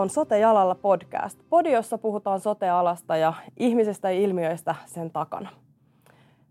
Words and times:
on 0.00 0.10
Sote-jalalla 0.10 0.74
podcast. 0.74 1.40
Podi, 1.48 1.72
jossa 1.72 1.98
puhutaan 1.98 2.40
sote-alasta 2.40 3.16
ja 3.16 3.32
ihmisestä 3.56 4.10
ja 4.10 4.20
ilmiöistä 4.20 4.74
sen 4.86 5.10
takana. 5.10 5.50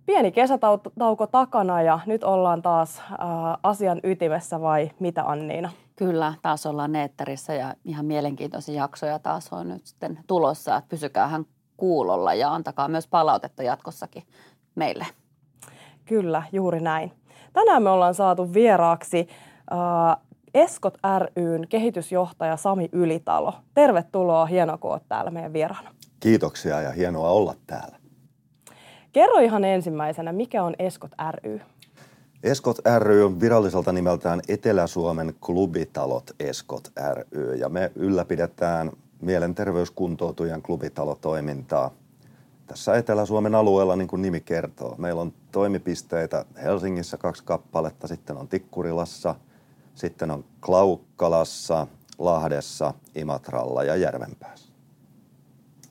Pieni 0.06 0.32
kesätauko 0.32 1.28
takana 1.32 1.82
ja 1.82 2.00
nyt 2.05 2.23
ollaan 2.23 2.62
taas 2.62 3.00
äh, 3.00 3.18
asian 3.64 4.00
ytimessä 4.04 4.62
vai 4.62 4.91
mitä 5.00 5.23
Anniina? 5.23 5.70
Kyllä, 5.96 6.34
taas 6.41 6.66
ollaan 6.66 6.91
Neetterissä 6.91 7.54
ja 7.54 7.73
ihan 7.86 8.05
mielenkiintoisia 8.05 8.76
jaksoja 8.76 9.20
taas 9.20 9.54
on 9.54 9.68
nyt 9.68 9.86
sitten 9.86 10.20
tulossa. 10.27 10.76
Että 10.76 10.90
pysykäähän 10.90 11.45
kuulolla 11.77 12.34
ja 12.34 12.54
antakaa 12.54 12.88
myös 12.88 13.08
palautetta 13.08 13.63
jatkossakin 13.63 14.23
meille. 14.76 15.05
Kyllä, 16.05 16.44
juuri 16.52 16.80
näin. 16.80 17.12
Tänään 17.54 17.84
me 17.84 17.90
ollaan 17.90 18.16
saatu 18.16 18.54
vieraaksi 18.54 19.27
äh, 19.72 20.18
Eskot 20.53 20.98
ryn 21.35 21.67
kehitysjohtaja 21.70 22.57
Sami 22.57 22.90
Ylitalo. 22.91 23.53
Tervetuloa, 23.73 24.45
hienoa 24.45 24.77
kun 24.77 24.91
olet 24.91 25.03
täällä 25.09 25.31
meidän 25.31 25.53
vieraana. 25.53 25.91
Kiitoksia 26.20 26.81
ja 26.81 26.91
hienoa 26.91 27.30
olla 27.30 27.55
täällä. 27.67 27.98
Kerro 29.13 29.40
ihan 29.40 29.66
ensimmäisenä, 29.66 30.34
mikä 30.34 30.63
on 30.63 30.76
Eskot 30.80 31.12
ry? 31.31 31.62
Eskot 32.43 32.77
ry 32.99 33.26
on 33.26 33.40
viralliselta 33.40 33.91
nimeltään 33.91 34.41
Etelä-Suomen 34.48 35.34
klubitalot 35.45 36.31
Eskot 36.40 36.91
ry 37.13 37.55
ja 37.55 37.70
me 37.70 37.91
ylläpidetään 37.95 38.91
mielenterveyskuntoutujan 39.21 40.62
klubitalotoimintaa 40.62 41.91
tässä 42.68 42.95
Etelä-Suomen 42.95 43.55
alueella, 43.55 43.95
niin 43.95 44.07
kuin 44.07 44.21
nimi 44.21 44.41
kertoo. 44.41 44.95
Meillä 44.98 45.21
on 45.21 45.34
toimipisteitä 45.52 46.45
Helsingissä 46.63 47.18
kaksi 47.18 47.43
kappaletta, 47.43 48.07
sitten 48.07 48.38
on 48.38 48.48
Tikkurilassa– 48.48 49.35
sitten 50.00 50.32
on 50.32 50.46
Klaukkalassa, 50.66 51.88
Lahdessa, 52.18 52.94
Imatralla 53.16 53.84
ja 53.84 53.96
Järvenpäässä. 53.96 54.70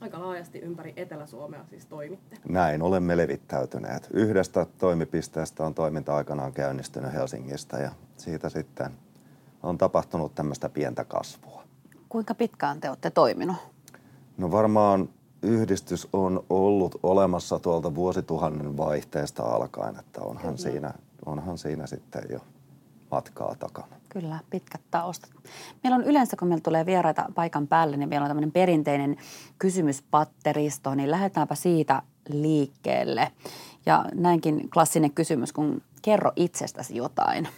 Aika 0.00 0.20
laajasti 0.20 0.58
ympäri 0.58 0.92
Etelä-Suomea 0.96 1.64
siis 1.70 1.86
toimitte. 1.86 2.36
Näin 2.48 2.82
olemme 2.82 3.16
levittäytyneet. 3.16 4.08
Yhdestä 4.12 4.66
toimipisteestä 4.78 5.66
on 5.66 5.74
toiminta 5.74 6.16
aikanaan 6.16 6.52
käynnistynyt 6.52 7.12
Helsingistä 7.12 7.78
ja 7.78 7.90
siitä 8.16 8.48
sitten 8.48 8.92
on 9.62 9.78
tapahtunut 9.78 10.34
tämmöistä 10.34 10.68
pientä 10.68 11.04
kasvua. 11.04 11.62
Kuinka 12.08 12.34
pitkään 12.34 12.80
te 12.80 12.88
olette 12.88 13.10
toiminut? 13.10 13.56
No 14.36 14.50
varmaan 14.50 15.08
yhdistys 15.42 16.08
on 16.12 16.44
ollut 16.50 17.00
olemassa 17.02 17.58
tuolta 17.58 17.94
vuosituhannen 17.94 18.76
vaihteesta 18.76 19.42
alkaen, 19.42 19.98
että 19.98 20.20
onhan, 20.20 20.58
siinä, 20.58 20.94
onhan 21.26 21.58
siinä 21.58 21.86
sitten 21.86 22.22
jo 22.30 22.40
matkaa 23.10 23.54
takana. 23.54 23.97
Kyllä, 24.08 24.38
pitkät 24.50 24.80
taustat. 24.90 25.30
Meillä 25.82 25.96
on 25.96 26.04
yleensä, 26.04 26.36
kun 26.36 26.48
meillä 26.48 26.62
tulee 26.62 26.86
vieraita 26.86 27.24
paikan 27.34 27.66
päälle, 27.66 27.96
niin 27.96 28.08
meillä 28.08 28.24
on 28.24 28.30
tämmöinen 28.30 28.52
perinteinen 28.52 29.16
kysymyspatteristo, 29.58 30.94
niin 30.94 31.10
lähdetäänpä 31.10 31.54
siitä 31.54 32.02
liikkeelle. 32.28 33.32
Ja 33.86 34.04
näinkin 34.14 34.70
klassinen 34.70 35.12
kysymys, 35.12 35.52
kun 35.52 35.82
kerro 36.02 36.32
itsestäsi 36.36 36.96
jotain. 36.96 37.48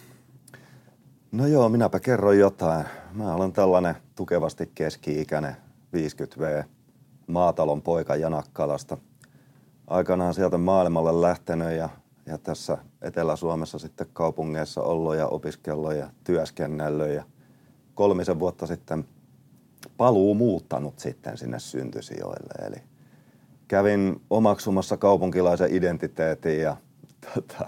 No 1.31 1.47
joo, 1.47 1.69
minäpä 1.69 1.99
kerron 1.99 2.39
jotain. 2.39 2.85
Mä 3.13 3.35
olen 3.35 3.53
tällainen 3.53 3.95
tukevasti 4.15 4.71
keski-ikäinen 4.75 5.55
50V 5.95 6.63
maatalon 7.27 7.81
poika 7.81 8.15
Janakkalasta. 8.15 8.97
Aikanaan 9.87 10.33
sieltä 10.33 10.57
maailmalle 10.57 11.21
lähtenyt 11.21 11.71
ja 11.71 11.89
ja 12.25 12.37
tässä 12.37 12.77
Etelä-Suomessa 13.01 13.79
sitten 13.79 14.07
kaupungeissa 14.13 14.81
ollut 14.81 15.15
ja 15.15 15.27
opiskellut 15.27 15.93
ja 15.93 16.09
työskennellyt 16.23 17.13
ja 17.15 17.23
kolmisen 17.95 18.39
vuotta 18.39 18.67
sitten 18.67 19.05
paluu 19.97 20.33
muuttanut 20.33 20.99
sitten 20.99 21.37
sinne 21.37 21.59
syntysijoille. 21.59 22.67
Eli 22.67 22.81
kävin 23.67 24.21
omaksumassa 24.29 24.97
kaupunkilaisen 24.97 25.75
identiteetin 25.75 26.61
ja 26.61 26.77
tota, 27.33 27.67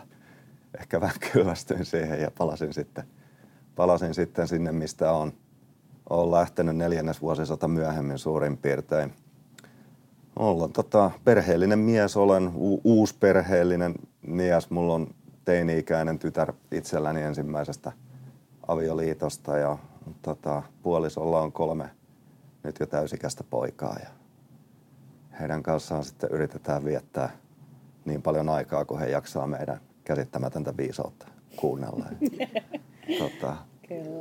ehkä 0.80 1.02
vähän 1.02 1.16
kyllästyin 1.34 1.86
siihen 1.86 2.22
ja 2.22 2.32
palasin 2.38 2.74
sitten, 2.74 3.04
palasin 3.76 4.14
sitten 4.14 4.48
sinne, 4.48 4.72
mistä 4.72 5.12
on, 5.12 5.34
on 6.10 6.32
lähtenyt 6.32 6.76
neljännesvuosisata 6.76 7.68
myöhemmin 7.68 8.18
suurin 8.18 8.58
piirtein. 8.58 9.14
Olen 10.36 10.72
tota, 10.72 11.12
perheellinen 11.24 11.80
mies, 11.80 12.18
olen 12.18 12.52
u- 12.56 12.82
uusperheellinen 12.84 13.96
mies. 14.28 14.70
Mulla 14.70 14.94
on 14.94 15.08
teini-ikäinen 15.46 16.20
tytär 16.20 16.54
itselläni 16.72 17.22
ensimmäisestä 17.22 17.92
avioliitosta 18.68 19.58
ja 19.58 19.78
tota, 20.22 20.64
puolisolla 20.84 21.42
on 21.42 21.52
kolme 21.52 21.90
nyt 22.64 22.80
jo 22.80 22.86
täysikäistä 22.86 23.44
poikaa 23.44 23.98
ja 24.00 24.10
heidän 25.40 25.64
kanssaan 25.64 26.04
sitten 26.04 26.30
yritetään 26.32 26.86
viettää 26.86 27.30
niin 28.06 28.22
paljon 28.22 28.50
aikaa, 28.50 28.86
kun 28.86 29.00
he 29.00 29.10
jaksaa 29.10 29.48
meidän 29.48 29.80
käsittämätöntä 30.04 30.78
viisautta 30.78 31.28
kuunnella. 31.56 32.06
tota, 33.20 33.56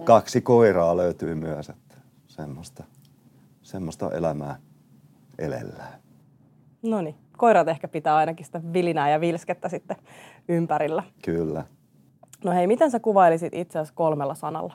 kaksi 0.05 0.41
koiraa 0.41 0.97
löytyy 0.97 1.35
myös, 1.35 1.69
että 1.69 1.95
semmoista, 2.27 2.85
semmoista 3.63 4.11
elämää 4.11 4.59
elellään. 5.39 6.03
No 6.83 7.03
niin 7.03 7.22
koirat 7.37 7.69
ehkä 7.69 7.89
pitää 7.89 8.17
ainakin 8.17 8.47
sitä 8.47 8.61
vilinää 8.73 9.11
ja 9.11 9.21
vilskettä 9.21 9.69
sitten 9.69 9.97
ympärillä. 10.49 11.03
Kyllä. 11.25 11.65
No 12.45 12.53
hei, 12.53 12.67
miten 12.67 12.91
sä 12.91 13.01
kuvailisit 13.01 13.55
itse 13.55 13.79
asiassa 13.79 13.95
kolmella 13.95 14.35
sanalla? 14.35 14.75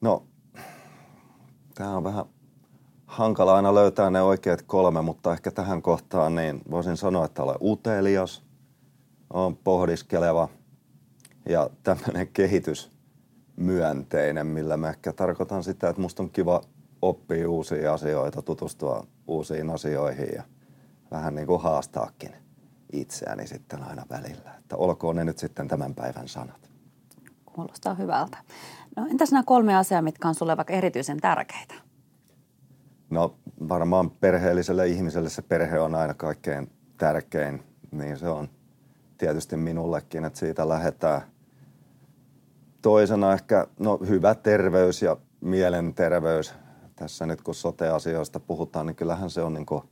No, 0.00 0.26
tämä 1.74 1.96
on 1.96 2.04
vähän 2.04 2.24
hankala 3.06 3.56
aina 3.56 3.74
löytää 3.74 4.10
ne 4.10 4.22
oikeat 4.22 4.62
kolme, 4.62 5.02
mutta 5.02 5.32
ehkä 5.32 5.50
tähän 5.50 5.82
kohtaan 5.82 6.34
niin 6.34 6.62
voisin 6.70 6.96
sanoa, 6.96 7.24
että 7.24 7.42
olen 7.42 7.56
utelias, 7.62 8.44
on 9.30 9.56
pohdiskeleva 9.56 10.48
ja 11.48 11.70
tämmöinen 11.82 12.28
kehitysmyönteinen, 12.28 14.46
millä 14.46 14.76
mä 14.76 14.88
ehkä 14.88 15.12
tarkoitan 15.12 15.64
sitä, 15.64 15.88
että 15.88 16.02
musta 16.02 16.22
on 16.22 16.30
kiva 16.30 16.60
oppia 17.02 17.50
uusia 17.50 17.94
asioita, 17.94 18.42
tutustua 18.42 19.06
uusiin 19.26 19.70
asioihin 19.70 20.28
ja 20.34 20.42
vähän 21.10 21.34
niin 21.34 21.46
kuin 21.46 21.62
haastaakin 21.62 22.36
itseäni 22.92 23.46
sitten 23.46 23.82
aina 23.82 24.06
välillä. 24.10 24.54
Että 24.58 24.76
olkoon 24.76 25.16
ne 25.16 25.24
nyt 25.24 25.38
sitten 25.38 25.68
tämän 25.68 25.94
päivän 25.94 26.28
sanat. 26.28 26.70
Kuulostaa 27.46 27.94
hyvältä. 27.94 28.38
No 28.96 29.06
entäs 29.10 29.32
nämä 29.32 29.42
kolme 29.46 29.76
asiaa, 29.76 30.02
mitkä 30.02 30.28
on 30.28 30.34
sulle 30.34 30.56
vaikka 30.56 30.72
erityisen 30.72 31.20
tärkeitä? 31.20 31.74
No 33.10 33.36
varmaan 33.68 34.10
perheelliselle 34.10 34.88
ihmiselle 34.88 35.30
se 35.30 35.42
perhe 35.42 35.80
on 35.80 35.94
aina 35.94 36.14
kaikkein 36.14 36.70
tärkein. 36.96 37.62
Niin 37.90 38.18
se 38.18 38.28
on 38.28 38.48
tietysti 39.18 39.56
minullekin, 39.56 40.24
että 40.24 40.38
siitä 40.38 40.68
lähdetään. 40.68 41.22
Toisena 42.82 43.32
ehkä 43.32 43.66
no, 43.78 43.98
hyvä 44.08 44.34
terveys 44.34 45.02
ja 45.02 45.16
mielenterveys. 45.40 46.54
Tässä 46.96 47.26
nyt 47.26 47.42
kun 47.42 47.54
sote-asioista 47.54 48.40
puhutaan, 48.40 48.86
niin 48.86 48.96
kyllähän 48.96 49.30
se 49.30 49.42
on 49.42 49.54
niin 49.54 49.66
kuin 49.66 49.82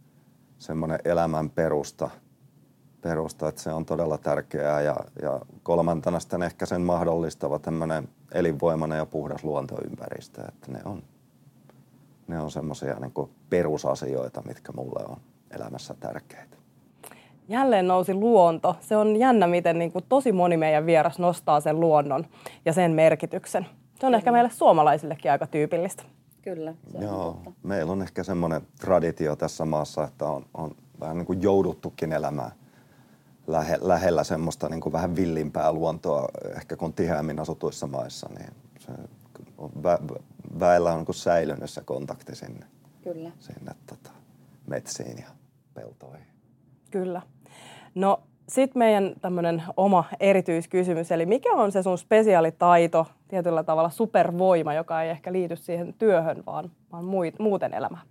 semmoinen 0.62 0.98
elämän 1.04 1.50
perusta, 1.50 2.10
perusta, 3.00 3.48
että 3.48 3.60
se 3.60 3.72
on 3.72 3.84
todella 3.84 4.18
tärkeää. 4.18 4.80
Ja, 4.80 4.96
ja 5.22 5.40
kolmantena 5.62 6.20
sitten 6.20 6.42
ehkä 6.42 6.66
sen 6.66 6.80
mahdollistava 6.80 7.58
tämmöinen 7.58 8.08
elinvoimainen 8.34 8.98
ja 8.98 9.06
puhdas 9.06 9.44
luontoympäristö, 9.44 10.42
että 10.48 10.72
ne 10.72 10.80
on, 10.84 11.02
ne 12.26 12.40
on 12.40 12.50
semmoisia 12.50 12.94
niin 12.94 13.30
perusasioita, 13.50 14.42
mitkä 14.42 14.72
mulle 14.72 15.04
on 15.08 15.16
elämässä 15.50 15.94
tärkeitä. 16.00 16.56
Jälleen 17.48 17.88
nousi 17.88 18.14
luonto. 18.14 18.76
Se 18.80 18.96
on 18.96 19.16
jännä, 19.16 19.46
miten 19.46 19.78
niin 19.78 19.92
kuin 19.92 20.04
tosi 20.08 20.32
moni 20.32 20.56
meidän 20.56 20.86
vieras 20.86 21.18
nostaa 21.18 21.60
sen 21.60 21.80
luonnon 21.80 22.26
ja 22.64 22.72
sen 22.72 22.90
merkityksen. 22.90 23.66
Se 24.00 24.06
on 24.06 24.14
ehkä 24.14 24.32
meille 24.32 24.50
suomalaisillekin 24.50 25.32
aika 25.32 25.46
tyypillistä. 25.46 26.02
Kyllä, 26.42 26.74
se 26.92 26.98
on 26.98 27.02
Joo, 27.04 27.32
totta. 27.44 27.52
meillä 27.62 27.92
on 27.92 28.02
ehkä 28.02 28.22
semmoinen 28.24 28.62
traditio 28.80 29.36
tässä 29.36 29.64
maassa, 29.64 30.04
että 30.04 30.24
on, 30.26 30.46
on 30.54 30.76
vähän 31.00 31.16
niin 31.16 31.26
kuin 31.26 31.42
jouduttukin 31.42 32.12
elämään 32.12 32.52
lähe, 33.46 33.78
lähellä 33.80 34.24
semmoista 34.24 34.68
niin 34.68 34.80
kuin 34.80 34.92
vähän 34.92 35.16
villimpää 35.16 35.72
luontoa, 35.72 36.28
ehkä 36.56 36.76
kun 36.76 36.92
tiheämmin 36.92 37.40
asutuissa 37.40 37.86
maissa, 37.86 38.28
niin 38.38 38.50
se 38.78 38.92
on 39.58 39.70
vä, 39.82 39.98
väellä 40.60 40.92
on 40.92 41.04
niin 41.08 41.14
säilynyt 41.14 41.70
se 41.70 41.80
kontakti 41.84 42.36
sinne, 42.36 42.66
Kyllä. 43.04 43.30
sinne 43.38 43.72
tota, 43.86 44.10
metsiin 44.66 45.18
ja 45.18 45.30
peltoihin. 45.74 46.26
Kyllä. 46.90 47.22
No 47.94 48.22
sitten 48.52 48.78
meidän 48.78 49.12
tämmöinen 49.20 49.62
oma 49.76 50.04
erityiskysymys, 50.20 51.12
eli 51.12 51.26
mikä 51.26 51.52
on 51.52 51.72
se 51.72 51.82
sun 51.82 51.98
spesiaalitaito, 51.98 53.06
tietyllä 53.28 53.62
tavalla 53.62 53.90
supervoima, 53.90 54.74
joka 54.74 55.02
ei 55.02 55.10
ehkä 55.10 55.32
liity 55.32 55.56
siihen 55.56 55.94
työhön, 55.98 56.42
vaan, 56.46 56.70
vaan 56.92 57.04
muuten 57.38 57.74
elämään? 57.74 58.06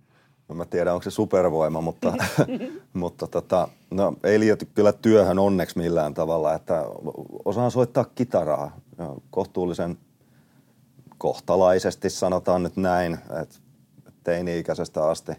No 0.48 0.54
mä 0.54 0.64
tiedän, 0.64 0.94
onko 0.94 1.04
se 1.04 1.10
supervoima, 1.10 1.80
mutta, 1.80 2.14
mutta 2.92 3.26
tota, 3.26 3.68
no, 3.90 4.14
ei 4.24 4.40
liity 4.40 4.68
kyllä 4.74 4.92
työhön 4.92 5.38
onneksi 5.38 5.78
millään 5.78 6.14
tavalla. 6.14 6.54
Että 6.54 6.84
osaan 7.44 7.70
soittaa 7.70 8.04
kitaraa 8.04 8.76
kohtuullisen 9.30 9.98
kohtalaisesti, 11.18 12.10
sanotaan 12.10 12.62
nyt 12.62 12.76
näin, 12.76 13.18
että 13.42 13.54
teini-ikäisestä 14.24 15.04
asti, 15.04 15.32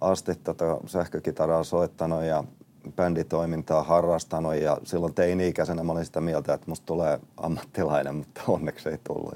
asti 0.00 0.34
tota 0.34 0.78
sähkökitaraa 0.86 1.64
soittanut 1.64 2.22
ja 2.22 2.44
bänditoimintaa 2.96 3.82
harrastanut 3.82 4.54
ja 4.54 4.78
silloin 4.84 5.14
teini-ikäisenä 5.14 5.84
mä 5.84 5.92
olin 5.92 6.04
sitä 6.04 6.20
mieltä, 6.20 6.54
että 6.54 6.66
musta 6.70 6.86
tulee 6.86 7.20
ammattilainen, 7.36 8.14
mutta 8.14 8.42
onneksi 8.48 8.88
ei 8.88 8.98
tullut. 9.04 9.34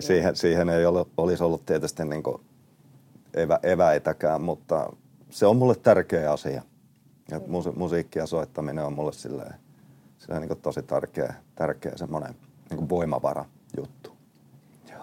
Siihen, 0.00 0.36
siihen 0.36 0.68
ei 0.68 0.86
ole, 0.86 1.06
olisi 1.16 1.44
ollut 1.44 1.66
tietysti 1.66 2.04
niin 2.04 2.22
evä, 3.34 3.58
eväitäkään, 3.62 4.42
mutta 4.42 4.92
se 5.30 5.46
on 5.46 5.56
mulle 5.56 5.74
tärkeä 5.74 6.32
asia. 6.32 6.62
Ja 7.30 7.40
musi, 7.46 7.70
musiikki 7.76 8.18
ja 8.18 8.26
soittaminen 8.26 8.84
on 8.84 8.92
mulle 8.92 9.12
silleen, 9.12 9.54
silleen 10.18 10.42
niin 10.42 10.58
tosi 10.62 10.82
tärkeä, 10.82 11.34
tärkeä 11.54 11.92
semmoinen 11.96 12.34
niin 12.70 12.88
voimavara 12.88 13.44
juttu. 13.76 14.15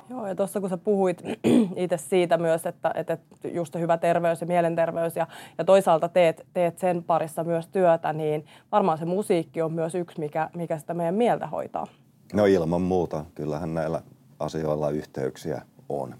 Joo, 0.09 0.27
ja 0.27 0.35
tuossa 0.35 0.59
kun 0.59 0.69
sä 0.69 0.77
puhuit 0.77 1.21
itse 1.75 1.97
siitä 1.97 2.37
myös, 2.37 2.65
että, 2.65 2.91
että 2.95 3.17
just 3.53 3.75
hyvä 3.75 3.97
terveys 3.97 4.41
ja 4.41 4.47
mielenterveys 4.47 5.15
ja, 5.15 5.27
ja 5.57 5.65
toisaalta 5.65 6.09
teet, 6.09 6.45
teet 6.53 6.77
sen 6.79 7.03
parissa 7.03 7.43
myös 7.43 7.67
työtä, 7.67 8.13
niin 8.13 8.45
varmaan 8.71 8.97
se 8.97 9.05
musiikki 9.05 9.61
on 9.61 9.73
myös 9.73 9.95
yksi, 9.95 10.19
mikä, 10.19 10.49
mikä 10.55 10.77
sitä 10.77 10.93
meidän 10.93 11.15
mieltä 11.15 11.47
hoitaa. 11.47 11.87
No 12.33 12.45
ilman 12.45 12.81
muuta. 12.81 13.25
Kyllähän 13.35 13.73
näillä 13.73 14.01
asioilla 14.39 14.89
yhteyksiä 14.89 15.61
on. 15.89 16.15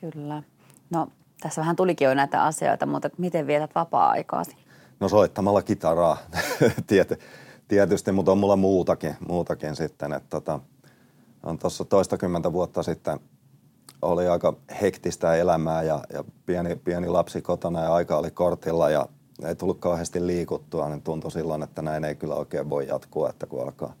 Kyllä. 0.00 0.42
No 0.90 1.06
tässä 1.40 1.60
vähän 1.60 1.76
tulikin 1.76 2.04
jo 2.04 2.14
näitä 2.14 2.42
asioita, 2.42 2.86
mutta 2.86 3.10
miten 3.18 3.46
vietät 3.46 3.74
vapaa-aikaasi? 3.74 4.56
No 5.00 5.08
soittamalla 5.08 5.62
kitaraa 5.62 6.16
tietysti, 7.68 8.12
mutta 8.12 8.32
on 8.32 8.38
mulla 8.38 8.56
muutakin, 8.56 9.16
muutakin 9.28 9.76
sitten. 9.76 10.12
Että 10.12 10.28
tota, 10.30 10.60
on 11.44 11.58
tuossa 11.58 11.84
toistakymmentä 11.84 12.52
vuotta 12.52 12.82
sitten 12.82 13.20
oli 14.02 14.28
aika 14.28 14.54
hektistä 14.80 15.34
elämää 15.34 15.82
ja, 15.82 16.04
ja 16.12 16.24
pieni, 16.46 16.76
pieni 16.76 17.08
lapsi 17.08 17.42
kotona 17.42 17.82
ja 17.82 17.94
aika 17.94 18.16
oli 18.16 18.30
kortilla 18.30 18.90
ja 18.90 19.08
ei 19.44 19.54
tullut 19.54 19.78
kauheasti 19.78 20.26
liikuttua, 20.26 20.88
niin 20.88 21.02
tuntui 21.02 21.30
silloin, 21.30 21.62
että 21.62 21.82
näin 21.82 22.04
ei 22.04 22.14
kyllä 22.14 22.34
oikein 22.34 22.70
voi 22.70 22.86
jatkua, 22.86 23.30
että 23.30 23.46
kun 23.46 23.62
alkaa, 23.62 23.94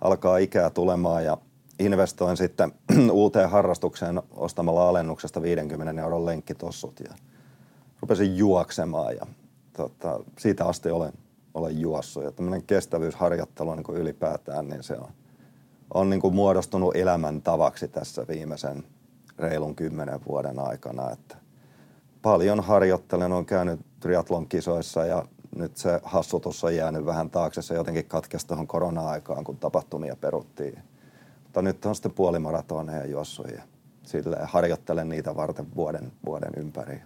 alkaa 0.00 0.38
ikää 0.38 0.70
tulemaan 0.70 1.24
ja 1.24 1.38
investoin 1.78 2.36
sitten 2.36 2.72
uuteen 3.12 3.50
harrastukseen 3.50 4.22
ostamalla 4.30 4.88
alennuksesta 4.88 5.42
50 5.42 6.02
euron 6.02 6.26
lenkkitossut 6.26 7.00
ja 7.00 7.14
rupesin 8.00 8.36
juoksemaan 8.36 9.16
ja 9.16 9.26
tota, 9.72 10.20
siitä 10.38 10.64
asti 10.64 10.90
olen, 10.90 11.12
olen 11.54 11.80
juossut. 11.80 12.24
Ja 12.24 12.32
tämmöinen 12.32 12.62
kestävyysharjoittelu 12.62 13.74
niin 13.74 13.96
ylipäätään, 13.96 14.68
niin 14.68 14.82
se 14.82 14.94
on, 14.94 15.08
on 15.94 16.10
niin 16.10 16.20
kuin 16.20 16.34
muodostunut 16.34 16.96
elämäntavaksi 16.96 17.88
tässä 17.88 18.26
viimeisen 18.28 18.84
reilun 19.38 19.76
kymmenen 19.76 20.20
vuoden 20.28 20.58
aikana. 20.58 21.10
Että 21.10 21.36
paljon 22.22 22.60
harjoittelen, 22.60 23.32
on 23.32 23.46
käynyt 23.46 23.80
triatlon 24.00 24.48
kisoissa 24.48 25.04
ja 25.04 25.24
nyt 25.56 25.76
se 25.76 26.00
hassutus 26.02 26.64
on 26.64 26.76
jäänyt 26.76 27.06
vähän 27.06 27.30
taakse. 27.30 27.62
Se 27.62 27.74
jotenkin 27.74 28.04
katkesi 28.04 28.46
tuohon 28.46 28.66
korona-aikaan, 28.66 29.44
kun 29.44 29.56
tapahtumia 29.56 30.16
peruttiin. 30.16 30.78
Mutta 31.42 31.62
nyt 31.62 31.84
on 31.84 31.94
sitten 31.94 32.12
puolimaratoneja 32.12 33.06
juossut 33.06 33.46
ja 33.48 33.62
silleen 34.02 34.46
harjoittelen 34.48 35.08
niitä 35.08 35.36
varten 35.36 35.74
vuoden, 35.76 36.12
vuoden 36.26 36.52
ympäri. 36.56 37.02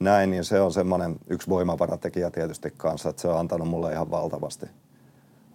Näin, 0.00 0.30
niin 0.30 0.44
se 0.44 0.60
on 0.60 0.72
semmoinen 0.72 1.16
yksi 1.30 1.48
voimavaratekijä 1.48 2.30
tietysti 2.30 2.74
kanssa, 2.76 3.08
että 3.08 3.22
se 3.22 3.28
on 3.28 3.38
antanut 3.38 3.68
mulle 3.68 3.92
ihan 3.92 4.10
valtavasti, 4.10 4.66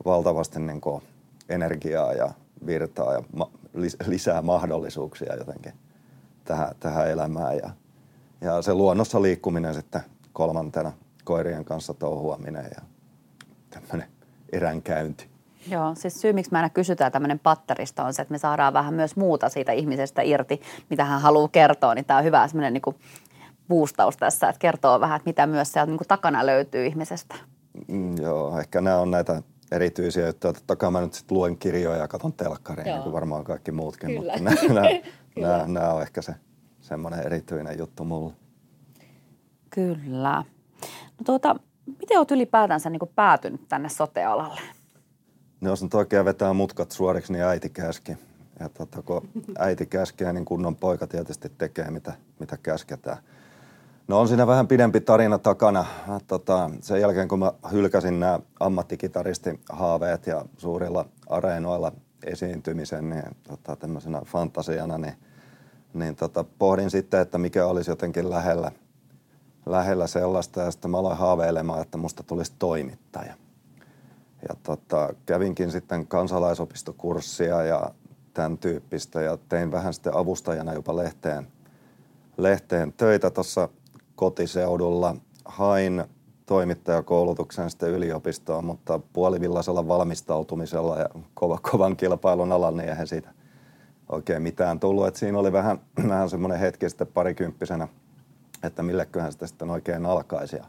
valtavasti 0.05 0.59
niin 0.59 0.81
kuin 0.81 1.01
energiaa 1.49 2.13
ja 2.13 2.31
virtaa 2.65 3.13
ja 3.13 3.23
ma- 3.35 3.51
lisää 4.07 4.41
mahdollisuuksia 4.41 5.35
jotenkin 5.35 5.73
tähän, 6.43 6.75
tähän 6.79 7.09
elämään. 7.09 7.57
Ja, 7.57 7.69
ja 8.41 8.61
se 8.61 8.73
luonnossa 8.73 9.21
liikkuminen 9.21 9.73
sitten 9.73 10.01
kolmantena, 10.33 10.91
koirien 11.23 11.65
kanssa 11.65 11.93
touhuaminen 11.93 12.67
ja 12.75 12.81
tämmöinen 13.69 14.09
eränkäynti. 14.51 15.29
Joo, 15.71 15.95
siis 15.95 16.21
syy, 16.21 16.33
miksi 16.33 16.51
mä 16.51 16.57
aina 16.57 16.69
kysytään 16.69 17.11
tämmöinen 17.11 17.39
patterista 17.39 18.03
on 18.03 18.13
se, 18.13 18.21
että 18.21 18.31
me 18.31 18.37
saadaan 18.37 18.73
vähän 18.73 18.93
myös 18.93 19.15
muuta 19.15 19.49
siitä 19.49 19.71
ihmisestä 19.71 20.21
irti, 20.21 20.61
mitä 20.89 21.05
hän 21.05 21.21
haluaa 21.21 21.47
kertoa. 21.47 21.95
Niin 21.95 22.05
tämä 22.05 22.17
on 22.17 22.23
hyvä 22.23 22.47
semmoinen 22.47 22.73
niin 22.73 22.95
boostaus 23.67 24.17
tässä, 24.17 24.49
että 24.49 24.59
kertoo 24.59 24.99
vähän, 24.99 25.15
että 25.15 25.29
mitä 25.29 25.47
myös 25.47 25.71
sieltä 25.71 25.91
niin 25.91 25.97
kuin 25.97 26.07
takana 26.07 26.45
löytyy 26.45 26.85
ihmisestä. 26.85 27.35
Mm, 27.87 28.17
joo, 28.17 28.59
ehkä 28.59 28.81
nämä 28.81 28.97
on 28.97 29.11
näitä 29.11 29.43
erityisiä 29.75 30.27
juttuja. 30.27 30.53
Totta 30.53 30.75
kai 30.75 30.91
mä 30.91 31.01
nyt 31.01 31.13
sit 31.13 31.31
luen 31.31 31.57
kirjoja 31.57 31.97
ja 31.97 32.07
katson 32.07 32.33
telkkaria, 32.33 32.93
niin 32.93 33.03
kuin 33.03 33.13
varmaan 33.13 33.43
kaikki 33.43 33.71
muutkin. 33.71 34.09
Kyllä. 34.09 34.37
Mutta 34.37 34.43
nämä, 34.43 34.73
nämä, 34.73 34.89
nämä, 35.47 35.67
nämä 35.67 35.93
on 35.93 36.01
ehkä 36.01 36.21
se 36.21 36.35
semmoinen 36.79 37.25
erityinen 37.25 37.77
juttu 37.79 38.03
mulle. 38.05 38.33
Kyllä. 39.69 40.43
No 41.17 41.23
tuota, 41.25 41.55
miten 41.99 42.17
olet 42.17 42.31
ylipäätänsä 42.31 42.89
niin 42.89 42.99
päätynyt 43.15 43.67
tänne 43.67 43.89
sotealalle? 43.89 44.61
No 45.61 45.69
jos 45.69 45.83
nyt 45.83 45.93
oikein 45.93 46.25
vetää 46.25 46.53
mutkat 46.53 46.91
suoriksi, 46.91 47.33
niin 47.33 47.43
äiti 47.43 47.69
käski. 47.69 48.17
Ja 48.59 48.69
tota, 48.69 49.01
kun 49.01 49.29
äiti 49.57 49.85
käskee, 49.85 50.33
niin 50.33 50.45
kunnon 50.45 50.75
poika 50.75 51.07
tietysti 51.07 51.49
tekee, 51.57 51.91
mitä, 51.91 52.13
mitä 52.39 52.57
käsketään. 52.57 53.17
No 54.07 54.19
on 54.19 54.27
siinä 54.27 54.47
vähän 54.47 54.67
pidempi 54.67 55.01
tarina 55.01 55.37
takana. 55.37 55.85
Tota, 56.27 56.71
sen 56.81 57.01
jälkeen, 57.01 57.27
kun 57.27 57.39
mä 57.39 57.51
hylkäsin 57.71 58.19
nämä 58.19 58.39
ammattikitaristi-haaveet 58.59 60.27
ja 60.27 60.45
suurilla 60.57 61.05
areenoilla 61.29 61.91
esiintymisen 62.23 63.09
niin, 63.09 63.23
tota, 63.47 63.75
tämmöisenä 63.75 64.21
fantasiana, 64.25 64.97
niin, 64.97 65.13
niin 65.93 66.15
tota, 66.15 66.45
pohdin 66.59 66.89
sitten, 66.89 67.21
että 67.21 67.37
mikä 67.37 67.65
olisi 67.65 67.91
jotenkin 67.91 68.29
lähellä, 68.29 68.71
lähellä 69.65 70.07
sellaista. 70.07 70.61
Ja 70.61 70.71
sitten 70.71 70.91
mä 70.91 70.97
aloin 70.97 71.17
haaveilemaan, 71.17 71.81
että 71.81 71.97
musta 71.97 72.23
tulisi 72.23 72.53
toimittaja. 72.59 73.33
Ja 74.49 74.55
tota, 74.63 75.13
kävinkin 75.25 75.71
sitten 75.71 76.07
kansalaisopistokurssia 76.07 77.63
ja 77.63 77.91
tämän 78.33 78.57
tyyppistä 78.57 79.21
ja 79.21 79.37
tein 79.49 79.71
vähän 79.71 79.93
sitten 79.93 80.15
avustajana 80.15 80.73
jopa 80.73 80.95
lehteen, 80.95 81.47
lehteen 82.37 82.93
töitä 82.93 83.29
tuossa 83.29 83.69
kotiseudulla. 84.15 85.15
Hain 85.45 86.03
toimittajakoulutuksen 86.45 87.69
sitten 87.69 87.89
yliopistoon, 87.89 88.65
mutta 88.65 88.99
puolivillaisella 89.13 89.87
valmistautumisella 89.87 90.99
ja 90.99 91.09
kova, 91.33 91.59
kovan 91.71 91.97
kilpailun 91.97 92.51
alalla 92.51 92.77
niin 92.77 92.89
eihän 92.89 93.07
siitä 93.07 93.29
oikein 94.09 94.41
mitään 94.41 94.79
tullut. 94.79 95.07
Et 95.07 95.15
siinä 95.15 95.39
oli 95.39 95.51
vähän, 95.51 95.79
vähän 96.09 96.29
semmoinen 96.29 96.59
hetki 96.59 96.89
sitten 96.89 97.07
parikymppisenä, 97.07 97.87
että 98.63 98.83
milleköhän 98.83 99.31
sitä 99.31 99.47
sitten 99.47 99.69
oikein 99.69 100.05
alkaisi. 100.05 100.55
Ja, 100.55 100.65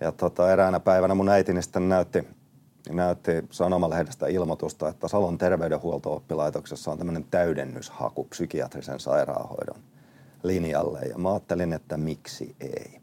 ja 0.00 0.12
tota, 0.12 0.52
eräänä 0.52 0.80
päivänä 0.80 1.14
mun 1.14 1.28
äitini 1.28 1.62
sitten 1.62 1.88
näytti, 1.88 2.28
näytti 2.90 3.32
sanomalehdestä 3.50 4.26
ilmoitusta, 4.26 4.88
että 4.88 5.08
Salon 5.08 5.38
terveydenhuolto-oppilaitoksessa 5.38 6.90
on 6.90 6.98
tämmöinen 6.98 7.26
täydennyshaku 7.30 8.24
psykiatrisen 8.24 9.00
sairaanhoidon 9.00 9.93
linjalle. 10.44 11.00
Ja 11.00 11.18
mä 11.18 11.30
ajattelin, 11.30 11.72
että 11.72 11.96
miksi 11.96 12.56
ei. 12.60 13.00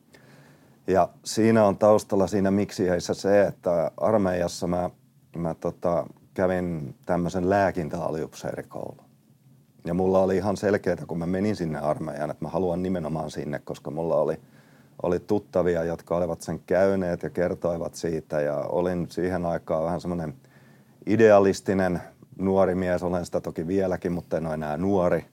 Ja 0.88 1.10
siinä 1.26 1.66
on 1.66 1.78
taustalla 1.78 2.28
siinä 2.28 2.52
miksi 2.52 2.90
heissä 2.90 3.14
se, 3.14 3.42
että 3.42 3.92
armeijassa 3.98 4.68
mä, 4.68 4.90
mä 5.36 5.54
tota, 5.54 6.06
kävin 6.34 6.96
tämmöisen 7.06 7.50
lääkintäaliupseerikoulun. 7.50 9.06
Ja 9.86 9.94
mulla 9.94 10.20
oli 10.20 10.38
ihan 10.38 10.58
selkeää, 10.58 11.06
kun 11.08 11.20
mä 11.20 11.26
menin 11.26 11.56
sinne 11.56 11.80
armeijaan, 11.80 12.32
että 12.32 12.46
mä 12.46 12.50
haluan 12.50 12.84
nimenomaan 12.84 13.32
sinne, 13.32 13.60
koska 13.60 13.92
mulla 13.92 14.16
oli, 14.16 14.40
oli 15.04 15.20
tuttavia, 15.20 15.84
jotka 15.84 16.18
olivat 16.18 16.42
sen 16.42 16.60
käyneet 16.60 17.24
ja 17.24 17.30
kertoivat 17.30 17.96
siitä. 17.96 18.42
Ja 18.42 18.58
olin 18.58 19.08
siihen 19.10 19.46
aikaan 19.46 19.84
vähän 19.84 20.02
semmoinen 20.02 20.34
idealistinen 21.06 22.02
nuori 22.38 22.76
mies, 22.76 23.04
olen 23.04 23.26
sitä 23.26 23.42
toki 23.42 23.68
vieläkin, 23.68 24.12
mutta 24.12 24.38
en 24.38 24.46
ole 24.46 24.54
enää 24.54 24.78
nuori. 24.78 25.26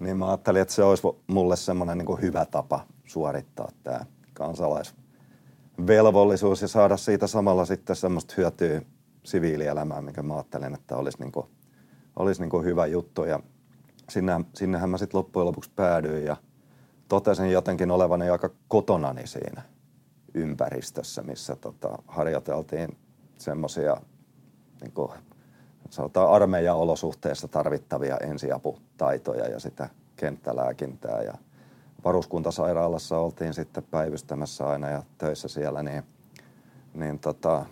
Niin 0.00 0.16
mä 0.16 0.28
ajattelin, 0.28 0.62
että 0.62 0.74
se 0.74 0.82
olisi 0.82 1.02
mulle 1.26 1.56
semmoinen 1.56 1.98
niin 1.98 2.22
hyvä 2.22 2.44
tapa 2.44 2.86
suorittaa 3.04 3.68
tämä 3.82 4.00
kansalaisvelvollisuus 4.34 6.62
ja 6.62 6.68
saada 6.68 6.96
siitä 6.96 7.26
samalla 7.26 7.64
sitten 7.64 7.96
semmoista 7.96 8.34
hyötyä 8.36 8.82
siviilielämään, 9.24 10.04
mikä 10.04 10.22
mä 10.22 10.34
ajattelin, 10.34 10.74
että 10.74 10.96
olisi, 10.96 11.18
niin 11.18 11.32
kuin, 11.32 11.46
olisi 12.16 12.40
niin 12.40 12.50
kuin 12.50 12.64
hyvä 12.64 12.86
juttu. 12.86 13.24
Ja 13.24 13.40
sinne, 14.10 14.32
sinnehän 14.54 14.90
mä 14.90 14.98
sitten 14.98 15.18
loppujen 15.18 15.46
lopuksi 15.46 15.70
päädyin 15.76 16.24
ja 16.24 16.36
totesin 17.08 17.52
jotenkin 17.52 17.90
olevani 17.90 18.30
aika 18.30 18.50
kotonani 18.68 19.26
siinä 19.26 19.62
ympäristössä, 20.34 21.22
missä 21.22 21.56
tota, 21.56 21.98
harjoiteltiin 22.06 22.96
semmoisia 23.38 23.96
niin 24.80 24.92
sanotaan 25.90 26.30
armeijan 26.30 26.76
olosuhteissa 26.76 27.48
tarvittavia 27.48 28.16
ensiaputaitoja 29.02 29.48
ja 29.48 29.60
sitä 29.60 29.88
kenttälääkintää. 30.16 31.22
Ja 31.22 31.34
varuskuntasairaalassa 32.04 33.18
oltiin 33.18 33.54
sitten 33.54 33.84
päivystämässä 33.90 34.68
aina 34.68 34.88
ja 34.88 35.02
töissä 35.18 35.48
siellä, 35.48 35.82
niin, 35.82 36.02
niin 36.94 37.18
tota, 37.18 37.66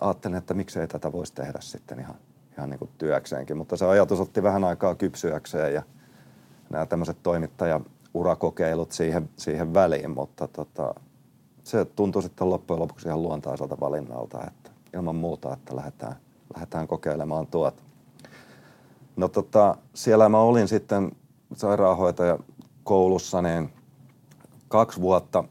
ajattelin, 0.00 0.36
että 0.36 0.54
miksei 0.54 0.86
tätä 0.86 1.12
voisi 1.12 1.34
tehdä 1.34 1.58
sitten 1.60 2.00
ihan, 2.00 2.14
ihan 2.52 2.70
niin 2.70 2.78
kuin 2.78 2.90
työkseenkin. 2.98 3.56
Mutta 3.56 3.76
se 3.76 3.86
ajatus 3.86 4.20
otti 4.20 4.42
vähän 4.42 4.64
aikaa 4.64 4.94
kypsyäkseen 4.94 5.74
ja 5.74 5.82
nämä 6.70 6.86
tämmöiset 6.86 7.16
toimittaja-urakokeilut 7.22 8.92
siihen, 8.92 9.28
siihen 9.36 9.74
väliin, 9.74 10.10
mutta 10.10 10.48
tota, 10.48 10.94
se 11.64 11.84
tuntui 11.84 12.22
sitten 12.22 12.50
loppujen 12.50 12.80
lopuksi 12.80 13.08
ihan 13.08 13.22
luontaiselta 13.22 13.76
valinnalta, 13.80 14.44
että 14.46 14.70
ilman 14.94 15.16
muuta, 15.16 15.52
että 15.52 15.76
lähdetään, 15.76 16.16
lähdetään 16.54 16.88
kokeilemaan 16.88 17.46
tuota. 17.46 17.82
No 19.16 19.28
tota, 19.28 19.76
siellä 19.94 20.28
mä 20.28 20.38
olin 20.38 20.68
sitten 20.68 21.12
sairaanhoitaja 21.54 22.38
koulussa 22.84 23.42
niin 23.42 23.72
kaksi 24.68 25.00
vuotta. 25.00 25.44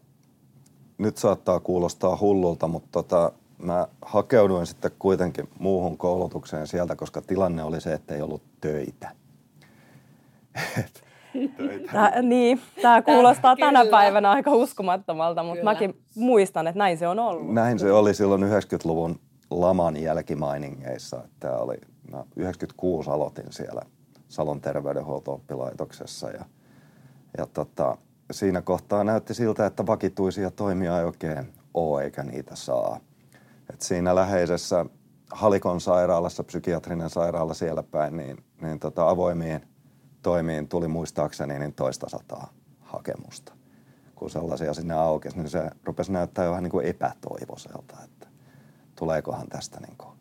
Nyt 0.97 1.17
saattaa 1.17 1.59
kuulostaa 1.59 2.17
hullulta, 2.21 2.67
mutta 2.67 2.89
tota, 2.91 3.31
mä 3.57 3.87
hakeuduin 4.01 4.65
sitten 4.65 4.91
kuitenkin 4.99 5.49
muuhun 5.59 5.97
koulutukseen 5.97 6.67
sieltä, 6.67 6.95
koska 6.95 7.21
tilanne 7.21 7.63
oli 7.63 7.81
se, 7.81 7.93
että 7.93 8.15
ei 8.15 8.21
ollut 8.21 8.43
töitä. 8.61 9.11
Tää, 11.91 12.21
niin, 12.21 12.61
tämä 12.81 13.01
kuulostaa 13.01 13.55
Tää, 13.55 13.67
tänä 13.67 13.79
kyllä. 13.79 13.97
päivänä 13.97 14.31
aika 14.31 14.51
uskomattomalta, 14.51 15.43
mutta 15.43 15.59
kyllä. 15.59 15.71
mäkin 15.71 16.01
muistan, 16.15 16.67
että 16.67 16.79
näin 16.79 16.97
se 16.97 17.07
on 17.07 17.19
ollut. 17.19 17.53
Näin 17.53 17.79
se 17.79 17.91
oli 17.91 18.13
silloin 18.13 18.43
90-luvun 18.43 19.19
laman 19.61 19.97
jälkimainingeissa. 19.97 21.23
Tämä 21.39 21.57
oli, 21.57 21.77
mä 22.11 22.23
96 22.35 23.09
aloitin 23.09 23.53
siellä 23.53 23.81
Salon 24.27 24.61
terveydenhuolto-oppilaitoksessa 24.61 26.29
ja, 26.29 26.45
ja 27.37 27.45
tota, 27.45 27.97
siinä 28.31 28.61
kohtaa 28.61 29.03
näytti 29.03 29.33
siltä, 29.33 29.65
että 29.65 29.85
vakituisia 29.85 30.51
toimia 30.51 30.99
ei 30.99 31.05
oikein 31.05 31.53
ole 31.73 32.03
eikä 32.03 32.23
niitä 32.23 32.55
saa. 32.55 32.99
Et 33.73 33.81
siinä 33.81 34.15
läheisessä 34.15 34.85
Halikon 35.31 35.81
sairaalassa, 35.81 36.43
psykiatrinen 36.43 37.09
sairaala 37.09 37.53
siellä 37.53 37.83
päin, 37.83 38.17
niin, 38.17 38.43
niin 38.61 38.79
tota 38.79 39.09
avoimiin 39.09 39.67
toimiin 40.21 40.67
tuli 40.67 40.87
muistaakseni 40.87 41.59
niin 41.59 41.73
toista 41.73 42.09
sataa 42.09 42.53
hakemusta. 42.79 43.53
Kun 44.15 44.29
sellaisia 44.29 44.73
sinne 44.73 44.93
aukesi, 44.93 45.37
niin 45.37 45.49
se 45.49 45.69
rupesi 45.83 46.11
näyttää 46.11 46.49
vähän 46.49 46.63
niin 46.63 46.71
kuin 46.71 46.85
epätoivoiselta, 46.85 47.97
että 48.03 48.27
tuleekohan 48.95 49.47
tästä 49.47 49.79
niin 49.79 49.97
kuin 49.97 50.13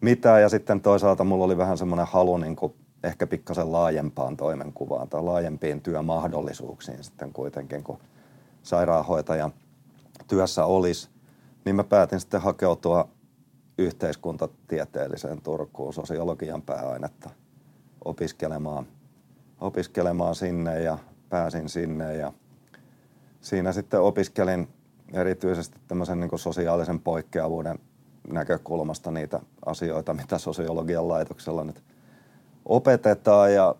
mitään. 0.00 0.42
Ja 0.42 0.48
sitten 0.48 0.80
toisaalta 0.80 1.24
mulla 1.24 1.44
oli 1.44 1.56
vähän 1.56 1.78
semmoinen 1.78 2.06
halu 2.06 2.36
niin 2.36 2.56
kuin 2.56 2.74
ehkä 3.04 3.26
pikkasen 3.26 3.72
laajempaan 3.72 4.36
toimenkuvaan 4.36 5.08
tai 5.08 5.22
laajempiin 5.22 5.80
työmahdollisuuksiin 5.80 7.04
sitten 7.04 7.32
kuitenkin, 7.32 7.84
kun 7.84 7.98
sairaanhoitajan 8.62 9.52
työssä 10.26 10.64
olisi, 10.64 11.08
niin 11.64 11.76
mä 11.76 11.84
päätin 11.84 12.20
sitten 12.20 12.40
hakeutua 12.40 13.08
yhteiskuntatieteelliseen 13.78 15.42
Turkuun 15.42 15.94
sosiologian 15.94 16.62
pääainetta 16.62 17.30
opiskelemaan, 18.04 18.86
opiskelemaan 19.60 20.34
sinne 20.34 20.80
ja 20.80 20.98
pääsin 21.28 21.68
sinne 21.68 22.16
ja 22.16 22.32
siinä 23.40 23.72
sitten 23.72 24.00
opiskelin 24.00 24.68
erityisesti 25.12 25.78
tämmöisen 25.88 26.20
niin 26.20 26.38
sosiaalisen 26.38 27.00
poikkeavuuden 27.00 27.78
näkökulmasta 28.28 29.10
niitä 29.10 29.40
asioita, 29.66 30.14
mitä 30.14 30.38
sosiologian 30.38 31.08
laitoksella 31.08 31.64
nyt 31.64 31.82
opetetaan 32.64 33.54
ja 33.54 33.74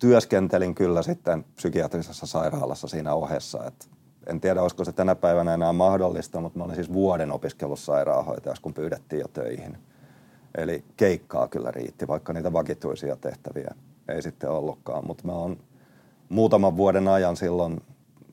työskentelin 0.00 0.74
kyllä 0.74 1.02
sitten 1.02 1.44
psykiatrisessa 1.56 2.26
sairaalassa 2.26 2.88
siinä 2.88 3.14
ohessa. 3.14 3.64
Et 3.64 3.88
en 4.26 4.40
tiedä, 4.40 4.62
olisiko 4.62 4.84
se 4.84 4.92
tänä 4.92 5.14
päivänä 5.14 5.54
enää 5.54 5.72
mahdollista, 5.72 6.40
mutta 6.40 6.58
mä 6.58 6.64
olin 6.64 6.74
siis 6.74 6.92
vuoden 6.92 7.32
opiskellut 7.32 7.78
sairaanhoitajaksi, 7.78 8.62
kun 8.62 8.74
pyydettiin 8.74 9.20
jo 9.20 9.28
töihin. 9.28 9.78
Eli 10.54 10.84
keikkaa 10.96 11.48
kyllä 11.48 11.70
riitti, 11.70 12.08
vaikka 12.08 12.32
niitä 12.32 12.52
vakituisia 12.52 13.16
tehtäviä 13.16 13.74
ei 14.08 14.22
sitten 14.22 14.50
ollutkaan. 14.50 15.06
Mutta 15.06 15.26
mä 15.26 15.32
oon 15.32 15.56
muutaman 16.28 16.76
vuoden 16.76 17.08
ajan 17.08 17.36
silloin, 17.36 17.80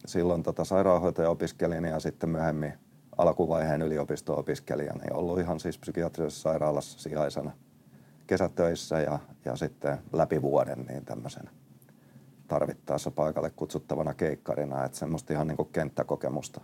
silloin 0.05 0.43
tota 0.43 0.65
sairaanhoitaja 0.65 1.29
opiskelin 1.29 1.85
ja 1.85 1.99
sitten 1.99 2.29
myöhemmin 2.29 2.73
alkuvaiheen 3.17 3.81
yliopisto-opiskelijana 3.81 5.03
ja 5.09 5.15
ollut 5.15 5.39
ihan 5.39 5.59
siis 5.59 5.77
psykiatrisessa 5.77 6.41
sairaalassa 6.41 6.99
sijaisena– 6.99 7.51
kesätöissä 8.27 8.99
ja, 8.99 9.19
ja 9.45 9.55
sitten 9.55 9.97
läpi 10.13 10.41
vuoden 10.41 10.85
niin 10.89 11.05
tämmöisen 11.05 11.49
tarvittaessa 12.47 13.11
paikalle 13.11 13.49
kutsuttavana 13.49 14.13
keikkarina, 14.13 14.85
että 14.85 14.97
semmoista 14.97 15.33
ihan 15.33 15.47
niin 15.47 15.57
kuin 15.57 15.69
kenttäkokemusta. 15.71 16.61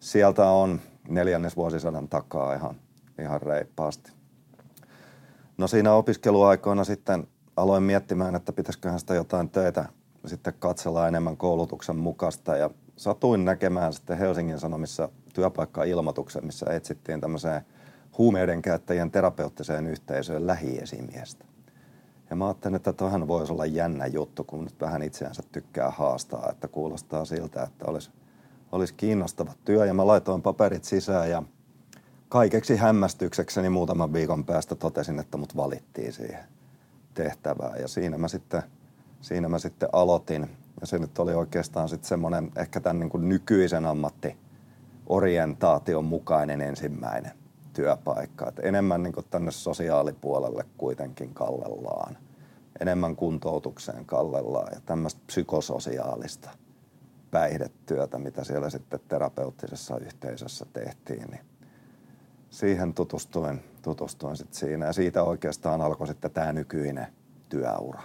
Sieltä 0.00 0.50
on 0.50 0.80
neljännes 1.08 1.56
vuosisadan 1.56 2.08
takaa 2.08 2.54
ihan, 2.54 2.76
ihan 3.18 3.42
reippaasti. 3.42 4.12
No 5.58 5.66
siinä 5.66 5.92
opiskeluaikoina 5.92 6.84
sitten 6.84 7.26
aloin 7.56 7.82
miettimään, 7.82 8.34
että 8.34 8.52
pitäisiköhän 8.52 9.00
sitä 9.00 9.14
jotain 9.14 9.50
töitä 9.50 9.84
sitten 10.26 10.54
katsella 10.58 11.08
enemmän 11.08 11.36
koulutuksen 11.36 11.96
mukaista 11.96 12.56
ja 12.56 12.70
satuin 12.96 13.44
näkemään 13.44 13.92
sitten 13.92 14.18
Helsingin 14.18 14.60
Sanomissa 14.60 15.08
työpaikka-ilmoituksen, 15.34 16.46
missä 16.46 16.66
etsittiin 16.74 17.20
tämmöiseen– 17.20 17.62
huumeiden 18.18 18.62
käyttäjien 18.62 19.10
terapeuttiseen 19.10 19.86
yhteisöön 19.86 20.46
lähiesimiestä. 20.46 21.44
Ja 22.30 22.36
mä 22.36 22.46
ajattelin, 22.46 22.76
että 22.76 22.92
toihan 22.92 23.28
voisi 23.28 23.52
olla 23.52 23.66
jännä 23.66 24.06
juttu, 24.06 24.44
kun 24.44 24.64
nyt 24.64 24.80
vähän 24.80 25.02
itseänsä 25.02 25.42
tykkää 25.52 25.90
haastaa, 25.90 26.48
että 26.50 26.68
kuulostaa 26.68 27.24
siltä, 27.24 27.62
että 27.62 27.84
olisi, 27.86 28.10
olisi 28.72 28.94
kiinnostava 28.94 29.52
työ. 29.64 29.86
Ja 29.86 29.94
mä 29.94 30.06
laitoin 30.06 30.42
paperit 30.42 30.84
sisään 30.84 31.30
ja 31.30 31.42
kaikeksi 32.28 32.76
hämmästyksekseni 32.76 33.68
muutaman 33.68 34.12
viikon 34.12 34.44
päästä 34.44 34.74
totesin, 34.74 35.18
että 35.18 35.36
mut 35.36 35.56
valittiin 35.56 36.12
siihen 36.12 36.44
tehtävään. 37.14 37.80
Ja 37.80 37.88
siinä 37.88 38.18
mä 38.18 38.28
sitten, 38.28 38.62
siinä 39.20 39.48
mä 39.48 39.58
sitten 39.58 39.88
aloitin. 39.92 40.50
Ja 40.80 40.86
se 40.86 40.98
nyt 40.98 41.18
oli 41.18 41.34
oikeastaan 41.34 41.88
sitten 41.88 42.08
semmoinen 42.08 42.50
ehkä 42.56 42.80
tämän 42.80 43.00
niin 43.00 43.10
kuin 43.10 43.28
nykyisen 43.28 43.86
ammattiorientaation 45.00 46.04
mukainen 46.04 46.60
ensimmäinen 46.60 47.32
työpaikka. 47.72 48.48
Et 48.48 48.58
enemmän 48.62 49.02
niin 49.02 49.14
tänne 49.30 49.50
sosiaalipuolelle 49.50 50.64
kuitenkin 50.78 51.34
kallellaan. 51.34 52.18
Enemmän 52.80 53.16
kuntoutukseen 53.16 54.06
kallellaan 54.06 54.72
ja 54.74 54.80
tämmöistä 54.86 55.20
psykososiaalista 55.26 56.50
päihdetyötä, 57.30 58.18
mitä 58.18 58.44
siellä 58.44 58.70
sitten 58.70 59.00
terapeuttisessa 59.08 59.98
yhteisössä 59.98 60.66
tehtiin, 60.72 61.28
niin 61.30 61.44
siihen 62.50 62.94
tutustuin, 62.94 63.60
tutustuin 63.82 64.36
sitten 64.36 64.58
siinä. 64.58 64.86
Ja 64.86 64.92
siitä 64.92 65.22
oikeastaan 65.22 65.80
alkoi 65.80 66.06
sitten 66.06 66.30
tämä 66.30 66.52
nykyinen 66.52 67.06
työura. 67.48 68.02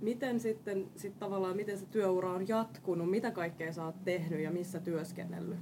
Miten 0.00 0.40
sitten 0.40 0.88
sit 0.96 1.18
tavallaan, 1.18 1.56
miten 1.56 1.78
se 1.78 1.86
työura 1.86 2.30
on 2.30 2.48
jatkunut? 2.48 3.10
Mitä 3.10 3.30
kaikkea 3.30 3.72
sä 3.72 3.84
oot 3.84 4.04
tehnyt 4.04 4.40
ja 4.40 4.50
missä 4.50 4.80
työskennellyt? 4.80 5.58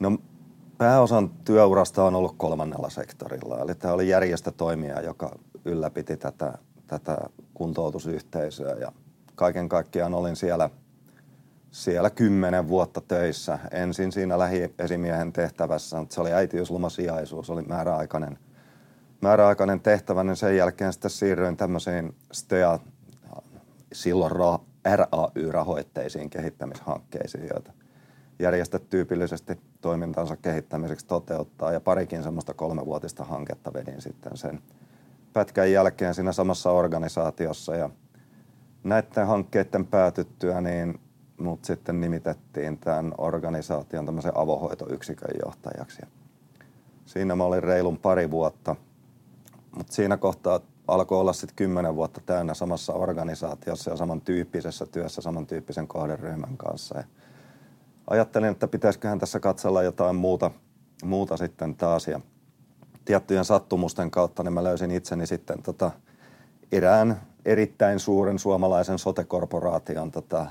No 0.00 0.18
pääosan 0.78 1.30
työurasta 1.44 2.04
on 2.04 2.14
ollut 2.14 2.34
kolmannella 2.36 2.90
sektorilla. 2.90 3.58
Eli 3.58 3.74
tämä 3.74 3.94
oli 3.94 4.08
järjestötoimija, 4.08 5.00
joka 5.00 5.38
ylläpiti 5.64 6.16
tätä, 6.16 6.58
tätä 6.86 7.18
kuntoutusyhteisöä. 7.54 8.74
Ja 8.74 8.92
kaiken 9.34 9.68
kaikkiaan 9.68 10.14
olin 10.14 10.36
siellä, 10.36 10.70
siellä 11.70 12.10
kymmenen 12.10 12.68
vuotta 12.68 13.00
töissä. 13.00 13.58
Ensin 13.70 14.12
siinä 14.12 14.38
lähiesimiehen 14.38 15.32
tehtävässä, 15.32 15.98
mutta 15.98 16.14
se 16.14 16.20
oli 16.20 16.32
äitiyslomasijaisuus, 16.32 17.50
oli 17.50 17.62
määräaikainen, 17.62 18.38
määräaikainen 19.20 19.80
tehtävä, 19.80 20.24
niin 20.24 20.36
sen 20.36 20.56
jälkeen 20.56 20.92
sitten 20.92 21.10
siirryin 21.10 21.56
tämmöisiin 21.56 22.14
STEA, 22.32 22.78
silloin 23.94 24.32
RAY-rahoitteisiin 24.84 26.30
kehittämishankkeisiin, 26.30 27.48
joita– 27.52 27.72
järjestöt 28.38 28.90
tyypillisesti 28.90 29.60
toimintansa 29.80 30.36
kehittämiseksi 30.36 31.06
toteuttaa 31.06 31.72
ja 31.72 31.80
parikin 31.80 32.22
semmoista 32.22 32.54
kolmevuotista 32.54 33.24
hanketta 33.24 33.72
vedin 33.72 34.00
sitten 34.00 34.36
sen 34.36 34.60
pätkän 35.32 35.72
jälkeen 35.72 36.14
siinä 36.14 36.32
samassa 36.32 36.70
organisaatiossa 36.70 37.76
ja 37.76 37.90
näiden 38.84 39.26
hankkeiden 39.26 39.86
päätyttyä 39.86 40.60
niin 40.60 41.00
mut 41.40 41.64
sitten 41.64 42.00
nimitettiin 42.00 42.78
tämän 42.78 43.14
organisaation 43.18 44.06
tämmöisen 44.06 44.32
avohoitoyksikön 44.34 45.34
johtajaksi. 45.44 46.02
Siinä 47.06 47.36
mä 47.36 47.44
olin 47.44 47.62
reilun 47.62 47.98
pari 47.98 48.30
vuotta, 48.30 48.76
mutta 49.76 49.92
siinä 49.92 50.16
kohtaa 50.16 50.60
alkoi 50.88 51.20
olla 51.20 51.32
sitten 51.32 51.56
kymmenen 51.56 51.96
vuotta 51.96 52.20
täynnä 52.26 52.54
samassa 52.54 52.92
organisaatiossa 52.92 53.90
ja 53.90 53.96
samantyyppisessä 53.96 54.86
työssä 54.86 55.22
samantyyppisen 55.22 55.88
kohderyhmän 55.88 56.56
kanssa. 56.56 56.98
Ja 56.98 57.04
ajattelin, 58.10 58.50
että 58.50 58.68
pitäisiköhän 58.68 59.18
tässä 59.18 59.40
katsella 59.40 59.82
jotain 59.82 60.16
muuta, 60.16 60.50
muuta 61.04 61.36
sitten 61.36 61.76
taas. 61.76 62.08
Ja 62.08 62.20
tiettyjen 63.04 63.44
sattumusten 63.44 64.10
kautta 64.10 64.42
niin 64.42 64.52
mä 64.52 64.64
löysin 64.64 64.90
itseni 64.90 65.26
sitten 65.26 65.62
tota, 65.62 65.90
erään 66.72 67.20
erittäin 67.44 68.00
suuren 68.00 68.38
suomalaisen 68.38 68.98
sotekorporaation 68.98 70.10
tota, 70.10 70.46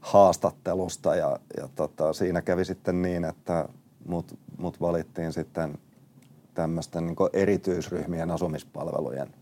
haastattelusta 0.00 1.16
ja, 1.16 1.38
ja 1.56 1.68
tota, 1.74 2.12
siinä 2.12 2.42
kävi 2.42 2.64
sitten 2.64 3.02
niin, 3.02 3.24
että 3.24 3.68
mut, 4.06 4.38
mut 4.58 4.80
valittiin 4.80 5.32
sitten 5.32 5.78
tämmöisten 6.54 7.06
niin 7.06 7.16
erityisryhmien 7.32 8.30
asumispalvelujen 8.30 9.41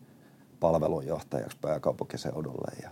palvelunjohtajaksi 0.60 1.58
pääkaupunkiseudulle. 1.60 2.72
Ja, 2.82 2.90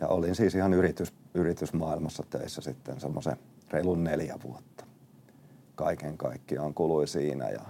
ja 0.00 0.08
olin 0.08 0.34
siis 0.34 0.54
ihan 0.54 0.74
yritys, 0.74 1.12
yritysmaailmassa 1.34 2.22
töissä 2.30 2.60
sitten 2.60 3.00
semmoisen 3.00 3.36
reilun 3.70 4.04
neljä 4.04 4.36
vuotta. 4.44 4.84
Kaiken 5.74 6.18
kaikkiaan 6.18 6.74
kului 6.74 7.08
siinä 7.08 7.48
ja 7.48 7.62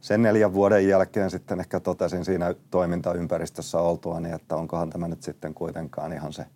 sen 0.00 0.22
neljän 0.22 0.54
vuoden 0.54 0.88
jälkeen 0.88 1.30
sitten 1.30 1.60
ehkä 1.60 1.80
totesin 1.80 2.24
siinä 2.24 2.54
toimintaympäristössä 2.70 3.80
oltuani, 3.80 4.32
että 4.32 4.56
onkohan 4.56 4.90
tämä 4.90 5.08
nyt 5.08 5.22
sitten 5.22 5.54
kuitenkaan 5.54 6.12
ihan 6.12 6.32
se 6.32 6.46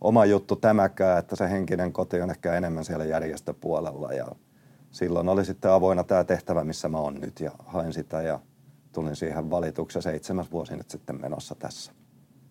oma 0.00 0.24
juttu 0.24 0.56
tämäkään, 0.56 1.18
että 1.18 1.36
se 1.36 1.50
henkinen 1.50 1.92
koti 1.92 2.20
on 2.20 2.30
ehkä 2.30 2.54
enemmän 2.54 2.84
siellä 2.84 3.04
järjestöpuolella 3.04 4.12
ja 4.12 4.26
silloin 4.90 5.28
oli 5.28 5.44
sitten 5.44 5.70
avoinna 5.70 6.04
tämä 6.04 6.24
tehtävä, 6.24 6.64
missä 6.64 6.88
mä 6.88 6.98
oon 6.98 7.14
nyt 7.14 7.40
ja 7.40 7.50
hain 7.66 7.92
sitä 7.92 8.22
ja 8.22 8.40
tulin 8.94 9.16
siihen 9.16 9.50
valituksi 9.50 10.02
seitsemäs 10.02 10.52
vuosi 10.52 10.76
nyt 10.76 10.90
sitten 10.90 11.20
menossa 11.20 11.54
tässä, 11.54 11.92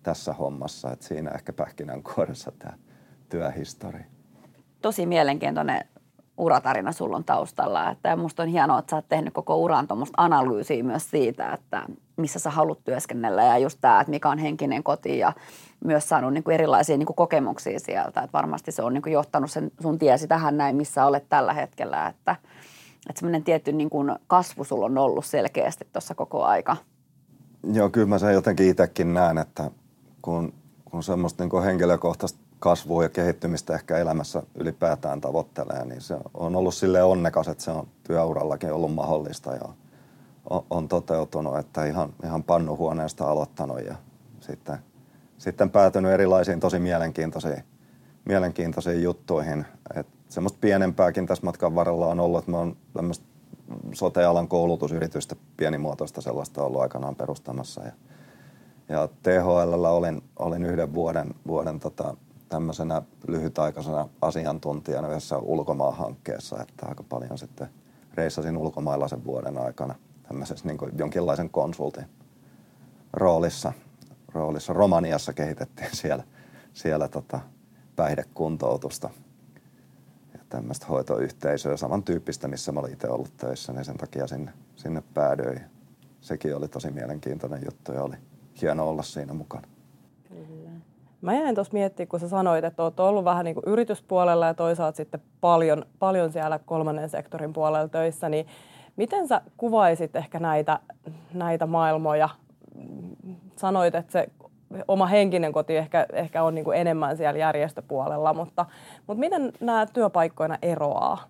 tässä 0.03 0.33
hommassa. 0.33 0.91
Että 0.91 1.05
siinä 1.05 1.31
ehkä 1.31 1.53
pähkinänkuoressa 1.53 2.51
tämä 2.59 2.73
työhistoria. 3.29 4.05
Tosi 4.81 5.05
mielenkiintoinen 5.05 5.85
uratarina 6.37 6.91
sulla 6.91 7.15
on 7.15 7.23
taustalla. 7.23 7.89
Että 7.91 8.15
musta 8.15 8.43
on 8.43 8.49
hienoa, 8.49 8.79
että 8.79 8.89
sä 8.89 8.95
oot 8.95 9.09
tehnyt 9.09 9.33
koko 9.33 9.57
uran 9.57 9.87
tuommoista 9.87 10.21
analyysiä 10.21 10.83
myös 10.83 11.09
siitä, 11.09 11.53
että 11.53 11.83
missä 12.17 12.39
sä 12.39 12.49
haluat 12.49 12.83
työskennellä 12.83 13.43
ja 13.43 13.57
just 13.57 13.77
tämä, 13.81 14.01
että 14.01 14.11
mikä 14.11 14.29
on 14.29 14.37
henkinen 14.37 14.83
koti 14.83 15.17
ja 15.17 15.33
myös 15.85 16.09
saanut 16.09 16.33
niin 16.33 16.43
kuin 16.43 16.53
erilaisia 16.53 16.97
niin 16.97 17.05
kuin 17.05 17.15
kokemuksia 17.15 17.79
sieltä. 17.79 18.21
Että 18.21 18.37
varmasti 18.37 18.71
se 18.71 18.81
on 18.81 18.93
niin 18.93 19.01
kuin 19.01 19.13
johtanut 19.13 19.51
sen 19.51 19.71
sun 19.81 19.99
tiesi 19.99 20.27
tähän 20.27 20.57
näin, 20.57 20.75
missä 20.75 21.05
olet 21.05 21.25
tällä 21.29 21.53
hetkellä. 21.53 22.07
Että, 22.07 22.35
että 23.09 23.19
semmoinen 23.19 23.43
tietty 23.43 23.71
niin 23.71 23.89
kuin 23.89 24.15
kasvu 24.27 24.63
sulla 24.63 24.85
on 24.85 24.97
ollut 24.97 25.25
selkeästi 25.25 25.87
tuossa 25.93 26.15
koko 26.15 26.43
aika. 26.43 26.77
Joo, 27.73 27.89
kyllä 27.89 28.07
mä 28.07 28.19
sen 28.19 28.33
jotenkin 28.33 28.69
itsekin 28.69 29.13
näen, 29.13 29.37
että 29.37 29.71
kun, 30.21 30.53
kun 30.85 31.03
semmoista 31.03 31.43
niin 31.43 31.49
kuin 31.49 31.63
henkilökohtaista 31.63 32.39
kasvua 32.59 33.03
ja 33.03 33.09
kehittymistä 33.09 33.75
ehkä 33.75 33.97
elämässä 33.97 34.43
ylipäätään 34.55 35.21
tavoittelee, 35.21 35.85
niin 35.85 36.01
se 36.01 36.17
on 36.33 36.55
ollut 36.55 36.73
sille 36.73 37.03
onnekas, 37.03 37.47
että 37.47 37.63
se 37.63 37.71
on 37.71 37.87
työurallakin 38.03 38.73
ollut 38.73 38.93
mahdollista 38.93 39.53
ja 39.53 39.69
on, 40.49 40.65
on 40.69 40.87
toteutunut, 40.87 41.57
että 41.57 41.85
ihan, 41.85 42.13
ihan 42.23 42.43
pannuhuoneesta 42.43 43.31
aloittanut 43.31 43.85
ja 43.85 43.95
sitten, 44.39 44.77
sitten 45.37 45.69
päätynyt 45.69 46.11
erilaisiin 46.11 46.59
tosi 46.59 46.79
mielenkiintoisiin, 46.79 47.63
mielenkiintoisiin 48.25 49.03
juttuihin. 49.03 49.65
Et 49.95 50.07
semmoista 50.33 50.57
pienempääkin 50.61 51.27
tässä 51.27 51.45
matkan 51.45 51.75
varrella 51.75 52.07
on 52.07 52.19
ollut, 52.19 52.39
että 52.39 52.51
mä 52.51 52.57
oon 52.57 52.77
tämmöistä 52.93 53.25
sote-alan 53.93 54.47
koulutusyritystä, 54.47 55.35
pienimuotoista 55.57 56.21
sellaista 56.21 56.63
ollut 56.63 56.81
aikanaan 56.81 57.15
perustamassa. 57.15 57.81
Ja, 57.83 57.91
ja 58.89 59.09
THL 59.23 59.85
olin, 59.85 60.23
olin 60.39 60.65
yhden 60.65 60.93
vuoden, 60.93 61.35
vuoden 61.47 61.79
tota, 61.79 62.17
tämmöisenä 62.49 63.01
lyhytaikaisena 63.27 64.09
asiantuntijana 64.21 65.07
yhdessä 65.07 65.37
ulkomaan-hankkeessa, 65.37 66.61
että 66.61 66.85
aika 66.85 67.03
paljon 67.03 67.37
sitten 67.37 67.67
reissasin 68.13 68.57
ulkomailla 68.57 69.07
sen 69.07 69.25
vuoden 69.25 69.57
aikana 69.57 69.95
tämmöisessä 70.27 70.67
niin 70.67 70.77
jonkinlaisen 70.97 71.49
konsultin 71.49 72.05
roolissa. 73.13 73.73
roolissa. 74.33 74.73
Romaniassa 74.73 75.33
kehitettiin 75.33 75.89
siellä, 75.95 76.23
siellä 76.73 77.07
tota 77.07 77.39
päihdekuntoutusta 77.95 79.09
tämmöistä 80.53 80.85
hoitoyhteisöä, 80.85 81.77
samantyyppistä, 81.77 82.47
missä 82.47 82.71
mä 82.71 82.79
olin 82.79 82.93
itse 82.93 83.09
ollut 83.09 83.37
töissä, 83.37 83.73
niin 83.73 83.85
sen 83.85 83.97
takia 83.97 84.27
sinne, 84.27 84.51
sinne 84.75 85.03
päädyin. 85.13 85.61
Sekin 86.21 86.55
oli 86.55 86.67
tosi 86.67 86.91
mielenkiintoinen 86.91 87.61
juttu 87.65 87.91
ja 87.91 88.03
oli 88.03 88.15
hieno 88.61 88.89
olla 88.89 89.03
siinä 89.03 89.33
mukana. 89.33 89.67
Mä 91.21 91.33
jäin 91.33 91.55
tuossa 91.55 91.73
miettimään, 91.73 92.07
kun 92.07 92.19
sä 92.19 92.29
sanoit, 92.29 92.65
että 92.65 92.83
oot 92.83 92.99
ollut 92.99 93.25
vähän 93.25 93.45
niin 93.45 93.55
kuin 93.55 93.63
yrityspuolella 93.67 94.47
ja 94.47 94.53
toisaalta 94.53 94.97
sitten 94.97 95.21
paljon, 95.41 95.85
paljon 95.99 96.31
siellä 96.31 96.59
kolmannen 96.59 97.09
sektorin 97.09 97.53
puolella 97.53 97.87
töissä, 97.87 98.29
niin 98.29 98.47
miten 98.95 99.27
sä 99.27 99.41
kuvaisit 99.57 100.15
ehkä 100.15 100.39
näitä, 100.39 100.79
näitä 101.33 101.65
maailmoja? 101.65 102.29
Sanoit, 103.55 103.95
että 103.95 104.11
se 104.11 104.27
oma 104.87 105.05
henkinen 105.05 105.51
koti 105.51 105.77
ehkä, 105.77 106.05
ehkä 106.13 106.43
on 106.43 106.55
niin 106.55 106.65
kuin 106.65 106.77
enemmän 106.77 107.17
siellä 107.17 107.39
järjestöpuolella, 107.39 108.33
mutta, 108.33 108.65
mutta 109.07 109.19
miten 109.19 109.53
nämä 109.59 109.85
työpaikkoina 109.85 110.57
eroaa? 110.61 111.29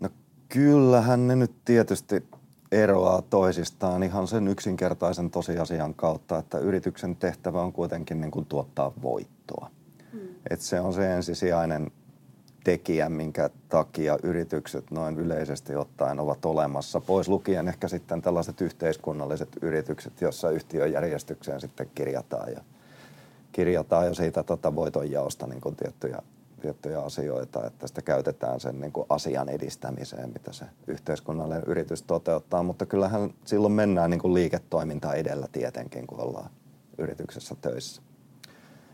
No 0.00 0.08
kyllähän 0.48 1.26
ne 1.26 1.36
nyt 1.36 1.52
tietysti 1.64 2.24
eroaa 2.72 3.22
toisistaan 3.22 4.02
ihan 4.02 4.26
sen 4.26 4.48
yksinkertaisen 4.48 5.30
tosiasian 5.30 5.94
kautta, 5.94 6.38
että 6.38 6.58
yrityksen 6.58 7.16
tehtävä 7.16 7.62
on 7.62 7.72
kuitenkin 7.72 8.20
niin 8.20 8.30
kuin 8.30 8.46
tuottaa 8.46 8.92
voittoa. 9.02 9.70
Hmm. 10.12 10.20
Et 10.50 10.60
se 10.60 10.80
on 10.80 10.92
se 10.92 11.14
ensisijainen 11.14 11.90
tekijä, 12.64 13.08
minkä 13.08 13.50
takia 13.68 14.18
yritykset 14.22 14.90
noin 14.90 15.18
yleisesti 15.18 15.76
ottaen 15.76 16.20
ovat 16.20 16.44
olemassa. 16.44 17.00
Pois 17.00 17.28
lukien 17.28 17.68
ehkä 17.68 17.88
sitten 17.88 18.22
tällaiset 18.22 18.60
yhteiskunnalliset 18.60 19.48
yritykset, 19.62 20.20
joissa 20.20 20.50
yhtiöjärjestykseen 20.50 21.60
sitten 21.60 21.90
kirjataan 21.94 22.52
ja 22.52 22.60
kirjataan 23.52 24.06
jo 24.06 24.14
siitä 24.14 24.42
tota 24.42 24.74
voitonjaosta 24.74 25.46
niin 25.46 25.60
kuin 25.60 25.76
tiettyjä 25.76 26.22
tiettyjä 26.62 27.00
asioita, 27.00 27.66
että 27.66 27.86
sitä 27.86 28.02
käytetään 28.02 28.60
sen 28.60 28.80
niin 28.80 28.92
kuin 28.92 29.06
asian 29.08 29.48
edistämiseen, 29.48 30.32
mitä 30.32 30.52
se 30.52 30.64
yhteiskunnallinen 30.86 31.64
yritys 31.66 32.02
toteuttaa. 32.02 32.62
Mutta 32.62 32.86
kyllähän 32.86 33.30
silloin 33.44 33.72
mennään 33.72 34.10
niin 34.10 34.20
kuin 34.20 34.34
liiketoiminta 34.34 35.14
edellä 35.14 35.48
tietenkin, 35.52 36.06
kun 36.06 36.20
ollaan 36.20 36.50
yrityksessä 36.98 37.54
töissä. 37.60 38.02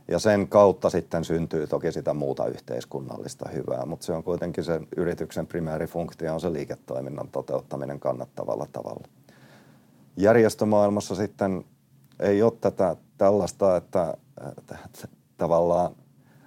Ja 0.08 0.18
sen 0.18 0.48
kautta 0.48 0.90
sitten 0.90 1.24
syntyy 1.24 1.66
toki 1.66 1.92
sitä 1.92 2.14
muuta 2.14 2.46
yhteiskunnallista 2.46 3.48
hyvää, 3.48 3.86
mutta 3.86 4.06
se 4.06 4.12
on 4.12 4.22
kuitenkin 4.22 4.64
se 4.64 4.80
yrityksen 4.96 5.46
primäärifunktio 5.46 6.34
on 6.34 6.40
se 6.40 6.52
liiketoiminnan 6.52 7.28
toteuttaminen 7.28 8.00
kannattavalla 8.00 8.66
tavalla. 8.72 9.08
Järjestömaailmassa 10.16 11.14
sitten 11.14 11.64
ei 12.20 12.42
ole 12.42 12.52
tätä 12.60 12.96
tällaista, 13.18 13.76
että, 13.76 14.16
että 14.56 14.78
tavallaan 15.36 15.94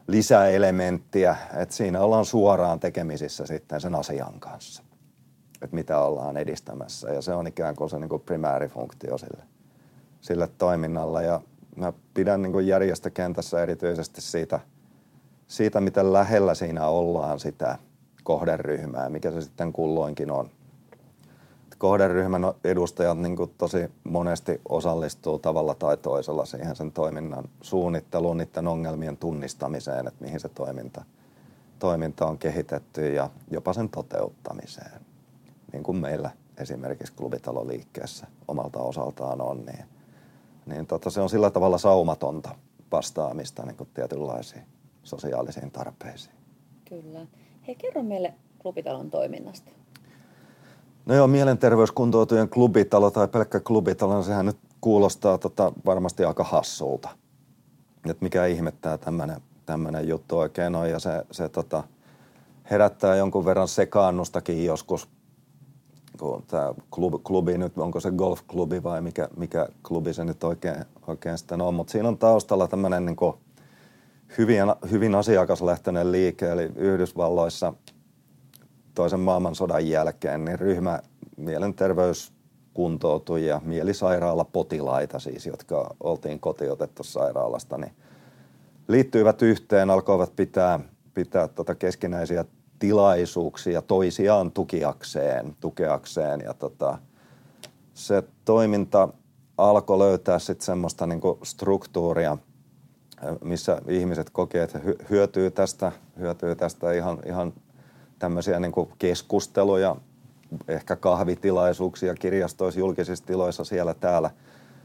lisäelementtiä, 0.07 1.35
että 1.57 1.75
siinä 1.75 2.01
ollaan 2.01 2.25
suoraan 2.25 2.79
tekemisissä 2.79 3.45
sitten 3.45 3.81
sen 3.81 3.95
asian 3.95 4.39
kanssa, 4.39 4.83
että 5.61 5.75
mitä 5.75 5.99
ollaan 5.99 6.37
edistämässä. 6.37 7.09
Ja 7.09 7.21
se 7.21 7.33
on 7.33 7.47
ikään 7.47 7.75
kuin 7.75 7.89
se 7.89 7.99
niin 7.99 8.09
kuin 8.09 8.21
primäärifunktio 8.21 9.17
sille, 9.17 9.43
sille 10.21 10.49
toiminnalle. 10.57 11.23
Ja 11.23 11.41
mä 11.75 11.93
pidän 12.13 12.41
niin 12.41 12.53
kuin 12.53 12.67
järjestökentässä 12.67 13.63
erityisesti 13.63 14.21
siitä, 14.21 14.59
siitä, 15.47 15.81
miten 15.81 16.13
lähellä 16.13 16.55
siinä 16.55 16.87
ollaan 16.87 17.39
sitä 17.39 17.77
kohderyhmää, 18.23 19.09
mikä 19.09 19.31
se 19.31 19.41
sitten 19.41 19.73
kulloinkin 19.73 20.31
on 20.31 20.49
kohderyhmän 21.81 22.41
edustajat 22.63 23.17
niin 23.17 23.35
kuin 23.35 23.53
tosi 23.57 23.91
monesti 24.03 24.61
osallistuu 24.69 25.39
tavalla 25.39 25.75
tai 25.75 25.97
toisella 25.97 26.45
siihen 26.45 26.75
sen 26.75 26.91
toiminnan 26.91 27.43
suunnitteluun, 27.61 28.37
niiden 28.37 28.67
ongelmien 28.67 29.17
tunnistamiseen, 29.17 30.07
että 30.07 30.23
mihin 30.23 30.39
se 30.39 30.49
toiminta, 30.49 31.03
toiminta 31.79 32.25
on 32.25 32.37
kehitetty 32.37 33.13
ja 33.13 33.29
jopa 33.51 33.73
sen 33.73 33.89
toteuttamiseen. 33.89 35.01
Niin 35.73 35.83
kuin 35.83 35.97
meillä 35.97 36.29
esimerkiksi 36.57 37.13
klubitaloliikkeessä 37.13 38.27
omalta 38.47 38.79
osaltaan 38.79 39.41
on, 39.41 39.65
niin, 39.65 39.85
niin 40.71 40.87
tota, 40.87 41.09
se 41.09 41.21
on 41.21 41.29
sillä 41.29 41.49
tavalla 41.49 41.77
saumatonta 41.77 42.55
vastaamista 42.91 43.65
niin 43.65 43.77
kuin 43.77 43.89
tietynlaisiin 43.93 44.63
sosiaalisiin 45.03 45.71
tarpeisiin. 45.71 46.35
Kyllä. 46.89 47.25
Hei, 47.67 47.75
kerro 47.75 48.03
meille 48.03 48.33
klubitalon 48.59 49.09
toiminnasta. 49.09 49.71
No 51.05 51.15
joo, 51.15 51.27
mielenterveyskuntoutujen 51.27 52.49
klubitalo 52.49 53.11
tai 53.11 53.27
pelkkä 53.27 53.59
klubitalo, 53.59 54.13
no 54.13 54.23
sehän 54.23 54.45
nyt 54.45 54.57
kuulostaa 54.81 55.37
tota, 55.37 55.73
varmasti 55.85 56.25
aika 56.25 56.43
hassulta. 56.43 57.09
Et 58.09 58.21
mikä 58.21 58.45
ihmettää 58.45 58.97
tämmöinen 59.65 60.07
juttu 60.07 60.37
oikein 60.37 60.75
on 60.75 60.89
ja 60.89 60.99
se, 60.99 61.25
se 61.31 61.49
tota, 61.49 61.83
herättää 62.71 63.15
jonkun 63.15 63.45
verran 63.45 63.67
sekaannustakin 63.67 64.65
joskus, 64.65 65.09
kun 66.21 66.43
tämä 66.47 66.73
klubi, 66.91 67.17
klubi 67.23 67.57
nyt, 67.57 67.77
onko 67.77 67.99
se 67.99 68.11
golfklubi 68.11 68.83
vai 68.83 69.01
mikä, 69.01 69.27
mikä 69.37 69.67
klubi 69.87 70.13
se 70.13 70.25
nyt 70.25 70.43
oikein, 70.43 70.85
oikein 71.07 71.37
sitten 71.37 71.61
on. 71.61 71.73
Mutta 71.73 71.91
siinä 71.91 72.07
on 72.07 72.17
taustalla 72.17 72.67
tämmöinen 72.67 73.05
niin 73.05 73.17
hyvin, 74.37 74.63
hyvin 74.91 75.15
asiakaslähtöinen 75.15 76.11
liike, 76.11 76.51
eli 76.51 76.71
Yhdysvalloissa– 76.75 77.73
toisen 78.95 79.19
maailmansodan 79.19 79.87
jälkeen 79.87 80.45
niin 80.45 80.59
ryhmä 80.59 80.99
mielenterveyskuntoutujia, 81.37 83.61
mielisairaalapotilaita 83.63 85.19
siis, 85.19 85.45
jotka 85.45 85.95
oltiin 85.99 86.39
kotiotettu 86.39 87.03
sairaalasta, 87.03 87.77
niin 87.77 87.91
liittyivät 88.87 89.41
yhteen, 89.41 89.89
alkoivat 89.89 90.35
pitää, 90.35 90.79
pitää 91.13 91.47
tota 91.47 91.75
keskinäisiä 91.75 92.45
tilaisuuksia 92.81 93.81
toisiaan 93.81 94.51
tukiakseen, 94.51 95.55
tukeakseen 95.59 96.41
ja 96.41 96.53
tota, 96.53 96.97
se 97.93 98.23
toiminta 98.45 99.09
alkoi 99.57 99.99
löytää 99.99 100.39
sitten 100.39 100.65
semmoista 100.65 101.07
niinku 101.07 101.39
struktuuria, 101.43 102.37
missä 103.43 103.81
ihmiset 103.87 104.29
kokee, 104.29 104.63
että 104.63 104.79
hyötyy 105.09 105.51
tästä, 105.51 105.91
hyötyy 106.19 106.55
tästä 106.55 106.91
ihan, 106.91 107.17
ihan 107.25 107.53
tämmöisiä 108.19 108.59
niinku 108.59 108.91
keskusteluja, 108.99 109.95
ehkä 110.67 110.95
kahvitilaisuuksia 110.95 112.15
kirjastoissa, 112.15 112.79
julkisissa 112.79 113.25
tiloissa 113.25 113.63
siellä 113.63 113.93
täällä. 113.93 114.29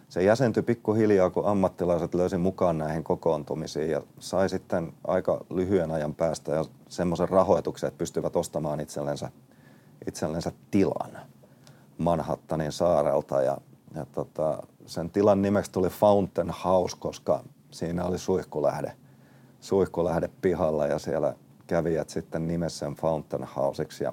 Se 0.09 0.23
jäsentyi 0.23 0.63
pikkuhiljaa, 0.63 1.31
kun 1.31 1.47
ammattilaiset 1.47 2.15
löysi 2.15 2.37
mukaan 2.37 2.79
näihin 2.79 3.05
kokoontumisiin 3.05 3.91
ja 3.91 4.03
sai 4.19 4.49
sitten 4.49 4.93
aika 5.07 5.45
lyhyen 5.51 5.91
ajan 5.91 6.15
päästä 6.15 6.53
ja 6.53 6.65
semmoisen 6.89 7.29
rahoituksen, 7.29 7.89
että 7.89 7.99
pystyvät 7.99 8.37
ostamaan 8.37 8.81
itsellensä, 8.81 9.31
itsellensä 10.09 10.53
tilan 10.71 11.19
Manhattanin 11.99 12.73
saarelta. 12.73 13.43
Ja, 13.43 13.59
ja 13.95 14.07
tota, 14.13 14.63
sen 14.87 15.11
tilan 15.11 15.43
nimeksi 15.43 15.73
tuli 15.73 15.89
Fountain 15.89 16.53
House, 16.65 16.97
koska 17.01 17.45
siinä 17.71 18.05
oli 18.05 18.19
suihkulähde, 18.19 18.93
suihkulähde 19.61 20.31
pihalla 20.43 20.87
ja 20.87 20.99
siellä 20.99 21.35
kävijät 21.67 22.09
sitten 22.09 22.49
nimessä 22.49 22.79
sen 22.79 22.95
Fountain 22.95 23.45
Houseiksi. 23.57 24.05
Ja 24.05 24.13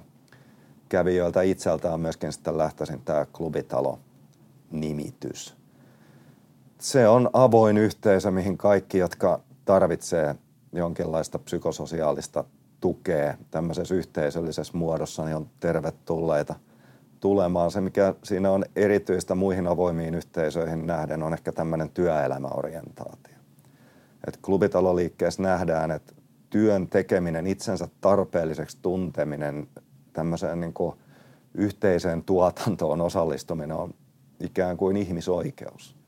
kävijöiltä 0.90 1.42
itseltään 1.42 2.00
myöskin 2.00 2.34
sitten 2.34 2.58
lähtöisin 2.58 3.02
tämä 3.02 3.26
klubitalo-nimitys. 3.26 5.63
Se 6.84 7.08
on 7.08 7.30
avoin 7.34 7.78
yhteisö, 7.78 8.32
mihin 8.32 8.58
kaikki, 8.58 8.98
jotka 8.98 9.40
tarvitsee 9.66 10.36
jonkinlaista 10.74 11.40
psykososiaalista 11.40 12.44
tukea 12.82 13.38
tämmöisessä 13.52 13.96
yhteisöllisessä 13.96 14.78
muodossa, 14.78 15.26
niin 15.26 15.36
on 15.36 15.50
tervetulleita 15.60 16.56
tulemaan. 17.20 17.72
Se, 17.72 17.82
mikä 17.82 18.16
siinä 18.24 18.52
on 18.52 18.66
erityistä 18.76 19.36
muihin 19.36 19.68
avoimiin 19.68 20.16
yhteisöihin 20.16 20.88
nähden, 20.88 21.24
on 21.24 21.34
ehkä 21.34 21.52
tämmöinen 21.52 21.90
työelämäorientaatio. 21.90 23.38
Et 24.28 24.38
klubitaloliikkeessä 24.38 25.44
nähdään, 25.44 25.92
että 25.92 26.14
työn 26.50 26.88
tekeminen, 26.88 27.48
itsensä 27.48 27.88
tarpeelliseksi 28.02 28.78
tunteminen, 28.82 29.68
tämmöiseen 30.14 30.60
niin 30.60 30.74
yhteiseen 31.54 32.24
tuotantoon 32.24 33.02
osallistuminen 33.02 33.78
on 33.78 33.94
ikään 34.40 34.78
kuin 34.78 34.98
ihmisoikeus. 34.98 36.03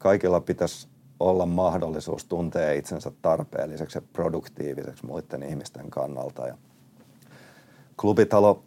Kaikilla 0.00 0.40
pitäisi 0.40 0.88
olla 1.20 1.46
mahdollisuus 1.46 2.24
tuntea 2.24 2.72
itsensä 2.72 3.12
tarpeelliseksi 3.22 3.98
ja 3.98 4.02
produktiiviseksi 4.12 5.06
muiden 5.06 5.42
ihmisten 5.42 5.90
kannalta. 5.90 6.46
Ja 6.46 6.58
klubitalo 8.00 8.62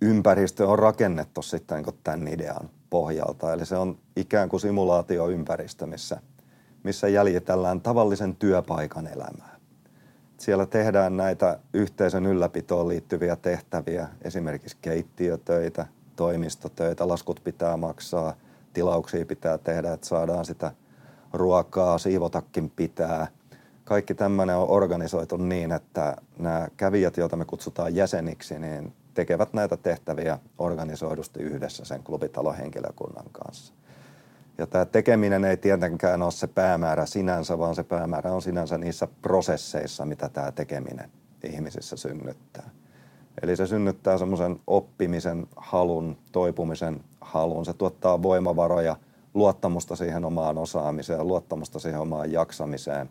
ympäristö 0.00 0.68
on 0.68 0.78
rakennettu 0.78 1.42
sitten 1.42 1.84
tämän 2.04 2.28
idean 2.28 2.70
pohjalta. 2.90 3.52
Eli 3.52 3.66
se 3.66 3.76
on 3.76 3.98
ikään 4.16 4.48
kuin 4.48 4.60
simulaatioympäristö, 4.60 5.86
missä, 5.86 6.20
missä 6.82 7.08
jäljitellään 7.08 7.80
tavallisen 7.80 8.36
työpaikan 8.36 9.06
elämää. 9.06 9.56
Siellä 10.38 10.66
tehdään 10.66 11.16
näitä 11.16 11.58
yhteisön 11.74 12.26
ylläpitoon 12.26 12.88
liittyviä 12.88 13.36
tehtäviä, 13.36 14.08
esimerkiksi 14.22 14.76
keittiötöitä, 14.82 15.86
toimistotöitä, 16.16 17.08
laskut 17.08 17.40
pitää 17.44 17.76
maksaa, 17.76 18.34
tilauksia 18.74 19.26
pitää 19.26 19.58
tehdä, 19.58 19.92
että 19.92 20.06
saadaan 20.06 20.44
sitä 20.44 20.72
ruokaa, 21.32 21.98
siivotakin 21.98 22.70
pitää. 22.70 23.26
Kaikki 23.84 24.14
tämmöinen 24.14 24.56
on 24.56 24.70
organisoitu 24.70 25.36
niin, 25.36 25.72
että 25.72 26.16
nämä 26.38 26.68
kävijät, 26.76 27.16
joita 27.16 27.36
me 27.36 27.44
kutsutaan 27.44 27.94
jäseniksi, 27.94 28.58
niin 28.58 28.92
tekevät 29.14 29.52
näitä 29.52 29.76
tehtäviä 29.76 30.38
organisoidusti 30.58 31.40
yhdessä 31.40 31.84
sen 31.84 32.02
klubitalon 32.02 32.56
henkilökunnan 32.56 33.26
kanssa. 33.32 33.74
Ja 34.58 34.66
tämä 34.66 34.84
tekeminen 34.84 35.44
ei 35.44 35.56
tietenkään 35.56 36.22
ole 36.22 36.32
se 36.32 36.46
päämäärä 36.46 37.06
sinänsä, 37.06 37.58
vaan 37.58 37.74
se 37.74 37.82
päämäärä 37.82 38.32
on 38.32 38.42
sinänsä 38.42 38.78
niissä 38.78 39.08
prosesseissa, 39.22 40.04
mitä 40.04 40.28
tämä 40.28 40.52
tekeminen 40.52 41.10
ihmisissä 41.44 41.96
synnyttää. 41.96 42.70
Eli 43.42 43.56
se 43.56 43.66
synnyttää 43.66 44.18
semmoisen 44.18 44.60
oppimisen 44.66 45.46
halun, 45.56 46.16
toipumisen 46.32 47.00
halun. 47.20 47.64
Se 47.64 47.72
tuottaa 47.72 48.22
voimavaroja, 48.22 48.96
luottamusta 49.34 49.96
siihen 49.96 50.24
omaan 50.24 50.58
osaamiseen, 50.58 51.26
luottamusta 51.26 51.78
siihen 51.78 52.00
omaan 52.00 52.32
jaksamiseen, 52.32 53.10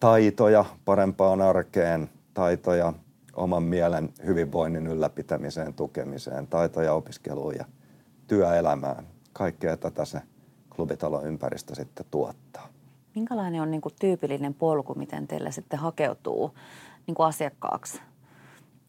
taitoja 0.00 0.64
parempaan 0.84 1.40
arkeen, 1.40 2.10
taitoja 2.34 2.92
oman 3.36 3.62
mielen 3.62 4.08
hyvinvoinnin 4.26 4.86
ylläpitämiseen, 4.86 5.74
tukemiseen, 5.74 6.46
taitoja 6.46 6.94
opiskeluun 6.94 7.54
ja 7.54 7.64
työelämään 8.26 9.06
kaikkea 9.32 9.76
tätä 9.76 10.04
se 10.04 10.22
klubitalon 10.76 11.26
ympäristö 11.26 11.74
sitten 11.74 12.06
tuottaa. 12.10 12.68
Minkälainen 13.14 13.62
on 13.62 13.70
niin 13.70 13.80
kuin 13.80 13.94
tyypillinen 14.00 14.54
polku, 14.54 14.94
miten 14.94 15.26
teille 15.28 15.52
sitten 15.52 15.78
hakeutuu 15.78 16.54
niin 17.06 17.14
kuin 17.14 17.26
asiakkaaksi? 17.26 18.00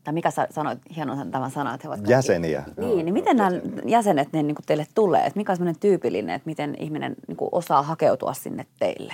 Tai 0.04 0.14
mikä 0.14 0.32
sä 0.32 0.48
sanoit, 0.52 0.80
hieno 0.96 1.26
tämä 1.32 1.50
sana, 1.50 1.74
että 1.74 1.88
he 1.88 1.94
ovat 1.94 2.10
Jäseniä. 2.10 2.64
Niin, 2.78 3.06
niin 3.06 3.14
miten 3.14 3.38
nämä 3.38 3.52
jäsenet 3.86 4.34
ne 4.34 4.44
niin 4.44 4.56
kuin 4.56 4.66
teille 4.66 4.88
tulee? 4.96 5.26
Että 5.26 5.38
mikä 5.40 5.52
on 5.52 5.56
semmoinen 5.56 5.80
tyypillinen, 5.80 6.36
että 6.36 6.50
miten 6.50 6.76
ihminen 6.80 7.16
niin 7.28 7.38
kuin 7.38 7.50
osaa 7.52 7.84
hakeutua 7.84 8.34
sinne 8.34 8.66
teille? 8.80 9.14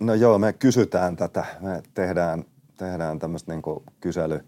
No 0.00 0.14
joo, 0.14 0.38
me 0.38 0.52
kysytään 0.52 1.16
tätä. 1.16 1.44
Me 1.60 1.82
tehdään, 1.94 2.44
tehdään 2.76 3.18
tämmöistä 3.18 3.52
niin 3.52 3.62
kuin 3.62 3.84
kysely, 4.00 4.40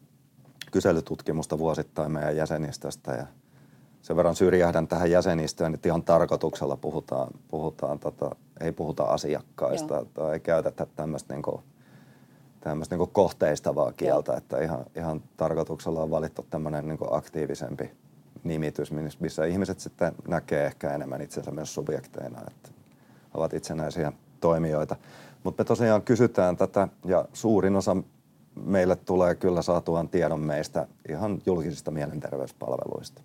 kyselytutkimusta 0.72 1.58
vuosittain 1.58 2.12
meidän 2.12 2.36
jäsenistöstä 2.36 3.12
ja– 3.12 3.26
sen 4.08 4.16
verran 4.16 4.36
syrjähdän 4.36 4.88
tähän 4.88 5.10
jäsenistöön, 5.10 5.74
että 5.74 5.88
ihan 5.88 6.02
tarkoituksella 6.02 6.76
puhutaan, 6.76 7.28
puhutaan 7.48 7.98
tota, 7.98 8.36
ei 8.60 8.72
puhuta 8.72 9.04
asiakkaista 9.04 9.94
Joo. 9.94 10.04
tai 10.04 10.32
ei 10.32 10.40
käytetä 10.40 10.86
tämmöistä 10.96 11.34
niinku, 11.34 11.62
tämmöistä 12.60 12.94
niinku 12.94 13.06
kohteistavaa 13.06 13.92
kieltä, 13.92 14.32
Joo. 14.32 14.38
että 14.38 14.58
ihan, 14.58 14.84
ihan 14.96 15.22
tarkoituksella 15.36 16.02
on 16.02 16.10
valittu 16.10 16.46
tämmöinen 16.50 16.88
niinku 16.88 17.06
aktiivisempi 17.10 17.90
nimitys, 18.44 18.92
missä 19.20 19.44
ihmiset 19.44 19.80
sitten 19.80 20.12
näkee 20.28 20.66
ehkä 20.66 20.90
enemmän 20.94 21.20
itsensä 21.20 21.50
myös 21.50 21.74
subjekteina, 21.74 22.40
että 22.46 22.68
ovat 23.34 23.54
itsenäisiä 23.54 24.12
toimijoita. 24.40 24.96
Mutta 25.44 25.62
me 25.62 25.64
tosiaan 25.64 26.02
kysytään 26.02 26.56
tätä 26.56 26.88
ja 27.04 27.24
suurin 27.32 27.76
osa 27.76 27.96
meille 28.64 28.96
tulee 28.96 29.34
kyllä 29.34 29.62
saatuaan 29.62 30.08
tiedon 30.08 30.40
meistä 30.40 30.86
ihan 31.08 31.42
julkisista 31.46 31.90
mielenterveyspalveluista. 31.90 33.22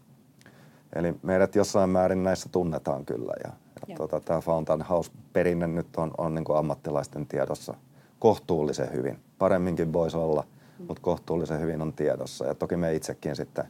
Eli 0.96 1.14
meidät 1.24 1.56
jossain 1.56 1.90
määrin 1.90 2.24
näissä 2.24 2.50
tunnetaan 2.50 3.06
kyllä. 3.06 3.34
Ja, 3.44 3.52
ja 3.88 3.96
tuota, 3.96 4.20
tämä 4.20 4.42
Fountain 4.42 4.82
House-perinne 4.82 5.68
nyt 5.68 5.96
on, 5.98 6.12
on 6.18 6.36
niin 6.36 6.46
kuin 6.46 6.58
ammattilaisten 6.58 7.28
tiedossa 7.28 7.74
kohtuullisen 8.24 8.94
hyvin. 8.94 9.20
Paremminkin 9.40 9.94
voisi 9.94 10.18
olla, 10.18 10.44
mutta 10.88 11.02
kohtuullisen 11.02 11.60
hyvin 11.60 11.82
on 11.82 11.94
tiedossa. 11.94 12.46
Ja 12.46 12.56
toki 12.56 12.78
me 12.78 12.94
itsekin 12.94 13.36
sitten, 13.36 13.66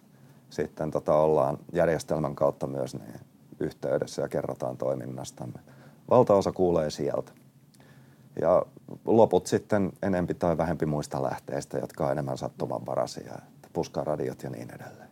sitten 0.49 0.91
tota 0.91 1.15
ollaan 1.15 1.57
järjestelmän 1.71 2.35
kautta 2.35 2.67
myös 2.67 2.95
niin 2.95 3.19
yhteydessä 3.59 4.21
ja 4.21 4.29
kerrotaan 4.29 4.77
toiminnastamme. 4.77 5.59
Valtaosa 6.09 6.51
kuulee 6.51 6.89
sieltä. 6.89 7.31
Ja 8.41 8.65
loput 9.05 9.47
sitten 9.47 9.91
enempi 10.01 10.33
tai 10.33 10.57
vähempi 10.57 10.85
muista 10.85 11.23
lähteistä, 11.23 11.77
jotka 11.77 12.05
on 12.05 12.11
enemmän 12.11 12.37
sattumanvaraisia, 12.37 13.39
puskaradiot 13.73 14.43
ja 14.43 14.49
niin 14.49 14.71
edelleen. 14.75 15.09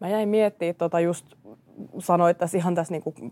Mä 0.00 0.08
jäin 0.08 0.28
miettimään 0.28 0.74
tota 0.74 1.00
just 1.00 1.26
sanoit 1.98 2.38
tässä 2.38 2.58
ihan 2.58 2.74
tässä 2.74 2.94
niin 2.94 3.30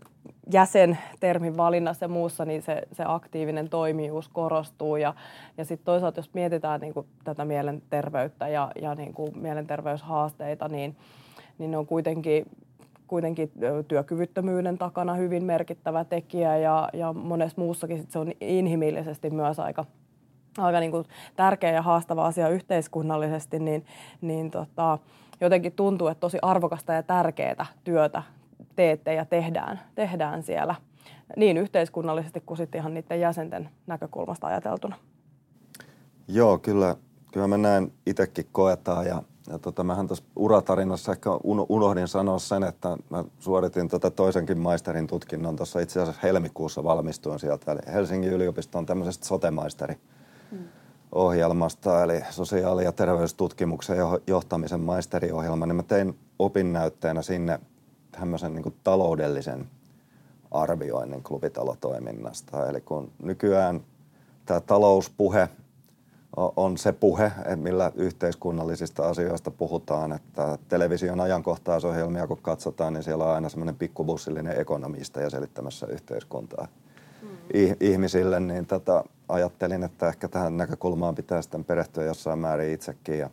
jäsentermin 0.53 1.57
valinnassa 1.57 2.03
ja 2.03 2.09
muussa, 2.09 2.45
niin 2.45 2.61
se, 2.61 2.81
se 2.91 3.03
aktiivinen 3.07 3.69
toimijuus 3.69 4.29
korostuu. 4.29 4.95
Ja, 4.95 5.13
ja 5.57 5.65
sitten 5.65 5.85
toisaalta, 5.85 6.19
jos 6.19 6.33
mietitään 6.33 6.81
niin 6.81 6.93
tätä 7.23 7.45
mielenterveyttä 7.45 8.47
ja, 8.47 8.71
ja 8.81 8.95
niin 8.95 9.13
mielenterveyshaasteita, 9.35 10.67
niin, 10.67 10.95
niin 11.57 11.71
ne 11.71 11.77
on 11.77 11.87
kuitenkin, 11.87 12.45
kuitenkin 13.07 13.51
työkyvyttömyyden 13.87 14.77
takana 14.77 15.13
hyvin 15.13 15.43
merkittävä 15.43 16.03
tekijä 16.03 16.57
ja, 16.57 16.89
ja 16.93 17.13
monessa 17.13 17.61
muussakin 17.61 17.99
sit 17.99 18.11
se 18.11 18.19
on 18.19 18.31
inhimillisesti 18.41 19.29
myös 19.29 19.59
aika, 19.59 19.85
aika 20.57 20.79
niin 20.79 20.91
kuin 20.91 21.05
tärkeä 21.35 21.71
ja 21.71 21.81
haastava 21.81 22.25
asia 22.25 22.49
yhteiskunnallisesti, 22.49 23.59
niin, 23.59 23.85
niin 24.21 24.51
tota, 24.51 24.99
jotenkin 25.41 25.71
tuntuu, 25.71 26.07
että 26.07 26.19
tosi 26.19 26.37
arvokasta 26.41 26.93
ja 26.93 27.03
tärkeää 27.03 27.65
työtä 27.83 28.23
teette 28.75 29.13
ja 29.13 29.25
tehdään, 29.25 29.79
tehdään 29.95 30.43
siellä 30.43 30.75
niin 31.37 31.57
yhteiskunnallisesti 31.57 32.43
kuin 32.45 32.57
sitten 32.57 32.79
ihan 32.79 32.93
niiden 32.93 33.19
jäsenten 33.19 33.69
näkökulmasta 33.87 34.47
ajateltuna. 34.47 34.95
Joo, 36.27 36.57
kyllä, 36.57 36.95
kyllä 37.33 37.47
mä 37.47 37.57
näin 37.57 37.93
itsekin 38.05 38.47
koetaan 38.51 39.05
ja, 39.05 39.23
ja 39.49 39.59
tota, 39.59 39.83
mähän 39.83 40.07
tuossa 40.07 40.25
uratarinassa 40.35 41.11
ehkä 41.11 41.29
unohdin 41.69 42.07
sanoa 42.07 42.39
sen, 42.39 42.63
että 42.63 42.97
mä 43.09 43.23
suoritin 43.39 43.87
tota 43.87 44.11
toisenkin 44.11 44.59
maisterin 44.59 45.07
tutkinnon 45.07 45.55
tuossa 45.55 45.79
itse 45.79 46.01
asiassa 46.01 46.21
helmikuussa 46.23 46.83
valmistuin 46.83 47.39
sieltä. 47.39 47.71
Eli 47.71 47.93
Helsingin 47.93 48.33
yliopisto 48.33 48.77
on 48.77 48.85
tämmöisestä 48.85 49.25
sotemaisteri. 49.25 49.95
Hmm 50.51 50.67
ohjelmasta, 51.11 52.03
eli 52.03 52.21
sosiaali- 52.29 52.83
ja 52.83 52.91
terveystutkimuksen 52.91 53.97
johtamisen 54.27 54.79
maisteriohjelma, 54.79 55.65
niin 55.65 55.75
mä 55.75 55.83
tein 55.83 56.19
opinnäytteenä 56.39 57.21
sinne 57.21 57.59
tämmöisen 58.11 58.53
niin 58.53 58.75
taloudellisen 58.83 59.69
arvioinnin 60.51 61.23
klubitalotoiminnasta. 61.23 62.69
Eli 62.69 62.81
kun 62.81 63.11
nykyään 63.23 63.81
tämä 64.45 64.59
talouspuhe 64.59 65.49
on 66.55 66.77
se 66.77 66.91
puhe, 66.91 67.31
millä 67.55 67.91
yhteiskunnallisista 67.95 69.09
asioista 69.09 69.51
puhutaan, 69.51 70.11
että 70.11 70.57
television 70.67 71.19
ajankohtaisohjelmia 71.19 72.27
kun 72.27 72.39
katsotaan, 72.41 72.93
niin 72.93 73.03
siellä 73.03 73.25
on 73.25 73.31
aina 73.31 73.49
semmoinen 73.49 73.75
pikkubussillinen 73.75 74.59
ekonomista 74.59 75.21
ja 75.21 75.29
selittämässä 75.29 75.87
yhteiskuntaa. 75.87 76.67
Ihmisille, 77.79 78.39
niin 78.39 78.65
tätä 78.65 79.03
ajattelin, 79.29 79.83
että 79.83 80.07
ehkä 80.07 80.27
tähän 80.27 80.57
näkökulmaan 80.57 81.15
pitää 81.15 81.41
sitten 81.41 81.65
perehtyä 81.65 82.03
jossain 82.03 82.39
määrin 82.39 82.73
itsekin 82.73 83.19
ja, 83.19 83.29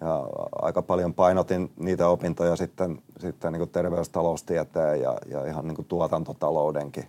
ja 0.00 0.26
aika 0.62 0.82
paljon 0.82 1.14
painotin 1.14 1.72
niitä 1.76 2.08
opintoja 2.08 2.56
sitten, 2.56 3.02
sitten 3.18 3.52
niin 3.52 3.68
terveystaloustieteen 3.68 5.00
ja, 5.00 5.18
ja 5.26 5.44
ihan 5.46 5.68
niin 5.68 5.84
tuotantotaloudenkin 5.88 7.04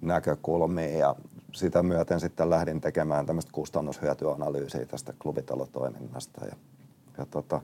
näkökulmiin 0.00 0.98
ja 0.98 1.14
sitä 1.52 1.82
myöten 1.82 2.20
sitten 2.20 2.50
lähdin 2.50 2.80
tekemään 2.80 3.26
tämmöistä 3.26 3.52
kustannushyötyanalyysiä 3.52 4.86
tästä 4.86 5.14
klubitalotoiminnasta. 5.22 6.44
Ja, 6.44 6.56
ja 7.18 7.26
tota, 7.30 7.60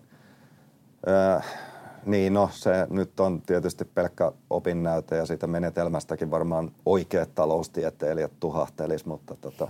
niin 2.06 2.34
no, 2.34 2.50
se 2.52 2.86
nyt 2.90 3.20
on 3.20 3.42
tietysti 3.42 3.84
pelkkä 3.84 4.32
opinnäyte 4.50 5.16
ja 5.16 5.26
siitä 5.26 5.46
menetelmästäkin 5.46 6.30
varmaan 6.30 6.70
oikeat 6.86 7.34
taloustieteilijät 7.34 8.32
tuhahtelis, 8.40 9.06
mutta 9.06 9.36
tota, 9.40 9.68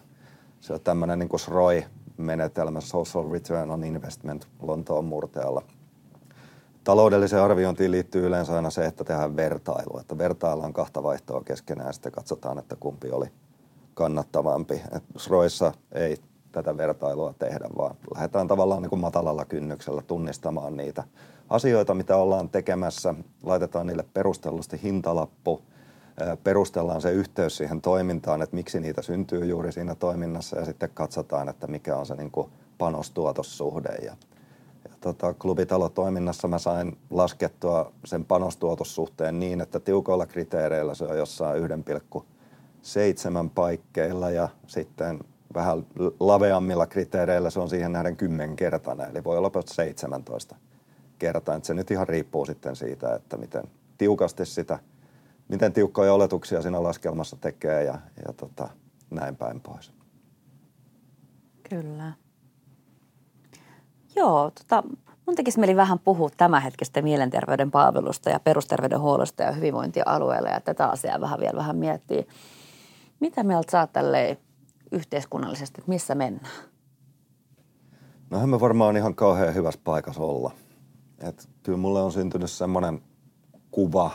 se 0.61 0.73
on 0.73 0.81
tämmöinen 0.81 1.19
niin 1.19 1.29
kuin 1.29 1.41
SROI-menetelmä, 1.41 2.81
Social 2.81 3.31
Return 3.31 3.71
on 3.71 3.85
Investment 3.85 4.49
Lontoon 4.63 5.05
murteella. 5.05 5.63
Taloudelliseen 6.85 7.43
arviointiin 7.43 7.91
liittyy 7.91 8.27
yleensä 8.27 8.57
aina 8.57 8.71
se, 8.71 8.87
että 8.87 9.05
tehdään 9.05 9.37
vertailu, 9.37 9.99
että 9.99 10.19
vertaillaan 10.19 10.73
kahta 10.73 11.03
vaihtoa 11.03 11.43
keskenään 11.45 11.87
ja 11.87 11.93
sitten 11.93 12.13
katsotaan, 12.13 12.59
että 12.59 12.77
kumpi 12.81 13.11
oli 13.11 13.27
kannattavampi. 13.95 14.83
Et 14.93 15.03
SROissa 15.17 15.73
ei 15.93 16.17
tätä 16.53 16.77
vertailua 16.77 17.35
tehdä, 17.39 17.69
vaan 17.79 17.97
lähdetään 18.15 18.49
tavallaan 18.49 18.83
niin 18.83 18.91
kuin 18.91 19.01
matalalla 19.01 19.45
kynnyksellä 19.45 20.03
tunnistamaan 20.03 20.77
niitä 20.77 21.05
asioita, 21.51 21.95
mitä 21.95 22.17
ollaan 22.17 22.49
tekemässä. 22.49 23.15
Laitetaan 23.43 23.87
niille 23.87 24.05
perustellusti 24.15 24.81
hintalappu, 24.83 25.63
perustellaan 26.45 27.01
se 27.01 27.13
yhteys 27.13 27.57
siihen 27.57 27.81
toimintaan, 27.81 28.43
että 28.43 28.57
miksi 28.57 28.81
niitä 28.81 29.03
syntyy 29.03 29.45
juuri 29.45 29.73
siinä 29.73 29.95
toiminnassa 29.95 30.59
ja 30.59 30.65
sitten 30.65 30.91
katsotaan, 30.95 31.49
että 31.49 31.67
mikä 31.67 31.97
on 31.97 32.07
se 32.07 32.15
niin 32.15 32.31
kuin 32.31 32.51
panostuotossuhde. 32.79 33.95
Ja, 34.05 34.17
ja 34.85 34.95
tota, 35.01 35.35
klubitalotoiminnassa 35.35 36.49
mä 36.49 36.59
sain 36.59 36.99
laskettua 37.11 37.93
sen 38.05 38.25
panostuotossuhteen 38.25 39.41
niin, 39.41 39.61
että 39.61 39.81
tiukoilla 39.81 40.27
kriteereillä 40.27 40.95
se 40.95 41.05
on 41.05 41.19
jossain 41.19 41.63
1,7 41.63 43.51
paikkeilla 43.55 44.31
ja 44.31 44.49
sitten 44.67 45.21
vähän 45.55 45.87
laveammilla 46.21 46.87
kriteereillä 46.87 47.51
se 47.51 47.61
on 47.61 47.69
siihen 47.69 47.93
nähden 47.93 48.17
kymmenkertainen, 48.17 49.11
eli 49.11 49.25
voi 49.25 49.39
olla 49.39 49.51
17 49.67 50.57
kertaa. 51.19 51.61
Se 51.63 51.75
nyt 51.75 51.91
ihan 51.91 52.09
riippuu 52.09 52.47
sitten 52.47 52.77
siitä, 52.77 53.15
että 53.15 53.37
miten 53.37 53.65
tiukasti 53.99 54.47
sitä, 54.47 54.79
miten 55.49 55.73
tiukkoja 55.73 56.15
oletuksia 56.15 56.63
siinä 56.63 56.83
laskelmassa 56.83 57.37
tekee 57.41 57.85
ja, 57.85 57.99
ja 58.27 58.33
tota, 58.33 58.69
näin 59.11 59.37
päin 59.37 59.61
pois. 59.61 59.93
Kyllä. 61.71 62.13
Joo, 64.17 64.51
tota, 64.51 64.83
mun 65.27 65.37
tekisi 65.37 65.61
mieli 65.61 65.77
vähän 65.77 65.99
puhua 65.99 66.31
tämänhetkistä 66.37 67.03
mielenterveyden 67.03 67.71
palvelusta 67.71 68.31
ja 68.31 68.41
perusterveydenhuollosta 68.41 69.43
ja 69.43 69.53
hyvinvointialueella 69.53 70.49
ja 70.49 70.61
tätä 70.61 70.87
asiaa 70.87 71.21
vähän 71.21 71.41
vielä 71.41 71.57
vähän 71.57 71.77
miettiä. 71.77 72.25
Mitä 73.21 73.43
mieltä 73.43 73.71
sä 73.71 73.89
tälleen 73.93 74.37
yhteiskunnallisesti, 74.93 75.81
että 75.81 75.89
missä 75.89 76.15
mennään? 76.15 76.55
No 78.31 78.47
me 78.47 78.61
varmaan 78.61 78.97
ihan 78.97 79.15
kauhean 79.15 79.55
hyvässä 79.55 79.81
paikassa 79.85 80.23
olla. 80.23 80.51
Et 81.19 81.49
kyllä 81.63 81.79
mulle 81.79 82.03
on 82.03 82.13
syntynyt 82.13 82.51
semmoinen 82.51 83.03
kuva 83.71 84.11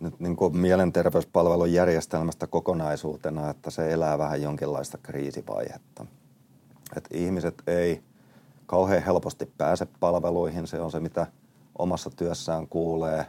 nyt 0.00 0.20
niin 0.20 0.36
kuin 0.36 0.56
mielenterveyspalvelun 0.56 1.72
järjestelmästä 1.72 2.46
kokonaisuutena, 2.46 3.50
että 3.50 3.70
se 3.70 3.92
elää 3.92 4.18
vähän 4.18 4.42
jonkinlaista 4.42 4.98
kriisivaihetta. 4.98 6.06
Et 6.96 7.08
ihmiset 7.12 7.62
ei 7.66 8.02
kauhean 8.66 9.02
helposti 9.02 9.52
pääse 9.58 9.86
palveluihin, 10.00 10.66
se 10.66 10.80
on 10.80 10.90
se 10.90 11.00
mitä 11.00 11.26
omassa 11.78 12.10
työssään 12.10 12.68
kuulee. 12.68 13.26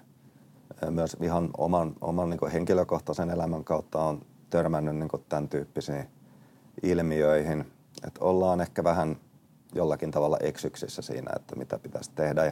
Myös 0.89 1.17
ihan 1.21 1.49
oman, 1.58 1.95
oman 2.01 2.29
niin 2.29 2.51
henkilökohtaisen 2.53 3.29
elämän 3.29 3.63
kautta 3.63 4.03
on 4.03 4.21
törmännyt 4.49 4.95
niin 4.95 5.09
tämän 5.29 5.49
tyyppisiin 5.49 6.07
ilmiöihin. 6.83 7.65
Että 8.07 8.25
ollaan 8.25 8.62
ehkä 8.62 8.83
vähän 8.83 9.17
jollakin 9.75 10.12
tavalla 10.12 10.38
eksyksissä 10.38 11.01
siinä, 11.01 11.31
että 11.35 11.55
mitä 11.55 11.79
pitäisi 11.79 12.12
tehdä. 12.15 12.45
Ja 12.45 12.51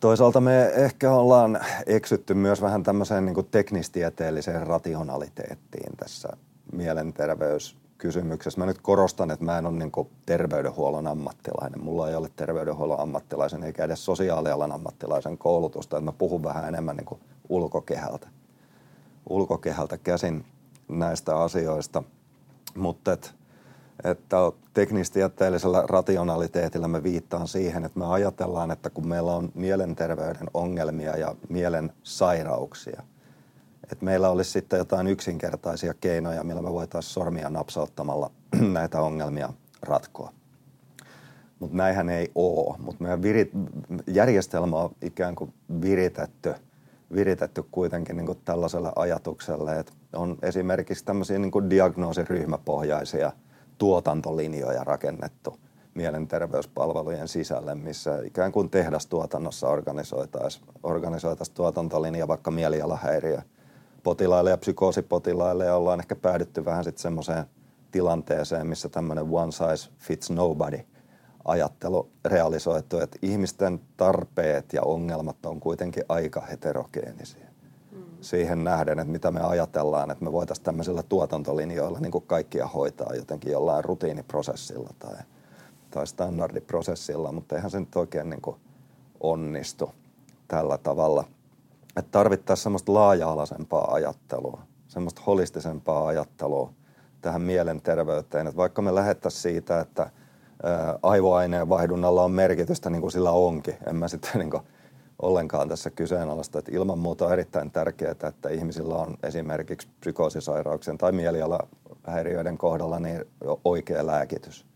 toisaalta 0.00 0.40
me 0.40 0.66
ehkä 0.66 1.10
ollaan 1.10 1.60
eksytty 1.86 2.34
myös 2.34 2.62
vähän 2.62 2.82
tämmöiseen 2.82 3.24
niin 3.24 3.34
kuin 3.34 3.48
teknistieteelliseen 3.50 4.66
rationaliteettiin 4.66 5.96
tässä 5.96 6.28
mielenterveyskysymyksessä. 6.72 8.60
Mä 8.60 8.66
nyt 8.66 8.82
korostan, 8.82 9.30
että 9.30 9.44
mä 9.44 9.58
en 9.58 9.66
ole 9.66 9.78
niin 9.78 9.90
kuin 9.90 10.08
terveydenhuollon 10.26 11.06
ammattilainen. 11.06 11.84
Mulla 11.84 12.08
ei 12.08 12.14
ole 12.14 12.30
terveydenhuollon 12.36 13.00
ammattilaisen 13.00 13.64
eikä 13.64 13.84
edes 13.84 14.04
sosiaalialan 14.04 14.72
ammattilaisen 14.72 15.38
koulutusta. 15.38 15.96
Että 15.96 16.04
mä 16.04 16.12
puhun 16.18 16.42
vähän 16.42 16.68
enemmän 16.68 16.96
niin 16.96 17.06
kuin 17.06 17.20
ulkokehältä, 17.48 18.28
ulkokehältä 19.28 19.98
käsin 19.98 20.44
näistä 20.88 21.38
asioista. 21.38 22.02
Mutta 22.76 23.12
että 23.12 23.30
että 24.04 24.36
teknistieteellisellä 24.74 25.84
rationaliteetilla 25.86 26.88
me 26.88 27.02
viittaan 27.02 27.48
siihen, 27.48 27.84
että 27.84 27.98
me 27.98 28.06
ajatellaan, 28.06 28.70
että 28.70 28.90
kun 28.90 29.08
meillä 29.08 29.32
on 29.32 29.52
mielenterveyden 29.54 30.50
ongelmia 30.54 31.16
ja 31.16 31.34
mielen 31.48 31.92
sairauksia, 32.02 33.02
että 33.92 34.04
meillä 34.04 34.28
olisi 34.28 34.50
sitten 34.50 34.78
jotain 34.78 35.06
yksinkertaisia 35.06 35.94
keinoja, 35.94 36.44
millä 36.44 36.62
me 36.62 36.72
voitaisiin 36.72 37.12
sormia 37.12 37.50
napsauttamalla 37.50 38.30
näitä 38.72 39.00
ongelmia 39.00 39.52
ratkoa. 39.82 40.32
Mutta 41.58 41.76
näinhän 41.76 42.08
ei 42.08 42.30
ole. 42.34 42.76
Mutta 42.78 43.02
meidän 43.02 43.22
virit, 43.22 43.50
järjestelmä 44.06 44.76
on 44.76 44.90
ikään 45.02 45.34
kuin 45.34 45.54
viritetty, 45.80 46.54
viritetty 47.14 47.64
kuitenkin 47.70 48.16
niin 48.16 48.26
kuin 48.26 48.38
tällaiselle 48.44 48.92
ajatukselle, 48.96 49.78
että 49.78 49.92
on 50.12 50.38
esimerkiksi 50.42 51.04
tämmöisiä 51.04 51.38
niin 51.38 51.50
kuin 51.50 51.70
diagnoosiryhmäpohjaisia– 51.70 53.32
tuotantolinjoja 53.78 54.84
rakennettu 54.84 55.58
mielenterveyspalvelujen 55.94 57.28
sisälle, 57.28 57.74
missä 57.74 58.18
ikään 58.24 58.52
kuin 58.52 58.70
tehdastuotannossa 58.70 59.68
organisoitaisiin 59.68 60.64
organisoitais 60.82 61.50
tuotantolinja 61.50 62.28
vaikka 62.28 62.50
mielialahäiriö 62.50 63.38
potilaille 64.02 64.50
ja 64.50 64.58
psykoosipotilaille 64.58 65.64
ja 65.64 65.76
ollaan 65.76 66.00
ehkä 66.00 66.16
päädytty 66.16 66.64
vähän 66.64 66.84
sitten 66.84 67.02
semmoiseen 67.02 67.44
tilanteeseen, 67.90 68.66
missä 68.66 68.88
tämmöinen 68.88 69.26
one 69.30 69.52
size 69.52 69.90
fits 69.98 70.30
nobody 70.30 70.80
ajattelu 71.46 72.08
realisoitu, 72.24 72.98
että 72.98 73.18
ihmisten 73.22 73.80
tarpeet 73.96 74.72
ja 74.72 74.82
ongelmat 74.82 75.46
on 75.46 75.60
kuitenkin 75.60 76.04
aika 76.08 76.40
heterogeenisiä 76.40 77.46
siihen 78.20 78.64
nähden, 78.64 78.98
että 78.98 79.12
mitä 79.12 79.30
me 79.30 79.40
ajatellaan, 79.40 80.10
että 80.10 80.24
me 80.24 80.32
voitaisiin 80.32 80.64
tämmöisillä 80.64 81.02
tuotantolinjoilla 81.02 82.00
niin 82.00 82.12
kuin 82.12 82.26
kaikkia 82.26 82.66
hoitaa 82.66 83.14
jotenkin 83.14 83.52
jollain 83.52 83.84
rutiiniprosessilla 83.84 84.90
tai, 84.98 85.16
tai 85.90 86.06
standardiprosessilla, 86.06 87.32
mutta 87.32 87.56
eihän 87.56 87.70
se 87.70 87.80
nyt 87.80 87.96
oikein 87.96 88.30
niin 88.30 88.42
kuin 88.42 88.56
onnistu 89.20 89.90
tällä 90.48 90.78
tavalla. 90.78 91.24
Että 91.96 92.10
tarvittaisiin 92.10 92.62
semmoista 92.62 92.94
laaja-alaisempaa 92.94 93.92
ajattelua, 93.94 94.62
semmoista 94.88 95.22
holistisempaa 95.26 96.06
ajattelua 96.06 96.72
tähän 97.20 97.42
mielenterveyteen. 97.42 98.46
Että 98.46 98.56
vaikka 98.56 98.82
me 98.82 98.94
lähettäisiin 98.94 99.42
siitä, 99.42 99.80
että 99.80 100.10
aivoaineen 101.02 101.68
vaihdunnalla 101.68 102.22
on 102.22 102.30
merkitystä, 102.30 102.90
niin 102.90 103.00
kuin 103.00 103.12
sillä 103.12 103.30
onkin. 103.30 103.76
En 103.86 103.96
mä 103.96 104.08
sitten 104.08 104.30
niin 104.38 104.50
kuin 104.50 104.62
ollenkaan 105.22 105.68
tässä 105.68 105.90
kyseenalaista. 105.90 106.58
Että 106.58 106.72
ilman 106.74 106.98
muuta 106.98 107.26
on 107.26 107.32
erittäin 107.32 107.70
tärkeää, 107.70 108.10
että 108.28 108.48
ihmisillä 108.50 108.94
on 108.94 109.14
esimerkiksi 109.22 109.88
psykoosisairauksien 110.00 110.98
tai 110.98 111.12
mielialahäiriöiden 111.12 112.58
kohdalla 112.58 112.98
niin 112.98 113.24
oikea 113.64 114.06
lääkitys. 114.06 114.66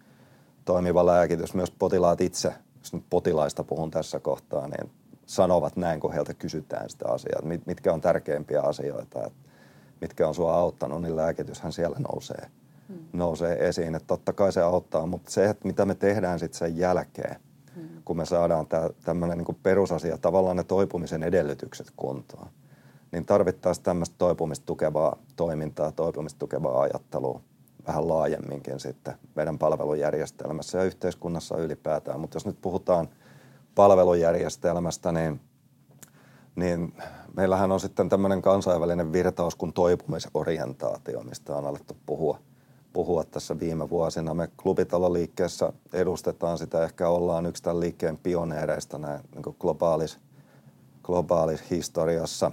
Toimiva 0.64 1.06
lääkitys. 1.06 1.54
Myös 1.54 1.70
potilaat 1.70 2.20
itse, 2.20 2.54
jos 2.78 2.92
nyt 2.92 3.04
potilaista 3.10 3.64
puhun 3.64 3.90
tässä 3.90 4.20
kohtaa, 4.20 4.68
niin 4.68 4.90
sanovat 5.26 5.76
näin, 5.76 6.00
kun 6.00 6.12
heiltä 6.12 6.34
kysytään 6.34 6.90
sitä 6.90 7.08
asiaa, 7.08 7.42
mitkä 7.66 7.92
on 7.92 8.00
tärkeimpiä 8.00 8.60
asioita, 8.62 9.30
mitkä 10.00 10.28
on 10.28 10.34
sua 10.34 10.54
auttanut, 10.54 11.02
niin 11.02 11.16
lääkityshän 11.16 11.72
siellä 11.72 11.96
nousee, 11.98 12.46
hmm. 12.90 13.04
nousee 13.12 13.68
esiin. 13.68 13.94
Että 13.94 14.06
totta 14.06 14.32
kai 14.32 14.52
se 14.52 14.62
auttaa, 14.62 15.06
mutta 15.06 15.30
se, 15.30 15.48
että 15.48 15.68
mitä 15.68 15.84
me 15.84 15.94
tehdään 15.94 16.38
sitten 16.38 16.58
sen 16.58 16.76
jälkeen– 16.76 17.36
kun 18.04 18.16
me 18.16 18.24
saadaan 18.24 18.66
tämmöinen 19.04 19.38
niin 19.38 19.58
perusasia, 19.62 20.18
tavallaan 20.18 20.56
ne 20.56 20.64
toipumisen 20.64 21.22
edellytykset 21.22 21.92
kuntoon, 21.96 22.48
niin 23.12 23.26
tarvittaisiin 23.26 23.84
tämmöistä 23.84 24.14
toipumista 24.18 24.66
tukevaa 24.66 25.16
toimintaa, 25.36 25.92
toipumista 25.92 26.38
tukevaa 26.38 26.80
ajattelua 26.80 27.40
vähän 27.86 28.08
laajemminkin 28.08 28.80
sitten 28.80 29.14
meidän 29.34 29.58
palvelujärjestelmässä 29.58 30.78
ja 30.78 30.84
yhteiskunnassa 30.84 31.56
ylipäätään. 31.56 32.20
Mutta 32.20 32.36
jos 32.36 32.46
nyt 32.46 32.60
puhutaan 32.60 33.08
palvelujärjestelmästä, 33.74 35.12
niin, 35.12 35.40
niin 36.56 36.94
meillähän 37.36 37.72
on 37.72 37.80
sitten 37.80 38.08
tämmöinen 38.08 38.42
kansainvälinen 38.42 39.12
virtaus 39.12 39.54
kuin 39.54 39.72
toipumisorientaatio, 39.72 41.22
mistä 41.22 41.56
on 41.56 41.66
alettu 41.66 41.96
puhua, 42.06 42.38
puhua 42.92 43.24
tässä 43.24 43.60
viime 43.60 43.90
vuosina. 43.90 44.34
Me 44.34 44.48
klubitaloliikkeessä 44.62 45.72
edustetaan 45.92 46.58
sitä, 46.58 46.84
ehkä 46.84 47.08
ollaan 47.08 47.46
yksi 47.46 47.62
tämän 47.62 47.80
liikkeen 47.80 48.18
pioneereista 48.18 48.98
näin 48.98 49.20
niin 49.34 49.56
globaalis, 49.60 50.18
globaalis 51.02 51.70
historiassa. 51.70 52.52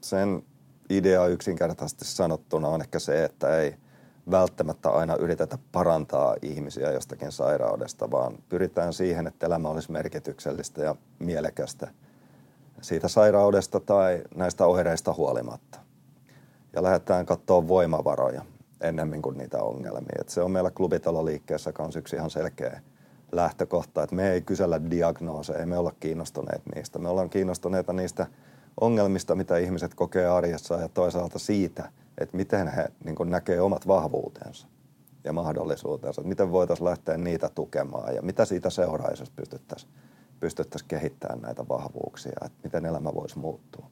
Sen 0.00 0.42
idea 0.90 1.26
yksinkertaisesti 1.26 2.04
sanottuna 2.04 2.68
on 2.68 2.80
ehkä 2.80 2.98
se, 2.98 3.24
että 3.24 3.58
ei 3.58 3.74
välttämättä 4.30 4.90
aina 4.90 5.16
yritetä 5.16 5.58
parantaa 5.72 6.36
ihmisiä 6.42 6.92
jostakin 6.92 7.32
sairaudesta, 7.32 8.10
vaan 8.10 8.38
pyritään 8.48 8.92
siihen, 8.92 9.26
että 9.26 9.46
elämä 9.46 9.68
olisi 9.68 9.92
merkityksellistä 9.92 10.82
ja 10.82 10.96
mielekästä– 11.18 11.88
siitä 12.84 13.08
sairaudesta 13.08 13.80
tai 13.80 14.22
näistä 14.34 14.66
oireista 14.66 15.14
huolimatta. 15.14 15.78
Ja 16.72 16.82
lähdetään 16.82 17.26
katsoa 17.26 17.68
voimavaroja 17.68 18.42
ennemmin 18.84 19.22
kuin 19.22 19.38
niitä 19.38 19.62
ongelmia. 19.62 20.20
Et 20.20 20.28
se 20.28 20.42
on 20.42 20.50
meillä 20.50 20.70
klubitaloliikkeessä 20.70 21.72
kanssa 21.72 21.98
yksi 21.98 22.16
ihan 22.16 22.30
selkeä 22.30 22.80
lähtökohta, 23.32 24.02
että 24.02 24.16
me 24.16 24.32
ei 24.32 24.42
kysellä 24.42 24.90
diagnooseja, 24.90 25.58
ei 25.58 25.66
me 25.66 25.78
olla 25.78 25.92
kiinnostuneet 26.00 26.62
niistä. 26.74 26.98
Me 26.98 27.08
ollaan 27.08 27.30
kiinnostuneita 27.30 27.92
niistä 27.92 28.26
ongelmista, 28.80 29.34
mitä 29.34 29.58
ihmiset 29.58 29.94
kokee 29.94 30.26
arjessa 30.26 30.74
ja 30.74 30.88
toisaalta 30.88 31.38
siitä, 31.38 31.90
että 32.18 32.36
miten 32.36 32.68
he 32.68 32.88
niin 33.04 33.16
näkee 33.24 33.60
omat 33.60 33.86
vahvuutensa 33.86 34.66
ja 35.24 35.32
mahdollisuutensa. 35.32 36.20
Että 36.20 36.28
miten 36.28 36.52
voitaisiin 36.52 36.84
lähteä 36.84 37.16
niitä 37.16 37.50
tukemaan 37.54 38.14
ja 38.14 38.22
mitä 38.22 38.44
siitä 38.44 38.70
seuraisi, 38.70 39.22
jos 39.22 39.30
pystyttäisiin 39.30 39.92
pystyttäisiin 40.40 40.88
kehittämään 40.88 41.40
näitä 41.40 41.68
vahvuuksia, 41.68 42.32
että 42.44 42.58
miten 42.64 42.86
elämä 42.86 43.14
voisi 43.14 43.38
muuttua. 43.38 43.90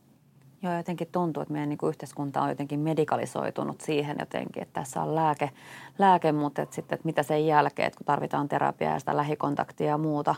Joo, 0.63 0.77
jotenkin 0.77 1.09
tuntuu, 1.13 1.43
että 1.43 1.53
meidän 1.53 1.69
niin 1.69 1.79
yhteiskunta 1.89 2.43
on 2.43 2.49
jotenkin 2.49 2.81
medikalisoitunut 2.81 3.81
siihen 3.81 4.17
jotenkin, 4.21 4.63
että 4.63 4.81
tässä 4.81 5.03
on 5.03 5.15
lääke, 5.15 5.51
lääke 5.99 6.33
mutta 6.33 6.63
että 6.63 6.75
sitten, 6.75 6.97
että 6.97 7.07
mitä 7.07 7.23
sen 7.23 7.47
jälkeen, 7.47 7.87
että 7.87 7.99
kun 7.99 8.07
tarvitaan 8.07 8.49
terapiaa 8.49 8.93
ja 8.93 8.99
sitä 8.99 9.17
lähikontaktia 9.17 9.87
ja 9.87 9.99
muuta, 9.99 10.35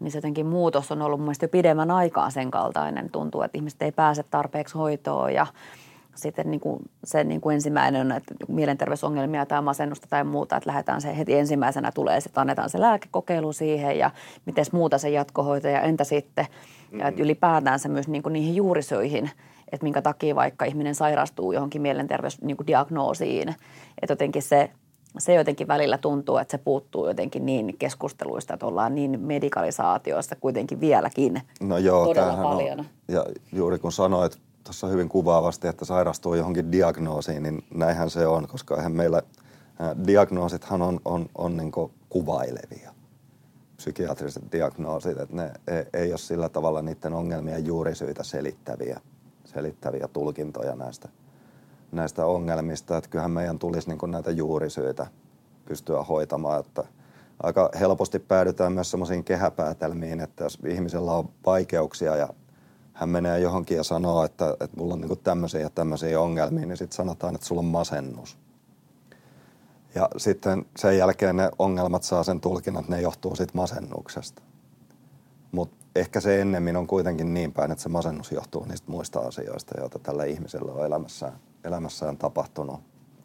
niin 0.00 0.12
se 0.12 0.18
jotenkin 0.18 0.46
muutos 0.46 0.92
on 0.92 1.02
ollut 1.02 1.20
mielestäni 1.20 1.48
jo 1.48 1.50
pidemmän 1.50 1.90
aikaa 1.90 2.30
sen 2.30 2.50
kaltainen. 2.50 3.10
Tuntuu, 3.10 3.42
että 3.42 3.58
ihmiset 3.58 3.82
ei 3.82 3.92
pääse 3.92 4.22
tarpeeksi 4.22 4.78
hoitoon 4.78 5.34
ja 5.34 5.46
sitten 6.14 6.50
niin 6.50 6.60
kuin 6.60 6.82
se 7.04 7.24
niin 7.24 7.40
kuin 7.40 7.54
ensimmäinen 7.54 8.00
on, 8.00 8.12
että 8.12 8.34
mielenterveysongelmia 8.48 9.46
tai 9.46 9.62
masennusta 9.62 10.06
tai 10.10 10.24
muuta, 10.24 10.56
että 10.56 10.68
lähdetään 10.68 11.00
se 11.00 11.18
heti 11.18 11.38
ensimmäisenä 11.38 11.92
tulee, 11.92 12.20
sitten 12.20 12.40
annetaan 12.40 12.70
se 12.70 12.80
lääkekokeilu 12.80 13.52
siihen 13.52 13.98
ja 13.98 14.10
miten 14.46 14.64
muuta 14.72 14.98
se 14.98 15.10
jatkohoito 15.10 15.68
ja 15.68 15.80
entä 15.80 16.04
sitten, 16.04 16.46
mm-hmm. 16.88 17.00
ja 17.00 17.08
että 17.08 17.22
ylipäätään 17.22 17.78
se 17.78 17.88
myös 17.88 18.08
niin 18.08 18.22
kuin 18.22 18.32
niihin 18.32 18.56
juurisyihin, 18.56 19.30
että 19.72 19.84
minkä 19.84 20.02
takia 20.02 20.34
vaikka 20.34 20.64
ihminen 20.64 20.94
sairastuu 20.94 21.52
johonkin 21.52 21.82
mielenterveysdiagnoosiin, 21.82 23.46
niin 23.46 23.56
että 24.02 24.12
jotenkin 24.12 24.42
se 24.42 24.70
se 25.18 25.34
jotenkin 25.34 25.68
välillä 25.68 25.98
tuntuu, 25.98 26.36
että 26.36 26.50
se 26.50 26.58
puuttuu 26.58 27.06
jotenkin 27.06 27.46
niin 27.46 27.78
keskusteluista, 27.78 28.54
että 28.54 28.66
ollaan 28.66 28.94
niin 28.94 29.20
medikalisaatioista 29.20 30.36
kuitenkin 30.36 30.80
vieläkin 30.80 31.42
no 31.60 31.78
joo, 31.78 32.04
todella 32.04 32.36
paljon. 32.36 32.80
On, 32.80 32.86
ja 33.08 33.24
juuri 33.52 33.78
kun 33.78 33.92
sanoit 33.92 34.38
tuossa 34.64 34.86
hyvin 34.86 35.08
kuvaavasti, 35.08 35.68
että 35.68 35.84
sairastuu 35.84 36.34
johonkin 36.34 36.72
diagnoosiin, 36.72 37.42
niin 37.42 37.64
näinhän 37.74 38.10
se 38.10 38.26
on, 38.26 38.48
koska 38.48 38.76
eihän 38.76 38.92
meillä 38.92 39.22
diagnoosithan 40.06 40.82
on, 40.82 41.00
on, 41.04 41.26
on 41.38 41.56
niin 41.56 41.72
kuvailevia 42.08 42.94
psykiatriset 43.78 44.52
diagnoosit, 44.52 45.18
että 45.18 45.36
ne 45.36 45.52
ei, 45.92 46.10
ole 46.10 46.18
sillä 46.18 46.48
tavalla 46.48 46.82
niiden 46.82 47.14
ongelmien 47.14 47.66
juurisyitä 47.66 48.22
selittäviä, 48.22 49.00
selittäviä 49.44 50.08
tulkintoja 50.12 50.76
näistä, 50.76 51.08
näistä 51.92 52.26
ongelmista. 52.26 52.96
Että 52.96 53.10
kyllähän 53.10 53.30
meidän 53.30 53.58
tulisi 53.58 53.88
niin 53.88 54.10
näitä 54.10 54.30
juurisyitä 54.30 55.06
pystyä 55.64 56.02
hoitamaan, 56.02 56.60
että 56.60 56.84
aika 57.42 57.70
helposti 57.80 58.18
päädytään 58.18 58.72
myös 58.72 58.90
sellaisiin 58.90 59.24
kehäpäätelmiin, 59.24 60.20
että 60.20 60.44
jos 60.44 60.58
ihmisellä 60.66 61.12
on 61.12 61.28
vaikeuksia 61.46 62.16
ja 62.16 62.28
hän 62.92 63.08
menee 63.08 63.40
johonkin 63.40 63.76
ja 63.76 63.84
sanoo, 63.84 64.24
että, 64.24 64.56
että 64.60 64.76
mulla 64.76 64.94
on 64.94 65.00
niin 65.00 65.18
tämmöisiä 65.24 65.60
ja 65.60 65.70
tämmöisiä 65.70 66.20
ongelmia, 66.20 66.66
niin 66.66 66.76
sitten 66.76 66.96
sanotaan, 66.96 67.34
että 67.34 67.46
sulla 67.46 67.60
on 67.60 67.64
masennus. 67.64 68.38
Ja 69.94 70.08
sitten 70.16 70.66
sen 70.76 70.98
jälkeen 70.98 71.36
ne 71.36 71.50
ongelmat 71.58 72.02
saa 72.02 72.22
sen 72.22 72.40
tulkinnan, 72.40 72.80
että 72.80 72.96
ne 72.96 73.02
johtuu 73.02 73.36
siitä 73.36 73.52
masennuksesta. 73.54 74.42
Mutta 75.52 75.76
ehkä 75.96 76.20
se 76.20 76.40
ennemmin 76.40 76.76
on 76.76 76.86
kuitenkin 76.86 77.34
niin 77.34 77.52
päin, 77.52 77.70
että 77.72 77.82
se 77.82 77.88
masennus 77.88 78.32
johtuu 78.32 78.64
niistä 78.64 78.90
muista 78.90 79.20
asioista, 79.20 79.80
joita 79.80 79.98
tällä 79.98 80.24
ihmisellä 80.24 80.72
on 80.72 80.86
elämässään, 80.86 81.38
elämässään 81.64 82.16
tapahtunut. 82.16 82.80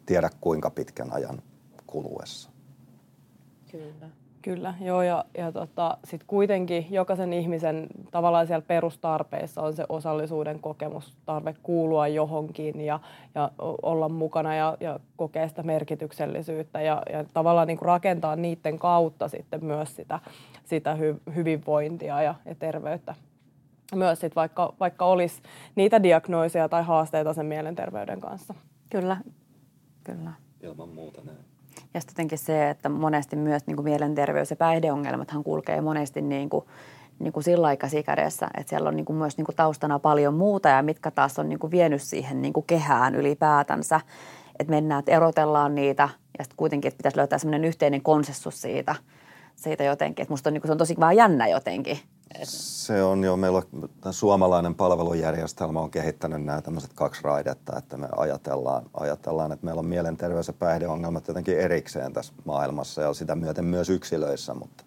Tiedä 0.06 0.30
kuinka 0.40 0.70
pitkän 0.70 1.12
ajan 1.12 1.42
kuluessa. 1.86 2.50
Kyllä. 3.70 4.23
Kyllä, 4.44 4.74
joo, 4.80 5.02
ja, 5.02 5.24
ja 5.38 5.52
tota, 5.52 5.98
sitten 6.04 6.26
kuitenkin 6.26 6.86
jokaisen 6.90 7.32
ihmisen 7.32 7.86
tavallaan 8.10 8.46
siellä 8.46 8.64
perustarpeissa 8.66 9.62
on 9.62 9.76
se 9.76 9.84
osallisuuden 9.88 10.60
kokemus, 10.60 11.16
tarve 11.26 11.54
kuulua 11.62 12.08
johonkin 12.08 12.80
ja, 12.80 13.00
ja 13.34 13.50
olla 13.82 14.08
mukana 14.08 14.54
ja, 14.54 14.76
ja 14.80 15.00
kokea 15.16 15.48
sitä 15.48 15.62
merkityksellisyyttä 15.62 16.80
ja, 16.80 17.02
ja 17.12 17.24
tavallaan 17.24 17.66
niin 17.66 17.78
kuin 17.78 17.86
rakentaa 17.86 18.36
niiden 18.36 18.78
kautta 18.78 19.28
sitten 19.28 19.64
myös 19.64 19.96
sitä, 19.96 20.20
sitä 20.64 20.94
hy, 20.94 21.20
hyvinvointia 21.34 22.22
ja, 22.22 22.34
ja 22.44 22.54
terveyttä. 22.54 23.14
Myös 23.94 24.20
sit 24.20 24.36
vaikka, 24.36 24.74
vaikka 24.80 25.04
olisi 25.04 25.42
niitä 25.74 26.02
diagnoosia 26.02 26.68
tai 26.68 26.82
haasteita 26.82 27.32
sen 27.32 27.46
mielenterveyden 27.46 28.20
kanssa. 28.20 28.54
Kyllä, 28.90 29.16
kyllä. 30.04 30.32
Ilman 30.62 30.88
muuta 30.88 31.20
näin. 31.24 31.53
Ja 31.94 32.00
sitten 32.00 32.12
jotenkin 32.12 32.38
se, 32.38 32.70
että 32.70 32.88
monesti 32.88 33.36
myös 33.36 33.66
niin 33.66 33.76
kuin 33.76 33.84
mielenterveys- 33.84 34.50
ja 34.50 34.56
päihdeongelmathan 34.56 35.44
kulkee 35.44 35.80
monesti 35.80 36.22
niin 36.22 36.50
kuin, 36.50 36.64
niin 37.18 37.32
kuin 37.32 37.44
sillä 37.44 37.76
kädessä, 38.06 38.50
että 38.58 38.70
siellä 38.70 38.88
on 38.88 38.96
niin 38.96 39.04
kuin 39.04 39.16
myös 39.16 39.36
niin 39.36 39.44
kuin 39.44 39.56
taustana 39.56 39.98
paljon 39.98 40.34
muuta 40.34 40.68
ja 40.68 40.82
mitkä 40.82 41.10
taas 41.10 41.38
on 41.38 41.48
niin 41.48 41.58
kuin 41.58 41.70
vienyt 41.70 42.02
siihen 42.02 42.42
niin 42.42 42.52
kuin 42.52 42.66
kehään 42.66 43.14
ylipäätänsä. 43.14 44.00
Että 44.58 44.70
mennään, 44.70 44.98
että 44.98 45.12
erotellaan 45.12 45.74
niitä 45.74 46.08
ja 46.38 46.44
sitten 46.44 46.56
kuitenkin, 46.56 46.88
että 46.88 46.98
pitäisi 46.98 47.16
löytää 47.18 47.38
sellainen 47.38 47.64
yhteinen 47.64 48.02
konsensus 48.02 48.62
siitä, 48.62 48.94
siitä 49.56 49.84
jotenkin. 49.84 50.22
Että 50.22 50.32
musta 50.32 50.50
on, 50.50 50.54
niin 50.54 50.60
kuin, 50.60 50.68
se 50.68 50.72
on 50.72 50.78
tosi 50.78 50.96
vaan 51.00 51.16
jännä 51.16 51.48
jotenkin, 51.48 51.98
se 52.42 53.02
on 53.02 53.24
jo, 53.24 53.36
meillä 53.36 53.62
on, 54.04 54.14
suomalainen 54.14 54.74
palvelujärjestelmä 54.74 55.80
on 55.80 55.90
kehittänyt 55.90 56.44
nämä 56.44 56.62
tämmöiset 56.62 56.92
kaksi 56.94 57.20
raidetta, 57.24 57.78
että 57.78 57.96
me 57.96 58.08
ajatellaan, 58.16 58.84
ajatellaan, 58.94 59.52
että 59.52 59.64
meillä 59.64 59.78
on 59.78 59.86
mielenterveys- 59.86 60.46
ja 60.46 60.52
päihdeongelmat 60.52 61.28
jotenkin 61.28 61.58
erikseen 61.58 62.12
tässä 62.12 62.32
maailmassa 62.44 63.02
ja 63.02 63.14
sitä 63.14 63.34
myöten 63.34 63.64
myös 63.64 63.90
yksilöissä, 63.90 64.54
mutta 64.54 64.84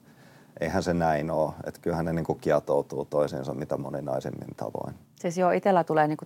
eihän 0.59 0.83
se 0.83 0.93
näin 0.93 1.31
ole. 1.31 1.53
Että 1.63 1.81
kyllähän 1.81 2.05
ne 2.05 2.13
niin 2.13 2.25
kuin 2.25 2.39
kietoutuu 2.39 3.05
toisiinsa 3.05 3.53
mitä 3.53 3.77
moninaisemmin 3.77 4.55
tavoin. 4.57 5.06
Siis 5.19 5.37
joo, 5.37 5.51
itsellä 5.51 5.83
tulee 5.83 6.07
niin 6.07 6.17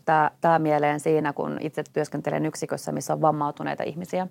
tämä, 0.42 0.60
mieleen 0.60 1.00
siinä, 1.00 1.34
kun 1.34 1.58
itse 1.60 1.84
työskentelen 1.94 2.46
yksikössä, 2.46 2.92
missä 2.92 3.14
on 3.14 3.22
vammautuneita 3.22 3.84
ihmisiä. 3.84 4.28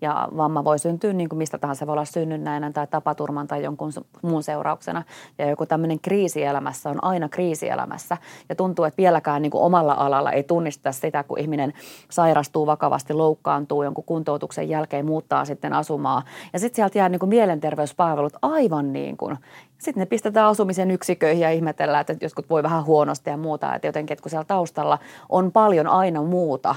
Ja 0.00 0.28
vamma 0.36 0.64
voi 0.64 0.78
syntyä 0.78 1.12
niin 1.12 1.28
kuin 1.28 1.38
mistä 1.38 1.58
tahansa, 1.58 1.78
se 1.78 1.86
voi 1.86 1.92
olla 1.92 2.04
synnynnäinen 2.04 2.72
tai 2.72 2.86
tapaturman 2.86 3.46
tai 3.46 3.62
jonkun 3.62 3.92
muun 4.22 4.42
seurauksena. 4.42 5.02
Ja 5.38 5.48
joku 5.50 5.66
tämmöinen 5.66 6.00
kriisielämässä 6.00 6.90
on 6.90 7.04
aina 7.04 7.28
kriisielämässä. 7.28 8.16
Ja 8.48 8.54
tuntuu, 8.54 8.84
että 8.84 8.98
vieläkään 8.98 9.42
niin 9.42 9.50
kuin 9.50 9.62
omalla 9.62 9.94
alalla 9.94 10.32
ei 10.32 10.42
tunnista 10.42 10.92
sitä, 10.92 11.22
kun 11.22 11.38
ihminen 11.38 11.72
sairastuu 12.10 12.66
vakavasti, 12.66 13.12
loukkaantuu 13.12 13.82
jonkun 13.82 14.04
kuntoutuksen 14.04 14.68
jälkeen, 14.68 15.06
muuttaa 15.06 15.44
sitten 15.44 15.72
asumaa. 15.72 16.22
Ja 16.52 16.58
sitten 16.58 16.76
sieltä 16.76 16.98
jää 16.98 17.08
niin 17.08 17.20
kuin 17.20 17.30
mielenterveyspalvelut 17.30 18.36
aivan 18.42 18.92
niin 18.92 19.16
kuin 19.16 19.38
sitten 19.78 20.00
ne 20.00 20.06
pistetään 20.06 20.46
asumisen 20.46 20.90
yksiköihin 20.90 21.42
ja 21.42 21.50
ihmetellään, 21.50 22.00
että 22.00 22.16
joskus 22.20 22.50
voi 22.50 22.62
vähän 22.62 22.84
huonosti 22.84 23.30
ja 23.30 23.36
muuta. 23.36 23.74
Että 23.74 23.86
jotenkin, 23.96 24.12
että 24.12 24.22
kun 24.22 24.30
siellä 24.30 24.44
taustalla 24.44 24.98
on 25.28 25.52
paljon 25.52 25.86
aina 25.86 26.22
muuta, 26.22 26.74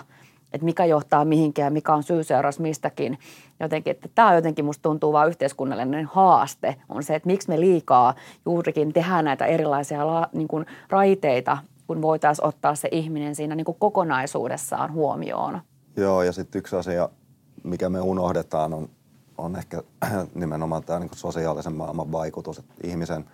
että 0.53 0.65
mikä 0.65 0.85
johtaa 0.85 1.25
mihinkään 1.25 1.73
mikä 1.73 1.93
on 1.93 2.03
syy-seuraus 2.03 2.59
mistäkin. 2.59 3.19
Jotenkin, 3.59 3.91
että 3.91 4.09
tämä 4.15 4.35
jotenkin 4.35 4.65
musta 4.65 4.81
tuntuu 4.81 5.13
vaan 5.13 5.27
yhteiskunnallinen 5.27 6.05
haaste 6.05 6.75
on 6.89 7.03
se, 7.03 7.15
että 7.15 7.27
miksi 7.27 7.49
me 7.49 7.59
liikaa 7.59 8.13
juurikin 8.45 8.93
tehdään 8.93 9.25
näitä 9.25 9.45
erilaisia 9.45 10.07
la, 10.07 10.29
niin 10.33 10.47
kuin 10.47 10.65
raiteita, 10.89 11.57
kun 11.87 12.01
voitaisiin 12.01 12.47
ottaa 12.47 12.75
se 12.75 12.87
ihminen 12.91 13.35
siinä 13.35 13.55
niin 13.55 13.65
kuin 13.65 13.77
kokonaisuudessaan 13.79 14.93
huomioon. 14.93 15.61
Joo, 15.97 16.23
ja 16.23 16.31
sitten 16.31 16.59
yksi 16.59 16.75
asia, 16.75 17.09
mikä 17.63 17.89
me 17.89 18.01
unohdetaan, 18.01 18.73
on 18.73 18.89
on 19.39 19.55
ehkä 19.55 19.83
nimenomaan 20.35 20.83
tämä 20.83 20.99
niin 20.99 21.09
sosiaalisen 21.15 21.73
maailman 21.73 22.11
vaikutus, 22.11 22.59
että 22.59 22.73
ihmisen 22.83 23.25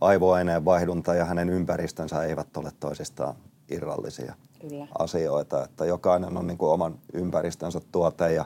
aivoaineen 0.00 0.64
vaihdunta 0.64 1.14
ja 1.14 1.24
hänen 1.24 1.50
ympäristönsä 1.50 2.24
eivät 2.24 2.56
ole 2.56 2.72
toisistaan 2.80 3.34
irrallisia 3.70 4.34
Kyllä. 4.60 4.86
asioita. 4.98 5.64
Että 5.64 5.84
jokainen 5.84 6.36
on 6.36 6.46
niin 6.46 6.58
kuin 6.58 6.70
oman 6.70 6.98
ympäristönsä 7.12 7.80
tuote 7.92 8.32
ja 8.32 8.44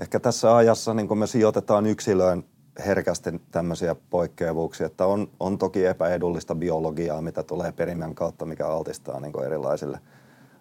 ehkä 0.00 0.20
tässä 0.20 0.56
ajassa 0.56 0.94
niin 0.94 1.08
kuin 1.08 1.18
me 1.18 1.26
sijoitetaan 1.26 1.86
yksilöön 1.86 2.44
herkästi 2.86 3.40
tämmöisiä 3.50 3.96
poikkeavuuksia, 4.10 4.86
että 4.86 5.06
on, 5.06 5.28
on 5.40 5.58
toki 5.58 5.86
epäedullista 5.86 6.54
biologiaa, 6.54 7.22
mitä 7.22 7.42
tulee 7.42 7.72
perimän 7.72 8.14
kautta, 8.14 8.44
mikä 8.44 8.66
altistaa 8.66 9.20
niin 9.20 9.44
erilaisille 9.46 10.00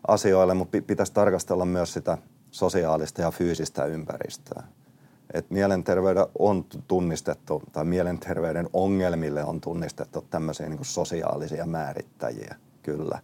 asioille, 0.07 0.53
mutta 0.53 0.77
pitäisi 0.87 1.13
tarkastella 1.13 1.65
myös 1.65 1.93
sitä 1.93 2.17
sosiaalista 2.51 3.21
ja 3.21 3.31
fyysistä 3.31 3.85
ympäristöä. 3.85 4.63
Et 5.35 5.49
mielenterveyden 5.49 6.25
on 6.39 6.65
tunnistettu, 6.87 7.63
tai 7.71 7.85
mielenterveyden 7.85 8.69
ongelmille 8.73 9.43
on 9.43 9.61
tunnistettu 9.61 10.25
tämmöisiä 10.29 10.69
niin 10.69 10.85
sosiaalisia 10.85 11.65
määrittäjiä, 11.65 12.55
kyllä. 12.83 13.19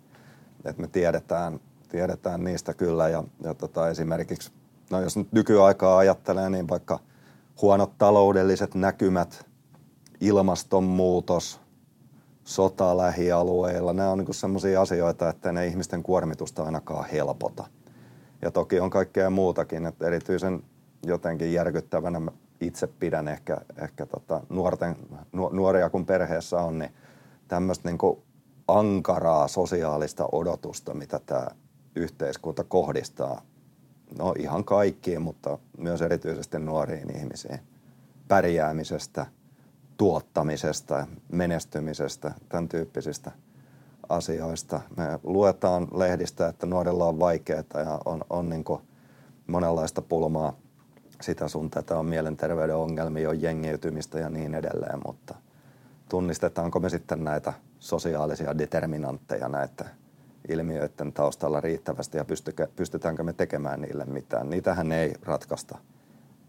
Et 0.65 0.77
me 0.77 0.87
tiedetään, 0.87 1.59
tiedetään 1.89 2.43
niistä 2.43 2.73
kyllä, 2.73 3.09
ja, 3.09 3.23
ja 3.43 3.53
tota 3.53 3.89
esimerkiksi, 3.89 4.51
no 4.89 5.01
jos 5.01 5.17
nyt 5.17 5.31
nykyaikaa 5.31 5.97
ajattelee, 5.97 6.49
niin 6.49 6.67
vaikka– 6.67 6.99
huonot 7.61 7.97
taloudelliset 7.97 8.75
näkymät, 8.75 9.45
ilmastonmuutos, 10.21 11.59
sota 12.43 12.97
lähialueilla, 12.97 13.93
nämä 13.93 14.09
on 14.09 14.17
niin 14.17 14.33
sellaisia 14.33 14.81
asioita, 14.81 15.29
että 15.29 15.51
ne 15.51 15.67
ihmisten 15.67 16.03
kuormitusta 16.03 16.63
ainakaan 16.63 17.05
helpota. 17.09 17.67
Ja 18.41 18.51
toki 18.51 18.79
on 18.79 18.89
kaikkea 18.89 19.29
muutakin, 19.29 19.85
että 19.85 20.07
erityisen 20.07 20.63
jotenkin 21.05 21.53
järkyttävänä 21.53 22.21
itse 22.61 22.87
pidän 22.87 23.27
ehkä, 23.27 23.57
ehkä 23.81 24.05
tota 24.05 24.41
nuorten, 24.49 24.95
nuoria 25.51 25.89
kun 25.89 26.05
perheessä 26.05 26.57
on, 26.57 26.79
niin 26.79 26.91
tämmöistä 27.47 27.89
niin 27.89 28.23
ankaraa 28.67 29.47
sosiaalista 29.47 30.29
odotusta, 30.31 30.93
mitä 30.93 31.19
tämä 31.25 31.47
yhteiskunta 31.95 32.63
kohdistaa 32.63 33.41
no 34.17 34.33
ihan 34.39 34.63
kaikkiin, 34.63 35.21
mutta 35.21 35.57
myös 35.77 36.01
erityisesti 36.01 36.59
nuoriin 36.59 37.17
ihmisiin. 37.17 37.59
Pärjäämisestä, 38.27 39.25
tuottamisesta, 39.97 41.07
menestymisestä, 41.31 42.33
tämän 42.49 42.69
tyyppisistä 42.69 43.31
asioista. 44.09 44.81
Me 44.97 45.19
luetaan 45.23 45.87
lehdistä, 45.95 46.47
että 46.47 46.65
nuorilla 46.65 47.05
on 47.05 47.19
vaikeaa 47.19 47.63
ja 47.73 47.99
on, 48.05 48.21
on 48.29 48.49
niin 48.49 48.63
monenlaista 49.47 50.01
pulmaa. 50.01 50.53
Sitä 51.21 51.47
sun 51.47 51.69
tätä 51.69 51.99
on 51.99 52.05
mielenterveyden 52.05 52.75
ongelmia, 52.75 53.29
on 53.29 53.41
jengiytymistä 53.41 54.19
ja 54.19 54.29
niin 54.29 54.55
edelleen, 54.55 54.99
mutta 55.05 55.35
tunnistetaanko 56.09 56.79
me 56.79 56.89
sitten 56.89 57.23
näitä 57.23 57.53
sosiaalisia 57.79 58.57
determinantteja 58.57 59.49
näitä 59.49 59.85
ilmiöiden 60.49 61.13
taustalla 61.13 61.61
riittävästi 61.61 62.17
ja 62.17 62.25
pystytäänkö 62.75 63.23
me 63.23 63.33
tekemään 63.33 63.81
niille 63.81 64.05
mitään. 64.05 64.49
Niitähän 64.49 64.91
ei 64.91 65.13
ratkaista 65.23 65.77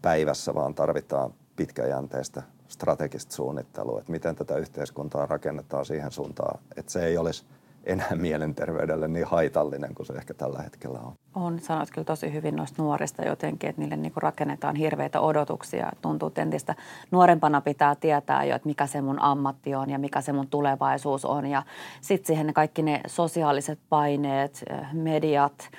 päivässä, 0.01 0.55
vaan 0.55 0.75
tarvitaan 0.75 1.33
pitkäjänteistä 1.55 2.43
strategista 2.67 3.35
suunnittelua, 3.35 3.99
että 3.99 4.11
miten 4.11 4.35
tätä 4.35 4.57
yhteiskuntaa 4.57 5.25
rakennetaan 5.25 5.85
siihen 5.85 6.11
suuntaan, 6.11 6.59
että 6.77 6.91
se 6.91 7.05
ei 7.05 7.17
olisi 7.17 7.45
enää 7.83 8.15
mielenterveydelle 8.15 9.07
niin 9.07 9.27
haitallinen 9.27 9.95
kuin 9.95 10.05
se 10.05 10.13
ehkä 10.13 10.33
tällä 10.33 10.61
hetkellä 10.61 10.99
on. 10.99 11.13
On, 11.35 11.59
sanoit 11.59 11.91
kyllä 11.91 12.05
tosi 12.05 12.33
hyvin 12.33 12.55
noista 12.55 12.81
nuorista 12.81 13.25
jotenkin, 13.25 13.69
että 13.69 13.81
niille 13.81 13.95
niinku 13.95 14.19
rakennetaan 14.19 14.75
hirveitä 14.75 15.21
odotuksia. 15.21 15.91
Tuntuu, 16.01 16.27
että 16.27 16.41
entistä 16.41 16.75
nuorempana 17.11 17.61
pitää 17.61 17.95
tietää 17.95 18.43
jo, 18.43 18.55
että 18.55 18.67
mikä 18.67 18.87
se 18.87 19.01
mun 19.01 19.21
ammatti 19.21 19.75
on 19.75 19.89
ja 19.89 19.99
mikä 19.99 20.21
se 20.21 20.33
mun 20.33 20.47
tulevaisuus 20.47 21.25
on. 21.25 21.45
Ja 21.45 21.63
sitten 22.01 22.27
siihen 22.27 22.47
ne 22.47 22.53
kaikki 22.53 22.81
ne 22.81 23.01
sosiaaliset 23.07 23.79
paineet, 23.89 24.63
eh, 24.69 24.93
mediat, 24.93 25.69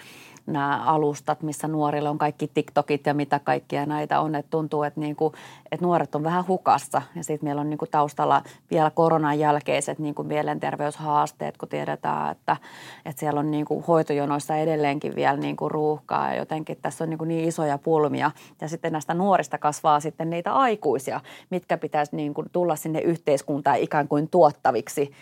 nämä 0.46 0.82
alustat, 0.84 1.42
missä 1.42 1.68
nuorilla 1.68 2.10
on 2.10 2.18
kaikki 2.18 2.50
TikTokit 2.54 3.06
ja 3.06 3.14
mitä 3.14 3.38
kaikkia 3.38 3.86
näitä 3.86 4.20
on. 4.20 4.34
Että 4.34 4.50
tuntuu, 4.50 4.82
että, 4.82 5.00
niinku, 5.00 5.32
että 5.72 5.86
nuoret 5.86 6.14
on 6.14 6.22
vähän 6.22 6.46
hukassa 6.48 7.02
ja 7.16 7.24
sitten 7.24 7.46
meillä 7.46 7.60
on 7.60 7.70
niinku 7.70 7.86
taustalla 7.86 8.42
vielä 8.70 8.90
koronan 8.90 9.38
jälkeiset 9.38 9.98
niinku 9.98 10.22
mielenterveyshaasteet, 10.22 11.56
kun 11.56 11.68
tiedetään, 11.68 12.32
että, 12.32 12.56
että 13.04 13.20
siellä 13.20 13.40
on 13.40 13.50
niinku 13.50 13.84
hoitojonoissa 13.88 14.56
edelleenkin 14.56 15.14
vielä 15.14 15.36
niinku 15.36 15.68
ruuhkaa 15.68 16.30
ja 16.30 16.36
jotenkin 16.36 16.78
tässä 16.82 17.04
on 17.04 17.10
niinku 17.10 17.24
niin 17.24 17.48
isoja 17.48 17.78
pulmia. 17.78 18.30
Ja 18.60 18.68
sitten 18.68 18.92
näistä 18.92 19.14
nuorista 19.14 19.58
kasvaa 19.58 20.00
sitten 20.00 20.30
niitä 20.30 20.52
aikuisia, 20.52 21.20
mitkä 21.50 21.78
pitäisi 21.78 22.16
niinku 22.16 22.44
tulla 22.52 22.76
sinne 22.76 23.00
yhteiskuntaan 23.00 23.78
ikään 23.78 24.08
kuin 24.08 24.28
tuottaviksi 24.28 25.12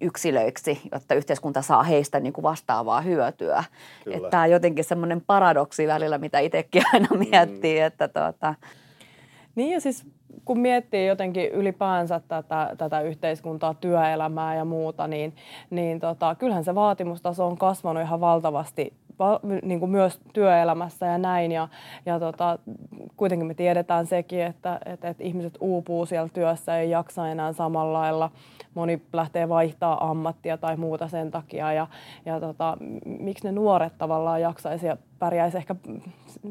yksilöiksi, 0.00 0.80
jotta 0.92 1.14
yhteiskunta 1.14 1.62
saa 1.62 1.82
heistä 1.82 2.20
niin 2.20 2.32
kuin 2.32 2.42
vastaavaa 2.42 3.00
hyötyä. 3.00 3.64
Että 4.10 4.30
tämä 4.30 4.42
on 4.42 4.50
jotenkin 4.50 4.84
semmoinen 4.84 5.20
paradoksi 5.26 5.86
välillä, 5.86 6.18
mitä 6.18 6.38
itsekin 6.38 6.82
aina 6.92 7.08
mm. 7.10 7.18
miettii. 7.18 7.80
Mm. 7.80 7.86
Että 7.86 8.08
tuota. 8.08 8.54
Niin 9.54 9.72
ja 9.72 9.80
siis 9.80 10.06
kun 10.44 10.58
miettii 10.58 11.06
jotenkin 11.06 11.52
ylipäänsä 11.52 12.20
tätä, 12.28 12.74
tätä 12.78 13.00
yhteiskuntaa, 13.00 13.74
työelämää 13.74 14.54
ja 14.54 14.64
muuta, 14.64 15.06
niin, 15.06 15.36
niin 15.70 16.00
tota, 16.00 16.34
kyllähän 16.34 16.64
se 16.64 16.74
vaatimustaso 16.74 17.46
on 17.46 17.58
kasvanut 17.58 18.02
ihan 18.02 18.20
valtavasti 18.20 18.94
niin 19.62 19.80
kuin 19.80 19.90
myös 19.90 20.20
työelämässä 20.32 21.06
ja 21.06 21.18
näin. 21.18 21.52
Ja, 21.52 21.68
ja 22.06 22.20
tota, 22.20 22.58
kuitenkin 23.16 23.46
me 23.46 23.54
tiedetään 23.54 24.06
sekin, 24.06 24.42
että, 24.42 24.80
että, 24.84 25.08
että 25.08 25.24
ihmiset 25.24 25.54
uupuu 25.60 26.06
siellä 26.06 26.28
työssä, 26.28 26.78
ei 26.78 26.90
jaksa 26.90 27.28
enää 27.28 27.52
samalla 27.52 27.98
lailla. 27.98 28.30
Moni 28.74 29.02
lähtee 29.12 29.48
vaihtaa 29.48 30.10
ammattia 30.10 30.58
tai 30.58 30.76
muuta 30.76 31.08
sen 31.08 31.30
takia. 31.30 31.72
Ja, 31.72 31.86
ja 32.26 32.40
tota, 32.40 32.76
miksi 33.04 33.44
ne 33.44 33.52
nuoret 33.52 33.98
tavallaan 33.98 34.40
jaksaisi 34.40 34.86
ja 34.86 34.96
pärjäisi 35.18 35.56
ehkä 35.56 35.74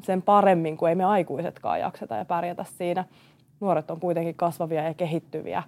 sen 0.03 0.21
paremmin 0.21 0.77
kuin 0.77 0.89
ei 0.89 0.95
me 0.95 1.05
aikuisetkaan 1.05 1.79
jakseta 1.79 2.15
ja 2.15 2.25
pärjätä 2.25 2.63
siinä. 2.63 3.05
Nuoret 3.59 3.91
on 3.91 3.99
kuitenkin 3.99 4.35
kasvavia 4.35 4.83
ja 4.83 4.93
kehittyviä 4.93 5.63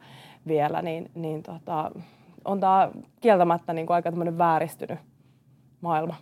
vielä, 0.48 0.82
niin, 0.82 1.12
niin 1.16 1.44
tota, 1.44 1.92
on 2.46 2.60
tämä 2.60 2.92
kieltämättä 3.22 3.74
niin 3.74 3.88
kuin 3.88 3.96
aika 3.96 4.12
vääristynyt 4.38 5.00
maailma. 5.82 6.16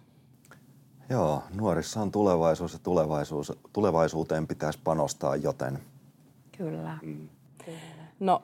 Joo, 1.10 1.44
nuorissa 1.56 2.02
on 2.02 2.12
tulevaisuus 2.12 2.74
ja 2.74 2.80
tulevaisuus, 2.84 3.54
tulevaisuuteen 3.74 4.48
pitäisi 4.48 4.80
panostaa 4.84 5.36
joten. 5.36 5.80
Kyllä. 6.58 6.98
Mm. 7.02 7.30
No, 8.20 8.42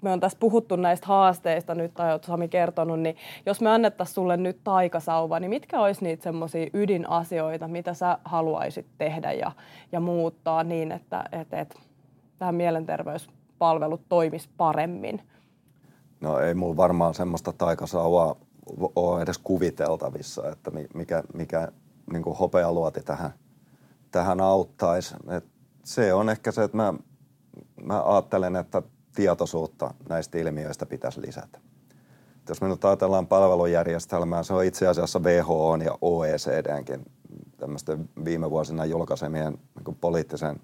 me 0.00 0.12
on 0.12 0.20
tässä 0.20 0.38
puhuttu 0.40 0.76
näistä 0.76 1.06
haasteista 1.06 1.74
nyt, 1.74 1.94
tai 1.94 2.12
olet 2.12 2.24
Sami 2.24 2.48
kertonut, 2.48 3.00
niin 3.00 3.16
jos 3.46 3.60
me 3.60 3.70
annettaisiin 3.70 4.14
sulle 4.14 4.36
nyt 4.36 4.60
taikasauva, 4.64 5.40
niin 5.40 5.50
mitkä 5.50 5.80
olisi 5.80 6.04
niitä 6.04 6.22
semmoisia 6.22 6.70
ydinasioita, 6.74 7.68
mitä 7.68 7.94
sä 7.94 8.18
haluaisit 8.24 8.86
tehdä 8.98 9.32
ja, 9.32 9.52
ja 9.92 10.00
muuttaa 10.00 10.64
niin, 10.64 10.92
että 10.92 11.24
et, 11.32 11.52
et, 11.52 11.74
tämä 12.38 12.52
mielenterveyspalvelut 12.52 14.02
toimisi 14.08 14.48
paremmin? 14.56 15.22
No 16.20 16.38
ei 16.38 16.54
mulla 16.54 16.76
varmaan 16.76 17.14
semmoista 17.14 17.52
taikasauvaa 17.52 18.36
ole 18.96 19.22
edes 19.22 19.38
kuviteltavissa, 19.38 20.50
että 20.50 20.70
mikä, 20.94 21.22
mikä 21.34 21.68
niin 22.12 22.24
hopealuoti 22.40 23.00
tähän, 23.00 23.30
tähän 24.10 24.40
auttaisi. 24.40 25.14
Et 25.30 25.44
se 25.84 26.14
on 26.14 26.28
ehkä 26.28 26.52
se, 26.52 26.64
että 26.64 26.76
mä, 26.76 26.94
mä 27.82 28.02
ajattelen, 28.02 28.56
että 28.56 28.82
tietoisuutta 29.14 29.94
näistä 30.08 30.38
ilmiöistä 30.38 30.86
pitäisi 30.86 31.22
lisätä. 31.22 31.58
Et 32.42 32.48
jos 32.48 32.60
me 32.60 32.68
nyt 32.68 32.84
ajatellaan 32.84 33.26
palvelujärjestelmää, 33.26 34.42
se 34.42 34.54
on 34.54 34.64
itse 34.64 34.86
asiassa 34.86 35.18
WHO 35.18 35.76
ja 35.76 35.98
OECDnkin 36.00 37.04
tämmöisten 37.56 38.08
viime 38.24 38.50
vuosina 38.50 38.84
julkaisemien 38.84 39.58
niin 39.86 39.96
poliittisen 40.00 40.60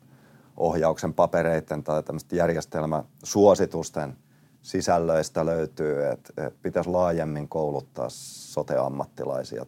ohjauksen 0.56 1.14
papereiden 1.14 1.82
tai 1.82 2.02
tämmöisten 2.02 2.36
järjestelmäsuositusten– 2.36 4.16
sisällöistä 4.66 5.46
löytyy, 5.46 6.06
että, 6.06 6.46
että 6.46 6.58
pitäisi 6.62 6.90
laajemmin 6.90 7.48
kouluttaa 7.48 8.06
sote-ammattilaisia 8.08 9.66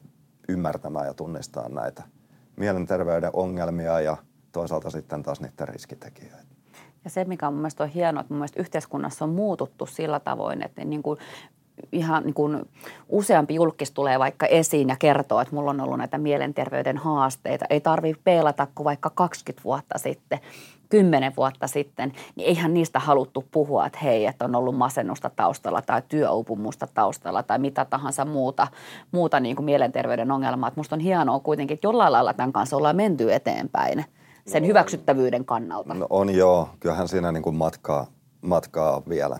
ymmärtämään 0.49 1.07
ja 1.07 1.15
tunnistaa 1.15 1.69
näitä 1.69 2.03
mielenterveyden 2.57 3.31
ongelmia 3.33 4.01
ja 4.01 4.17
toisaalta 4.53 4.91
sitten 4.91 5.23
taas 5.23 5.41
niiden 5.41 5.69
riskitekijöitä. 5.69 6.58
Ja 7.09 7.13
se, 7.13 7.25
mikä 7.25 7.51
mun 7.51 7.61
mielestä 7.61 7.85
on 7.85 7.89
hienoa, 7.89 8.21
että 8.21 8.35
mun 8.35 8.39
mielestä 8.39 8.61
yhteiskunnassa 8.61 9.25
on 9.25 9.31
muututtu 9.31 9.87
sillä 9.87 10.21
tavoin, 10.21 10.63
että 10.63 10.85
niin 10.85 11.03
kuin 11.03 11.19
ihan 11.93 12.23
niin 12.23 12.35
kuin 12.35 12.69
useampi 13.09 13.55
julkis 13.55 13.91
tulee 13.91 14.19
vaikka 14.19 14.47
esiin 14.47 14.89
ja 14.89 14.97
kertoo, 14.99 15.41
että 15.41 15.55
mulla 15.55 15.71
on 15.71 15.81
ollut 15.81 15.99
näitä 15.99 16.19
mielenterveyden 16.19 16.97
haasteita. 16.97 17.65
Ei 17.71 17.81
tarvitse 17.81 18.23
peilata 18.25 18.67
kuin 18.75 18.85
vaikka 18.85 19.11
20 19.11 19.65
vuotta 19.65 19.99
sitten 19.99 20.39
kymmenen 20.89 21.33
vuotta 21.37 21.67
sitten, 21.67 22.13
niin 22.37 22.49
eihän 22.49 22.75
niistä 22.75 22.99
haluttu 22.99 23.45
puhua, 23.51 23.87
että 23.87 23.99
hei, 24.03 24.27
että 24.27 24.45
on 24.45 24.55
ollut 24.55 24.77
masennusta 24.77 25.31
taustalla 25.37 25.83
tai 25.83 26.03
työuupumusta 26.09 26.87
taustalla 26.95 27.43
tai 27.43 27.59
mitä 27.59 27.85
tahansa 27.85 28.25
muuta, 28.25 28.67
muuta 29.13 29.41
niin 29.41 29.57
kuin 29.57 29.65
mielenterveyden 29.65 30.31
ongelmaa. 30.31 30.69
Että 30.69 30.81
musta 30.81 30.97
on 30.97 31.01
hienoa 31.01 31.41
kuitenkin, 31.41 31.75
että 31.75 31.87
jollain 31.87 32.13
lailla 32.13 32.35
tämän 32.35 32.53
kanssa 32.53 32.77
ollaan 32.77 32.97
menty 32.97 33.33
eteenpäin 33.35 34.05
sen 34.49 34.63
no, 34.63 34.69
hyväksyttävyyden 34.69 35.45
kannalta. 35.45 35.95
No 35.95 36.07
on 36.11 36.35
joo, 36.35 36.69
kyllähän 36.81 37.09
siinä 37.09 37.33
niin 37.33 37.43
kuin 37.43 37.57
matkaa, 37.57 38.07
matkaa 38.41 39.03
vielä. 39.09 39.39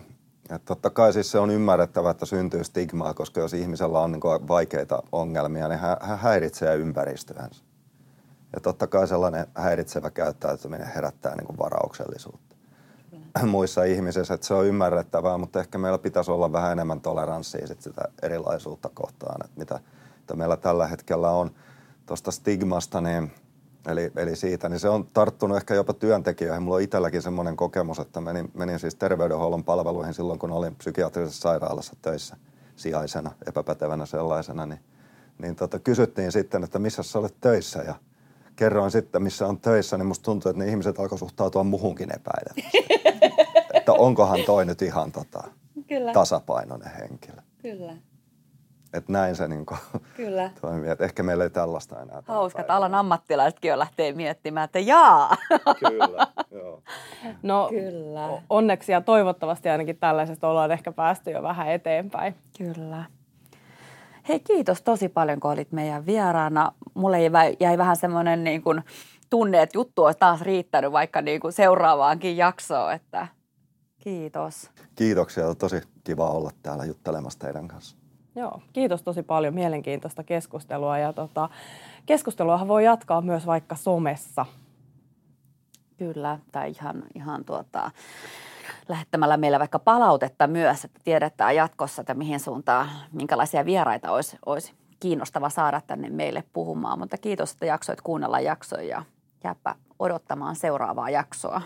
Et 0.49 0.65
totta 0.65 0.89
kai 0.89 1.13
siis 1.13 1.31
se 1.31 1.39
on 1.39 1.49
ymmärrettävä, 1.49 2.11
että 2.11 2.25
syntyy 2.25 2.63
stigmaa, 2.63 3.13
koska 3.13 3.39
jos 3.39 3.53
ihmisellä 3.53 3.99
on 3.99 4.11
niin 4.11 4.21
vaikeita 4.47 5.03
ongelmia, 5.11 5.67
niin 5.67 5.79
hän, 5.79 5.97
hän 6.01 6.19
häiritsee 6.19 6.75
ympäristöänsä. 6.75 7.63
Ja 8.53 8.61
totta 8.61 8.87
kai 8.87 9.07
sellainen 9.07 9.47
häiritsevä 9.55 10.11
käyttäytyminen 10.11 10.87
herättää 10.95 11.35
niin 11.35 11.57
varauksellisuutta 11.59 12.55
mm. 13.11 13.49
muissa 13.55 13.83
ihmisissä, 13.83 14.33
että 14.33 14.47
se 14.47 14.53
on 14.53 14.65
ymmärrettävää, 14.65 15.37
mutta 15.37 15.59
ehkä 15.59 15.77
meillä 15.77 15.97
pitäisi 15.97 16.31
olla 16.31 16.51
vähän 16.51 16.71
enemmän 16.71 17.01
toleranssia 17.01 17.67
sit 17.67 17.81
sitä 17.81 18.01
erilaisuutta 18.21 18.89
kohtaan, 18.93 19.45
että 19.45 19.59
mitä, 19.59 19.79
mitä 20.21 20.35
meillä 20.35 20.57
tällä 20.57 20.87
hetkellä 20.87 21.31
on 21.31 21.51
tuosta 22.05 22.31
stigmasta, 22.31 23.01
niin 23.01 23.31
Eli, 23.87 24.11
eli 24.15 24.35
siitä, 24.35 24.69
niin 24.69 24.79
se 24.79 24.89
on 24.89 25.07
tarttunut 25.13 25.57
ehkä 25.57 25.73
jopa 25.73 25.93
työntekijöihin. 25.93 26.63
Mulla 26.63 26.75
on 26.75 26.81
itselläkin 26.81 27.21
semmoinen 27.21 27.55
kokemus, 27.55 27.99
että 27.99 28.21
menin, 28.21 28.51
menin 28.53 28.79
siis 28.79 28.95
terveydenhuollon 28.95 29.63
palveluihin 29.63 30.13
silloin, 30.13 30.39
kun 30.39 30.51
olin 30.51 30.75
psykiatrisessa 30.75 31.41
sairaalassa 31.41 31.95
töissä 32.01 32.37
sijaisena, 32.75 33.31
epäpätevänä 33.47 34.05
sellaisena, 34.05 34.65
niin, 34.65 34.79
niin 35.41 35.55
tota, 35.55 35.79
kysyttiin 35.79 36.31
sitten, 36.31 36.63
että 36.63 36.79
missä 36.79 37.03
sä 37.03 37.19
olet 37.19 37.35
töissä 37.41 37.79
ja 37.79 37.95
kerroin 38.55 38.91
sitten, 38.91 39.23
missä 39.23 39.47
on 39.47 39.59
töissä, 39.59 39.97
niin 39.97 40.05
musta 40.07 40.23
tuntuu, 40.23 40.49
että 40.49 40.63
ne 40.63 40.69
ihmiset 40.69 40.99
alkoi 40.99 41.19
suhtautua 41.19 41.63
muhunkin 41.63 42.09
epäilevästi. 42.15 42.87
että 43.77 43.93
onkohan 43.93 44.39
toi 44.45 44.65
nyt 44.65 44.81
ihan 44.81 45.11
tota, 45.11 45.43
Kyllä. 45.87 46.13
tasapainoinen 46.13 46.91
henkilö. 46.99 47.41
Kyllä. 47.61 47.93
Että 48.93 49.11
näin 49.11 49.35
se 49.35 49.47
niin 49.47 49.65
kuin 49.65 49.79
Kyllä. 50.17 50.51
toimii. 50.61 50.89
Että 50.89 51.03
ehkä 51.05 51.23
meillä 51.23 51.43
ei 51.43 51.49
tällaista 51.49 52.01
enää. 52.01 52.23
Hauska, 52.27 52.61
että 52.61 52.75
alan 52.75 52.95
ammattilaisetkin 52.95 53.69
jo 53.69 53.79
lähtee 53.79 54.13
miettimään, 54.13 54.65
että 54.65 54.79
jaa. 54.79 55.35
Kyllä, 55.89 56.27
joo. 56.51 56.83
No 57.43 57.67
Kyllä. 57.69 58.41
onneksi 58.49 58.91
ja 58.91 59.01
toivottavasti 59.01 59.69
ainakin 59.69 59.97
tällaisesta 59.97 60.47
ollaan 60.47 60.71
ehkä 60.71 60.91
päästy 60.91 61.31
jo 61.31 61.43
vähän 61.43 61.69
eteenpäin. 61.69 62.35
Kyllä. 62.57 63.03
Hei 64.29 64.39
kiitos 64.39 64.81
tosi 64.81 65.09
paljon, 65.09 65.39
kun 65.39 65.51
olit 65.51 65.71
meidän 65.71 66.05
vieraana. 66.05 66.71
Mulle 66.93 67.17
jäi 67.59 67.77
vähän 67.77 67.95
semmoinen 67.95 68.43
niin 68.43 68.61
kuin 68.61 68.83
tunne, 69.29 69.61
että 69.61 69.77
juttu 69.77 70.03
olisi 70.03 70.19
taas 70.19 70.41
riittänyt 70.41 70.91
vaikka 70.91 71.21
niin 71.21 71.39
kuin 71.41 71.53
seuraavaankin 71.53 72.37
jaksoon. 72.37 72.93
Että 72.93 73.27
kiitos. 73.99 74.69
Kiitoksia. 74.95 75.55
Tosi 75.55 75.81
kiva 76.03 76.29
olla 76.29 76.51
täällä 76.63 76.85
juttelemassa 76.85 77.39
teidän 77.39 77.67
kanssa. 77.67 77.98
Joo, 78.35 78.61
kiitos 78.73 79.03
tosi 79.03 79.23
paljon 79.23 79.53
mielenkiintoista 79.53 80.23
keskustelua 80.23 80.97
ja 80.97 81.13
tota, 81.13 81.49
keskustelua 82.05 82.67
voi 82.67 82.85
jatkaa 82.85 83.21
myös 83.21 83.45
vaikka 83.45 83.75
somessa. 83.75 84.45
Kyllä, 85.97 86.39
tai 86.51 86.69
ihan, 86.69 87.03
ihan 87.15 87.45
tuota, 87.45 87.91
lähettämällä 88.89 89.37
meillä 89.37 89.59
vaikka 89.59 89.79
palautetta 89.79 90.47
myös, 90.47 90.85
että 90.85 90.99
tiedetään 91.03 91.55
jatkossa, 91.55 92.01
että 92.01 92.13
mihin 92.13 92.39
suuntaan, 92.39 92.89
minkälaisia 93.11 93.65
vieraita 93.65 94.11
olisi, 94.11 94.37
olisi 94.45 94.73
kiinnostava 94.99 95.49
saada 95.49 95.81
tänne 95.87 96.09
meille 96.09 96.43
puhumaan. 96.53 96.99
Mutta 96.99 97.17
kiitos, 97.17 97.51
että 97.51 97.65
jaksoit 97.65 98.01
kuunnella 98.01 98.39
jaksoja 98.39 98.83
ja 98.83 99.03
jääpä 99.43 99.75
odottamaan 99.99 100.55
seuraavaa 100.55 101.09
jaksoa. 101.09 101.61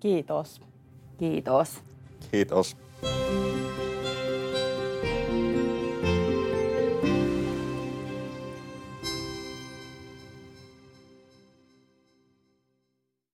Kiitos. 0.00 0.60
Kiitos. 1.18 1.84
Kiitos. 2.30 2.76